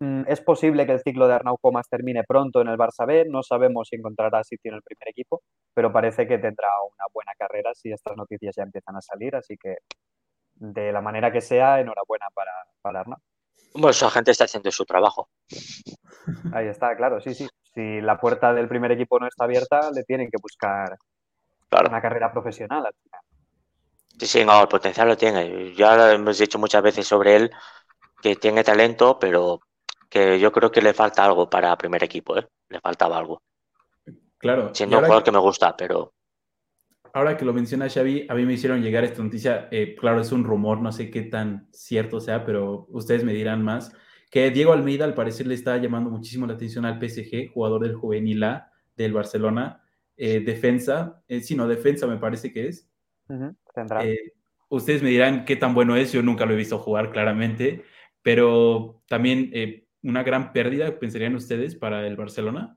Mm, 0.00 0.22
es 0.28 0.40
posible 0.40 0.86
que 0.86 0.92
el 0.92 1.00
ciclo 1.00 1.28
de 1.28 1.34
Arnau 1.34 1.58
Comas 1.58 1.88
termine 1.88 2.24
pronto 2.24 2.62
en 2.62 2.68
el 2.68 2.78
Barça 2.78 3.06
B, 3.06 3.26
no 3.28 3.42
sabemos 3.42 3.88
si 3.88 3.96
encontrará 3.96 4.42
sitio 4.42 4.70
en 4.70 4.76
el 4.76 4.82
primer 4.82 5.08
equipo, 5.08 5.42
pero 5.74 5.92
parece 5.92 6.26
que 6.26 6.38
tendrá 6.38 6.68
una 6.82 7.04
buena 7.12 7.32
carrera 7.38 7.72
si 7.74 7.92
estas 7.92 8.16
noticias 8.16 8.56
ya 8.56 8.62
empiezan 8.62 8.96
a 8.96 9.02
salir, 9.02 9.36
así 9.36 9.56
que 9.58 9.76
de 10.54 10.92
la 10.92 11.02
manera 11.02 11.30
que 11.30 11.40
sea, 11.42 11.80
enhorabuena 11.80 12.26
para, 12.34 12.52
para 12.80 13.00
Arnau. 13.00 13.18
Bueno, 13.74 13.92
su 13.92 14.06
agente 14.06 14.30
está 14.30 14.44
haciendo 14.44 14.70
su 14.70 14.84
trabajo. 14.84 15.28
Ahí 16.52 16.66
está, 16.66 16.96
claro, 16.96 17.20
sí, 17.20 17.34
sí. 17.34 17.46
Si 17.74 18.00
la 18.00 18.18
puerta 18.18 18.52
del 18.52 18.68
primer 18.68 18.92
equipo 18.92 19.18
no 19.18 19.26
está 19.26 19.44
abierta, 19.44 19.90
le 19.92 20.02
tienen 20.04 20.28
que 20.30 20.38
buscar 20.40 20.96
una 21.88 22.00
carrera 22.02 22.32
profesional 22.32 22.84
al 22.86 22.94
final. 22.94 23.20
Sí, 24.18 24.26
sí, 24.26 24.44
no, 24.44 24.60
el 24.60 24.68
potencial 24.68 25.08
lo 25.08 25.16
tiene. 25.16 25.74
Ya 25.74 25.96
lo 25.96 26.08
hemos 26.08 26.38
dicho 26.38 26.58
muchas 26.58 26.82
veces 26.82 27.06
sobre 27.06 27.36
él, 27.36 27.50
que 28.20 28.36
tiene 28.36 28.64
talento, 28.64 29.18
pero 29.18 29.60
que 30.08 30.38
yo 30.40 30.50
creo 30.50 30.70
que 30.70 30.82
le 30.82 30.92
falta 30.92 31.24
algo 31.24 31.48
para 31.48 31.76
primer 31.76 32.02
equipo, 32.02 32.36
¿eh? 32.36 32.46
Le 32.68 32.80
faltaba 32.80 33.16
algo. 33.16 33.42
Claro. 34.36 34.74
Siendo 34.74 34.98
un 34.98 35.04
jugador 35.04 35.22
que... 35.22 35.32
me 35.32 35.38
gusta, 35.38 35.76
pero 35.76 36.12
ahora 37.12 37.36
que 37.36 37.44
lo 37.44 37.52
menciona 37.52 37.88
Xavi, 37.88 38.26
a 38.28 38.34
mí 38.34 38.44
me 38.44 38.54
hicieron 38.54 38.82
llegar 38.82 39.04
esta 39.04 39.22
noticia, 39.22 39.68
eh, 39.70 39.96
claro, 39.98 40.20
es 40.20 40.32
un 40.32 40.44
rumor, 40.44 40.80
no 40.80 40.92
sé 40.92 41.10
qué 41.10 41.22
tan 41.22 41.68
cierto 41.72 42.20
sea, 42.20 42.44
pero 42.44 42.86
ustedes 42.90 43.24
me 43.24 43.32
dirán 43.32 43.62
más, 43.62 43.92
que 44.30 44.50
Diego 44.50 44.72
Almeida 44.72 45.04
al 45.04 45.14
parecer 45.14 45.46
le 45.46 45.54
está 45.54 45.76
llamando 45.76 46.08
muchísimo 46.08 46.46
la 46.46 46.54
atención 46.54 46.84
al 46.84 47.00
PSG, 47.00 47.52
jugador 47.52 47.82
del 47.82 47.96
juvenil 47.96 48.42
A 48.44 48.72
del 48.96 49.12
Barcelona, 49.12 49.82
eh, 50.16 50.40
defensa, 50.40 51.22
eh, 51.26 51.40
sí, 51.40 51.56
no, 51.56 51.66
defensa 51.66 52.06
me 52.06 52.18
parece 52.18 52.52
que 52.52 52.68
es. 52.68 52.88
ustedes 54.68 55.02
me 55.02 55.08
dirán 55.08 55.44
qué 55.44 55.56
tan 55.56 55.74
bueno 55.74 55.96
es, 55.96 56.12
yo 56.12 56.22
nunca 56.22 56.46
lo 56.46 56.52
he 56.52 56.56
visto 56.56 56.78
jugar 56.78 57.10
claramente, 57.10 57.82
pero 58.22 59.02
también 59.08 59.50
una 60.02 60.22
gran 60.22 60.52
pérdida, 60.52 60.98
pensarían 60.98 61.34
ustedes, 61.34 61.74
para 61.74 62.06
el 62.06 62.16
Barcelona. 62.16 62.76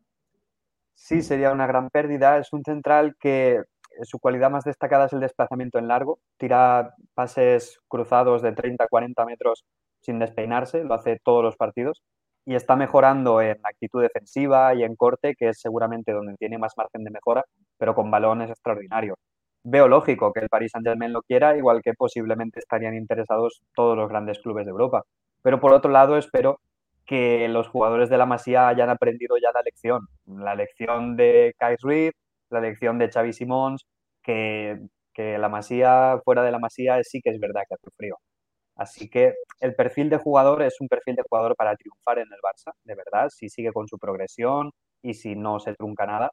Sí, 0.95 1.21
sería 1.21 1.51
una 1.51 1.67
gran 1.67 1.89
pérdida. 1.89 2.37
Es 2.37 2.53
un 2.53 2.63
central 2.63 3.15
que 3.19 3.61
su 4.03 4.19
cualidad 4.19 4.49
más 4.49 4.63
destacada 4.63 5.05
es 5.05 5.13
el 5.13 5.19
desplazamiento 5.19 5.77
en 5.77 5.87
largo. 5.87 6.19
Tira 6.37 6.93
pases 7.13 7.79
cruzados 7.87 8.41
de 8.41 8.53
30-40 8.53 9.25
metros 9.25 9.65
sin 10.03 10.19
despeinarse, 10.19 10.83
lo 10.83 10.93
hace 10.93 11.19
todos 11.23 11.43
los 11.43 11.55
partidos. 11.55 12.03
Y 12.45 12.55
está 12.55 12.75
mejorando 12.75 13.41
en 13.41 13.57
actitud 13.63 14.01
defensiva 14.01 14.73
y 14.75 14.83
en 14.83 14.95
corte, 14.95 15.33
que 15.35 15.49
es 15.49 15.59
seguramente 15.61 16.11
donde 16.11 16.35
tiene 16.35 16.57
más 16.57 16.73
margen 16.77 17.03
de 17.03 17.11
mejora, 17.11 17.45
pero 17.77 17.95
con 17.95 18.11
balones 18.11 18.49
extraordinarios. 18.49 19.17
Veo 19.63 19.87
lógico 19.87 20.33
que 20.33 20.41
el 20.41 20.49
Paris 20.49 20.71
Saint-Germain 20.73 21.13
lo 21.13 21.21
quiera, 21.21 21.55
igual 21.57 21.81
que 21.81 21.93
posiblemente 21.93 22.59
estarían 22.59 22.95
interesados 22.95 23.61
todos 23.73 23.95
los 23.95 24.09
grandes 24.09 24.39
clubes 24.39 24.65
de 24.65 24.71
Europa. 24.71 25.03
Pero 25.41 25.59
por 25.61 25.73
otro 25.73 25.89
lado, 25.89 26.17
espero 26.17 26.59
que 27.05 27.47
los 27.49 27.67
jugadores 27.69 28.09
de 28.09 28.17
la 28.17 28.25
Masía 28.25 28.67
hayan 28.67 28.89
aprendido 28.89 29.37
ya 29.37 29.51
la 29.53 29.61
lección. 29.61 30.07
La 30.25 30.55
lección 30.55 31.15
de 31.15 31.53
Kai 31.57 31.77
Ruiz, 31.81 32.11
la 32.49 32.59
elección 32.59 32.97
de 32.99 33.09
Xavi 33.09 33.33
Simons, 33.33 33.85
que, 34.21 34.79
la 35.17 35.49
Masía, 35.49 36.19
fuera 36.23 36.43
de 36.43 36.51
la 36.51 36.59
Masía, 36.59 37.01
sí 37.03 37.21
que 37.21 37.29
es 37.31 37.39
verdad 37.39 37.63
que 37.67 37.75
hace 37.75 37.89
frío. 37.97 38.17
Así 38.75 39.09
que 39.09 39.35
el 39.59 39.75
perfil 39.75 40.09
de 40.09 40.17
jugador 40.17 40.63
es 40.63 40.79
un 40.81 40.87
perfil 40.87 41.15
de 41.15 41.23
jugador 41.23 41.55
para 41.55 41.75
triunfar 41.75 42.19
en 42.19 42.27
el 42.31 42.39
Barça, 42.39 42.73
de 42.83 42.95
verdad, 42.95 43.29
si 43.29 43.49
sigue 43.49 43.71
con 43.71 43.87
su 43.87 43.97
progresión 43.99 44.71
y 45.01 45.13
si 45.13 45.35
no 45.35 45.59
se 45.59 45.75
trunca 45.75 46.05
nada. 46.05 46.31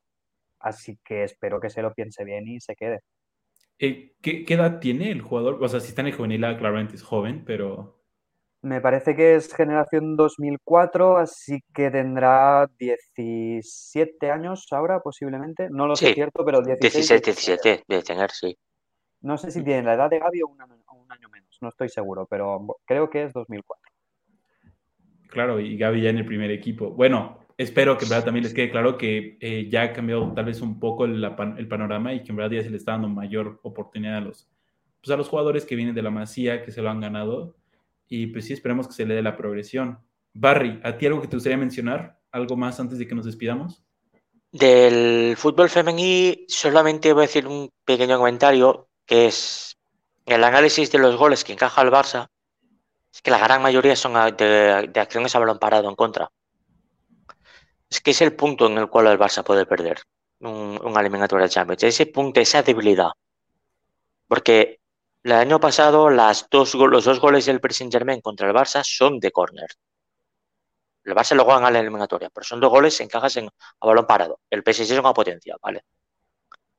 Así 0.59 0.99
que 1.05 1.24
espero 1.24 1.61
que 1.61 1.70
se 1.70 1.82
lo 1.82 1.93
piense 1.93 2.24
bien 2.24 2.49
y 2.49 2.61
se 2.61 2.76
quede. 2.76 3.01
Eh, 3.78 4.14
¿Qué, 4.20 4.45
edad 4.49 4.78
tiene 4.78 5.11
el 5.11 5.22
jugador? 5.22 5.62
O 5.62 5.68
sea, 5.68 5.80
si 5.80 5.88
está 5.88 6.03
en 6.03 6.09
el 6.09 6.14
juvenil, 6.14 6.41
claramente 6.59 6.97
es 6.97 7.03
joven, 7.03 7.45
pero 7.45 8.01
me 8.62 8.82
parece 8.82 9.16
que 9.16 9.36
es 9.36 9.55
generación 9.55 10.16
2004, 10.16 11.16
así 11.16 11.64
que 11.72 11.91
tendrá 11.91 12.68
17 12.78 14.30
años 14.30 14.66
ahora 14.70 15.01
posiblemente. 15.01 15.68
No 15.70 15.86
lo 15.86 15.97
sé 15.97 16.12
cierto, 16.12 16.45
pero 16.45 16.61
16, 16.61 16.93
17, 16.93 17.24
17 17.24 17.84
debe 17.88 18.03
tener, 18.03 18.30
sí. 18.30 18.55
No 19.22 19.38
sé 19.38 19.51
si 19.51 19.64
tiene 19.64 19.82
la 19.82 19.95
edad 19.95 20.11
de 20.11 20.18
Gaby 20.18 20.43
o 20.43 20.49
un, 21.11 21.18
año 21.18 21.28
menos, 21.28 21.58
no 21.61 21.68
estoy 21.68 21.88
seguro, 21.88 22.26
pero 22.28 22.78
creo 22.84 23.11
que 23.11 23.24
es 23.24 23.32
2004. 23.32 23.92
Claro, 25.28 25.61
y 25.61 25.76
Gaby 25.76 26.02
ya 26.02 26.11
en 26.11 26.18
el 26.18 26.26
primer 26.26 26.50
equipo. 26.50 26.90
Bueno, 26.90 27.38
espero 27.56 27.96
que 27.96 28.04
en 28.04 28.11
verdad 28.11 28.24
también 28.24 28.44
les 28.44 28.54
quede 28.54 28.70
claro 28.70 28.96
que 28.96 29.38
eh, 29.40 29.68
ya 29.70 29.82
ha 29.82 29.92
cambiado 29.92 30.32
tal 30.34 30.46
vez 30.46 30.61
un 30.61 30.80
poco 30.80 31.04
el, 31.04 31.22
el, 31.56 31.68
panorama 31.68 32.12
y 32.14 32.22
que 32.22 32.30
en 32.30 32.36
verdad 32.36 32.56
ya 32.56 32.62
se 32.62 32.70
le 32.70 32.76
está 32.76 32.92
dando 32.92 33.08
mayor 33.08 33.61
oportunidad 33.62 34.16
a 34.16 34.20
los, 34.20 34.48
pues 35.00 35.11
a 35.12 35.16
los 35.16 35.28
jugadores 35.28 35.64
que 35.64 35.76
vienen 35.76 35.94
de 35.94 36.02
la 36.02 36.11
Masía, 36.11 36.64
que 36.64 36.72
se 36.72 36.82
lo 36.82 36.90
han 36.90 37.00
ganado 37.00 37.54
y 38.08 38.26
pues 38.26 38.46
sí, 38.46 38.52
esperemos 38.52 38.88
que 38.88 38.94
se 38.94 39.06
le 39.06 39.14
dé 39.14 39.22
la 39.22 39.36
progresión. 39.36 40.00
Barry, 40.32 40.80
¿a 40.82 40.98
ti 40.98 41.06
algo 41.06 41.20
que 41.20 41.28
te 41.28 41.36
gustaría 41.36 41.56
mencionar? 41.56 42.18
¿Algo 42.32 42.56
más 42.56 42.80
antes 42.80 42.98
de 42.98 43.06
que 43.06 43.14
nos 43.14 43.24
despidamos? 43.24 43.84
Del 44.52 45.36
fútbol 45.36 45.68
femenino 45.68 46.36
solamente 46.48 47.12
voy 47.12 47.22
a 47.22 47.26
decir 47.26 47.46
un 47.46 47.70
pequeño 47.84 48.18
comentario, 48.18 48.88
que 49.06 49.26
es 49.26 49.69
el 50.26 50.44
análisis 50.44 50.90
de 50.90 50.98
los 50.98 51.16
goles 51.16 51.44
que 51.44 51.52
encaja 51.52 51.82
el 51.82 51.90
Barça, 51.90 52.28
es 53.12 53.22
que 53.22 53.30
la 53.30 53.38
gran 53.38 53.62
mayoría 53.62 53.96
son 53.96 54.14
de, 54.36 54.90
acciones 54.94 55.34
a 55.34 55.38
balón 55.38 55.58
parado 55.58 55.88
en 55.88 55.96
contra. 55.96 56.30
Es 57.88 58.00
que 58.00 58.12
es 58.12 58.20
el 58.20 58.36
punto 58.36 58.66
en 58.66 58.78
el 58.78 58.88
cual 58.88 59.08
el 59.08 59.18
Barça 59.18 59.42
puede 59.42 59.66
perder 59.66 60.02
un, 60.40 60.94
eliminatorio 60.96 61.44
de 61.44 61.50
Champions. 61.50 61.82
Ese 61.82 62.06
punto, 62.06 62.40
esa 62.40 62.62
debilidad. 62.62 63.10
Porque 64.28 64.80
el 65.24 65.32
año 65.32 65.58
pasado 65.58 66.08
los 66.08 66.48
dos 66.48 67.20
goles 67.20 67.46
del 67.46 67.60
Paris 67.60 67.78
Saint 67.78 67.92
Germain 67.92 68.20
contra 68.20 68.48
el 68.48 68.54
Barça 68.54 68.82
son 68.84 69.18
de 69.18 69.32
córner. 69.32 69.68
El 71.04 71.14
Barça 71.14 71.34
lo 71.34 71.44
juega 71.44 71.66
en 71.66 71.72
la 71.72 71.80
eliminatoria, 71.80 72.30
pero 72.30 72.44
son 72.44 72.60
dos 72.60 72.70
goles 72.70 73.00
en 73.00 73.08
cajas 73.08 73.36
en, 73.36 73.48
a 73.48 73.86
balón 73.86 74.06
parado. 74.06 74.40
El 74.50 74.62
PSG 74.62 74.82
es 74.82 74.98
una 74.98 75.12
potencia, 75.12 75.56
¿vale? 75.60 75.82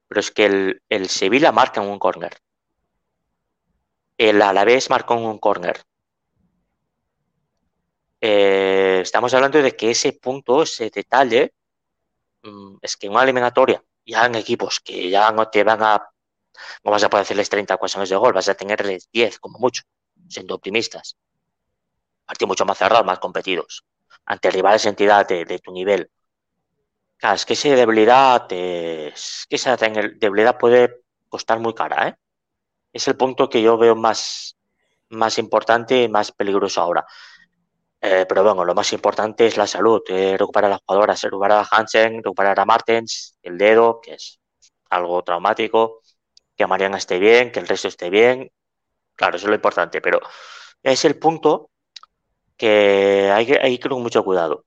Pero 0.08 0.20
es 0.20 0.32
que 0.32 0.46
el, 0.46 0.82
el 0.88 1.10
Sevilla 1.10 1.52
marca 1.52 1.82
en 1.82 1.90
un 1.90 2.00
córner. 2.00 2.38
El 4.28 4.40
Alavés 4.44 4.92
marcó 4.92 5.16
un 5.16 5.40
córner. 5.40 5.82
Eh, 8.20 9.00
estamos 9.02 9.34
hablando 9.34 9.62
de 9.62 9.76
que 9.76 9.92
ese 9.92 10.14
punto, 10.14 10.62
ese 10.64 10.90
detalle, 10.90 11.54
mm, 12.44 12.78
es 12.82 12.98
que 12.98 13.08
en 13.08 13.14
una 13.14 13.24
eliminatoria, 13.24 13.84
ya 14.06 14.26
en 14.28 14.36
equipos 14.36 14.80
que 14.80 15.10
ya 15.10 15.32
no 15.32 15.50
te 15.50 15.64
van 15.64 15.84
a 15.84 16.08
no 16.84 16.92
vas 16.92 17.04
a 17.04 17.10
poder 17.10 17.24
hacerles 17.24 17.50
30 17.50 17.76
ocasiones 17.76 18.10
de 18.10 18.18
gol, 18.18 18.34
vas 18.34 18.50
a 18.50 18.56
tenerles 18.56 19.10
10 19.12 19.40
como 19.40 19.60
mucho, 19.60 19.84
siendo 20.30 20.56
optimistas. 20.56 21.18
Partidos 22.26 22.48
mucho 22.50 22.66
más 22.66 22.78
cerrados, 22.80 23.06
más 23.06 23.20
competidos, 23.20 23.86
ante 24.26 24.50
rivales 24.50 24.86
entidad 24.88 25.28
de, 25.28 25.46
de 25.46 25.60
tu 25.60 25.72
nivel. 25.72 26.10
Claro, 27.18 27.36
es 27.36 27.46
que 27.46 27.54
esa 27.54 27.70
debilidad, 27.70 28.52
es 28.52 29.46
que 29.48 29.56
esa 29.56 29.78
debilidad 29.78 30.58
puede 30.58 31.04
costar 31.30 31.60
muy 31.60 31.74
cara, 31.76 32.08
¿eh? 32.08 32.16
Es 32.94 33.08
el 33.08 33.16
punto 33.16 33.50
que 33.50 33.62
yo 33.62 33.78
veo 33.78 33.96
más, 33.96 34.58
más 35.10 35.38
importante 35.38 36.04
y 36.04 36.10
más 36.10 36.32
peligroso 36.32 36.82
ahora. 36.82 37.06
Eh, 38.04 38.26
pero 38.28 38.44
bueno, 38.44 38.66
lo 38.66 38.74
más 38.74 38.92
importante 38.94 39.46
es 39.46 39.58
la 39.58 39.68
salud, 39.68 40.02
eh, 40.08 40.36
recuperar 40.38 40.72
a 40.72 40.74
las 40.74 40.82
jugadoras, 40.84 41.22
recuperar 41.22 41.60
a 41.60 41.68
Hansen, 41.70 42.24
recuperar 42.24 42.60
a 42.60 42.66
Martens, 42.66 43.38
el 43.44 43.60
dedo, 43.60 44.02
que 44.02 44.16
es 44.16 44.40
algo 44.90 45.24
traumático, 45.24 46.02
que 46.56 46.66
Mariana 46.66 46.98
esté 46.98 47.20
bien, 47.20 47.52
que 47.52 47.60
el 47.60 47.68
resto 47.68 47.88
esté 47.88 48.10
bien. 48.10 48.52
Claro, 49.16 49.36
eso 49.36 49.46
es 49.46 49.50
lo 49.50 49.56
importante, 49.56 50.02
pero 50.02 50.20
es 50.82 51.06
el 51.06 51.20
punto 51.20 51.70
que 52.58 53.30
hay 53.32 53.46
que, 53.46 53.80
que 53.80 53.90
con 53.90 54.02
mucho 54.02 54.24
cuidado. 54.24 54.66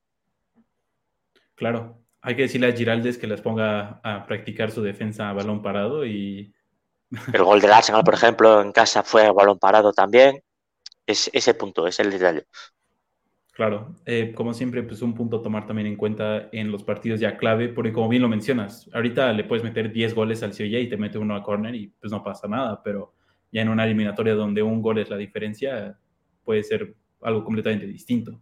Claro, 1.57 2.05
hay 2.21 2.37
que 2.37 2.43
decirle 2.43 2.69
a 2.69 2.73
Giraldes 2.73 3.19
que 3.19 3.27
les 3.27 3.41
ponga 3.41 4.01
a 4.05 4.27
practicar 4.27 4.71
su 4.71 4.81
defensa 4.81 5.29
a 5.29 5.33
balón 5.33 5.61
parado 5.61 6.07
y... 6.07 6.54
El 7.33 7.43
gol 7.45 7.61
del 7.61 7.73
Arsenal, 7.73 8.05
por 8.05 8.15
ejemplo, 8.15 8.61
en 8.61 8.73
casa 8.73 9.03
fue 9.03 9.31
balón 9.31 9.59
parado 9.59 9.93
también. 9.93 10.41
Es 11.07 11.31
ese 11.33 11.55
punto, 11.55 11.87
es 11.87 12.01
el 12.01 12.11
detalle. 12.11 12.47
Claro, 13.53 13.95
eh, 14.05 14.33
como 14.35 14.53
siempre, 14.53 14.83
pues 14.83 15.01
un 15.01 15.15
punto 15.15 15.37
a 15.37 15.43
tomar 15.43 15.65
también 15.67 15.87
en 15.87 15.97
cuenta 15.97 16.49
en 16.51 16.73
los 16.73 16.83
partidos 16.83 17.21
ya 17.21 17.37
clave, 17.37 17.69
porque 17.69 17.93
como 17.93 18.09
bien 18.09 18.23
lo 18.23 18.29
mencionas, 18.29 18.91
ahorita 18.93 19.33
le 19.33 19.45
puedes 19.45 19.63
meter 19.63 19.93
10 19.93 20.13
goles 20.13 20.43
al 20.43 20.55
Sevilla 20.55 20.81
y 20.81 20.89
te 20.89 20.97
mete 20.97 21.19
uno 21.19 21.37
a 21.37 21.43
corner 21.43 21.73
y 21.75 21.87
pues 21.87 22.11
no 22.11 22.25
pasa 22.25 22.49
nada, 22.49 22.83
pero 22.83 23.15
ya 23.53 23.63
en 23.63 23.69
una 23.69 23.85
eliminatoria 23.85 24.35
donde 24.35 24.61
un 24.61 24.83
gol 24.83 24.99
es 24.99 25.09
la 25.09 25.17
diferencia, 25.17 25.97
puede 26.43 26.65
ser 26.65 26.97
algo 27.23 27.45
completamente 27.45 27.87
distinto. 27.87 28.41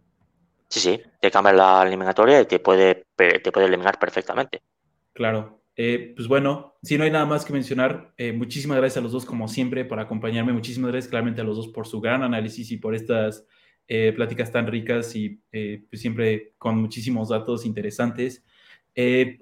Sí, 0.67 0.79
sí, 0.79 1.01
te 1.19 1.29
cambia 1.29 1.53
la 1.53 1.83
eliminatoria 1.85 2.41
y 2.41 2.45
te 2.45 2.57
puede, 2.57 3.05
te 3.15 3.51
puede 3.51 3.67
eliminar 3.67 3.99
perfectamente. 3.99 4.63
Claro. 5.13 5.62
Eh, 5.75 6.13
pues 6.15 6.27
bueno, 6.27 6.75
si 6.83 6.97
no 6.97 7.03
hay 7.03 7.11
nada 7.11 7.25
más 7.25 7.45
que 7.45 7.53
mencionar, 7.53 8.13
eh, 8.17 8.31
muchísimas 8.31 8.77
gracias 8.77 8.97
a 8.97 9.01
los 9.01 9.11
dos 9.11 9.25
como 9.25 9.47
siempre 9.47 9.85
por 9.85 9.99
acompañarme, 9.99 10.53
muchísimas 10.53 10.91
gracias 10.91 11.09
claramente 11.09 11.41
a 11.41 11.43
los 11.43 11.57
dos 11.57 11.67
por 11.69 11.87
su 11.87 11.99
gran 11.99 12.21
análisis 12.21 12.71
y 12.71 12.77
por 12.77 12.93
estas 12.93 13.45
eh, 13.87 14.13
pláticas 14.15 14.51
tan 14.51 14.67
ricas 14.67 15.15
y 15.15 15.41
pues 15.89 16.01
siempre 16.01 16.53
con 16.57 16.77
muchísimos 16.77 17.29
datos 17.29 17.65
interesantes. 17.65 18.45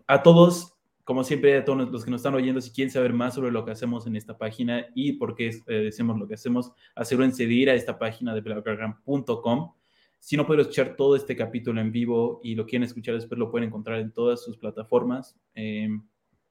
A 0.08 0.24
todos, 0.24 0.78
como 1.04 1.24
siempre, 1.26 1.58
a 1.58 1.66
todos 1.66 1.92
los 1.92 2.06
que 2.06 2.12
nos 2.12 2.22
están 2.22 2.36
oyendo, 2.36 2.62
si 2.62 2.72
quieren 2.72 2.92
saber 2.92 3.12
más 3.12 3.36
sobre 3.36 3.52
lo 3.52 3.66
que 3.66 3.72
hacemos 3.72 4.08
en 4.08 4.16
esta 4.16 4.38
página 4.38 4.88
y 4.96 5.14
por 5.14 5.36
qué 5.36 5.50
hacemos 5.88 6.18
lo 6.18 6.28
que 6.28 6.36
hacemos, 6.36 6.72
asegúrense 6.96 7.46
de 7.46 7.54
ir 7.54 7.70
a 7.70 7.74
esta 7.74 8.00
página 8.00 8.34
de 8.34 8.42
pelagram.com. 8.42 9.74
Si 10.20 10.38
no 10.38 10.46
pueden 10.46 10.62
escuchar 10.62 10.96
todo 10.96 11.16
este 11.16 11.36
capítulo 11.36 11.82
en 11.82 11.92
vivo 11.92 12.40
y 12.44 12.56
lo 12.56 12.66
quieren 12.66 12.84
escuchar 12.84 13.16
después, 13.16 13.38
lo 13.38 13.52
pueden 13.52 13.68
encontrar 13.68 14.00
en 14.00 14.12
todas 14.14 14.44
sus 14.44 14.56
plataformas, 14.58 15.36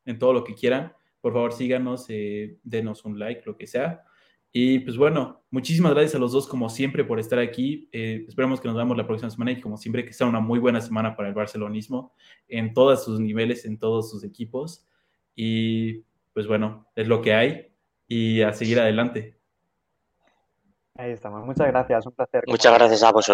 en 0.04 0.18
todo 0.18 0.32
lo 0.32 0.44
que 0.44 0.54
quieran. 0.54 0.92
Por 1.20 1.32
favor, 1.32 1.52
síganos, 1.52 2.06
denos 2.62 3.04
un 3.04 3.18
like, 3.18 3.42
lo 3.44 3.56
que 3.56 3.66
sea. 3.66 4.04
Y 4.52 4.80
pues 4.80 4.96
bueno, 4.96 5.44
muchísimas 5.50 5.92
gracias 5.92 6.16
a 6.16 6.18
los 6.18 6.32
dos 6.32 6.48
como 6.48 6.68
siempre 6.68 7.04
por 7.04 7.20
estar 7.20 7.38
aquí. 7.38 7.88
Eh, 7.92 8.24
esperamos 8.26 8.60
que 8.60 8.66
nos 8.66 8.76
veamos 8.76 8.96
la 8.96 9.06
próxima 9.06 9.30
semana 9.30 9.52
y 9.52 9.60
como 9.60 9.76
siempre 9.76 10.04
que 10.04 10.12
sea 10.12 10.26
una 10.26 10.40
muy 10.40 10.58
buena 10.58 10.80
semana 10.80 11.14
para 11.14 11.28
el 11.28 11.34
barcelonismo 11.34 12.14
en 12.48 12.74
todos 12.74 13.04
sus 13.04 13.20
niveles, 13.20 13.64
en 13.64 13.78
todos 13.78 14.10
sus 14.10 14.24
equipos. 14.24 14.88
Y 15.36 16.04
pues 16.32 16.48
bueno, 16.48 16.88
es 16.96 17.06
lo 17.06 17.22
que 17.22 17.34
hay 17.34 17.68
y 18.08 18.42
a 18.42 18.52
seguir 18.52 18.80
adelante. 18.80 19.38
Ahí 20.96 21.12
estamos. 21.12 21.46
Muchas 21.46 21.68
gracias, 21.68 22.04
un 22.06 22.12
placer. 22.12 22.42
Muchas 22.48 22.74
gracias 22.74 23.02
a 23.04 23.12
vosotros. 23.12 23.28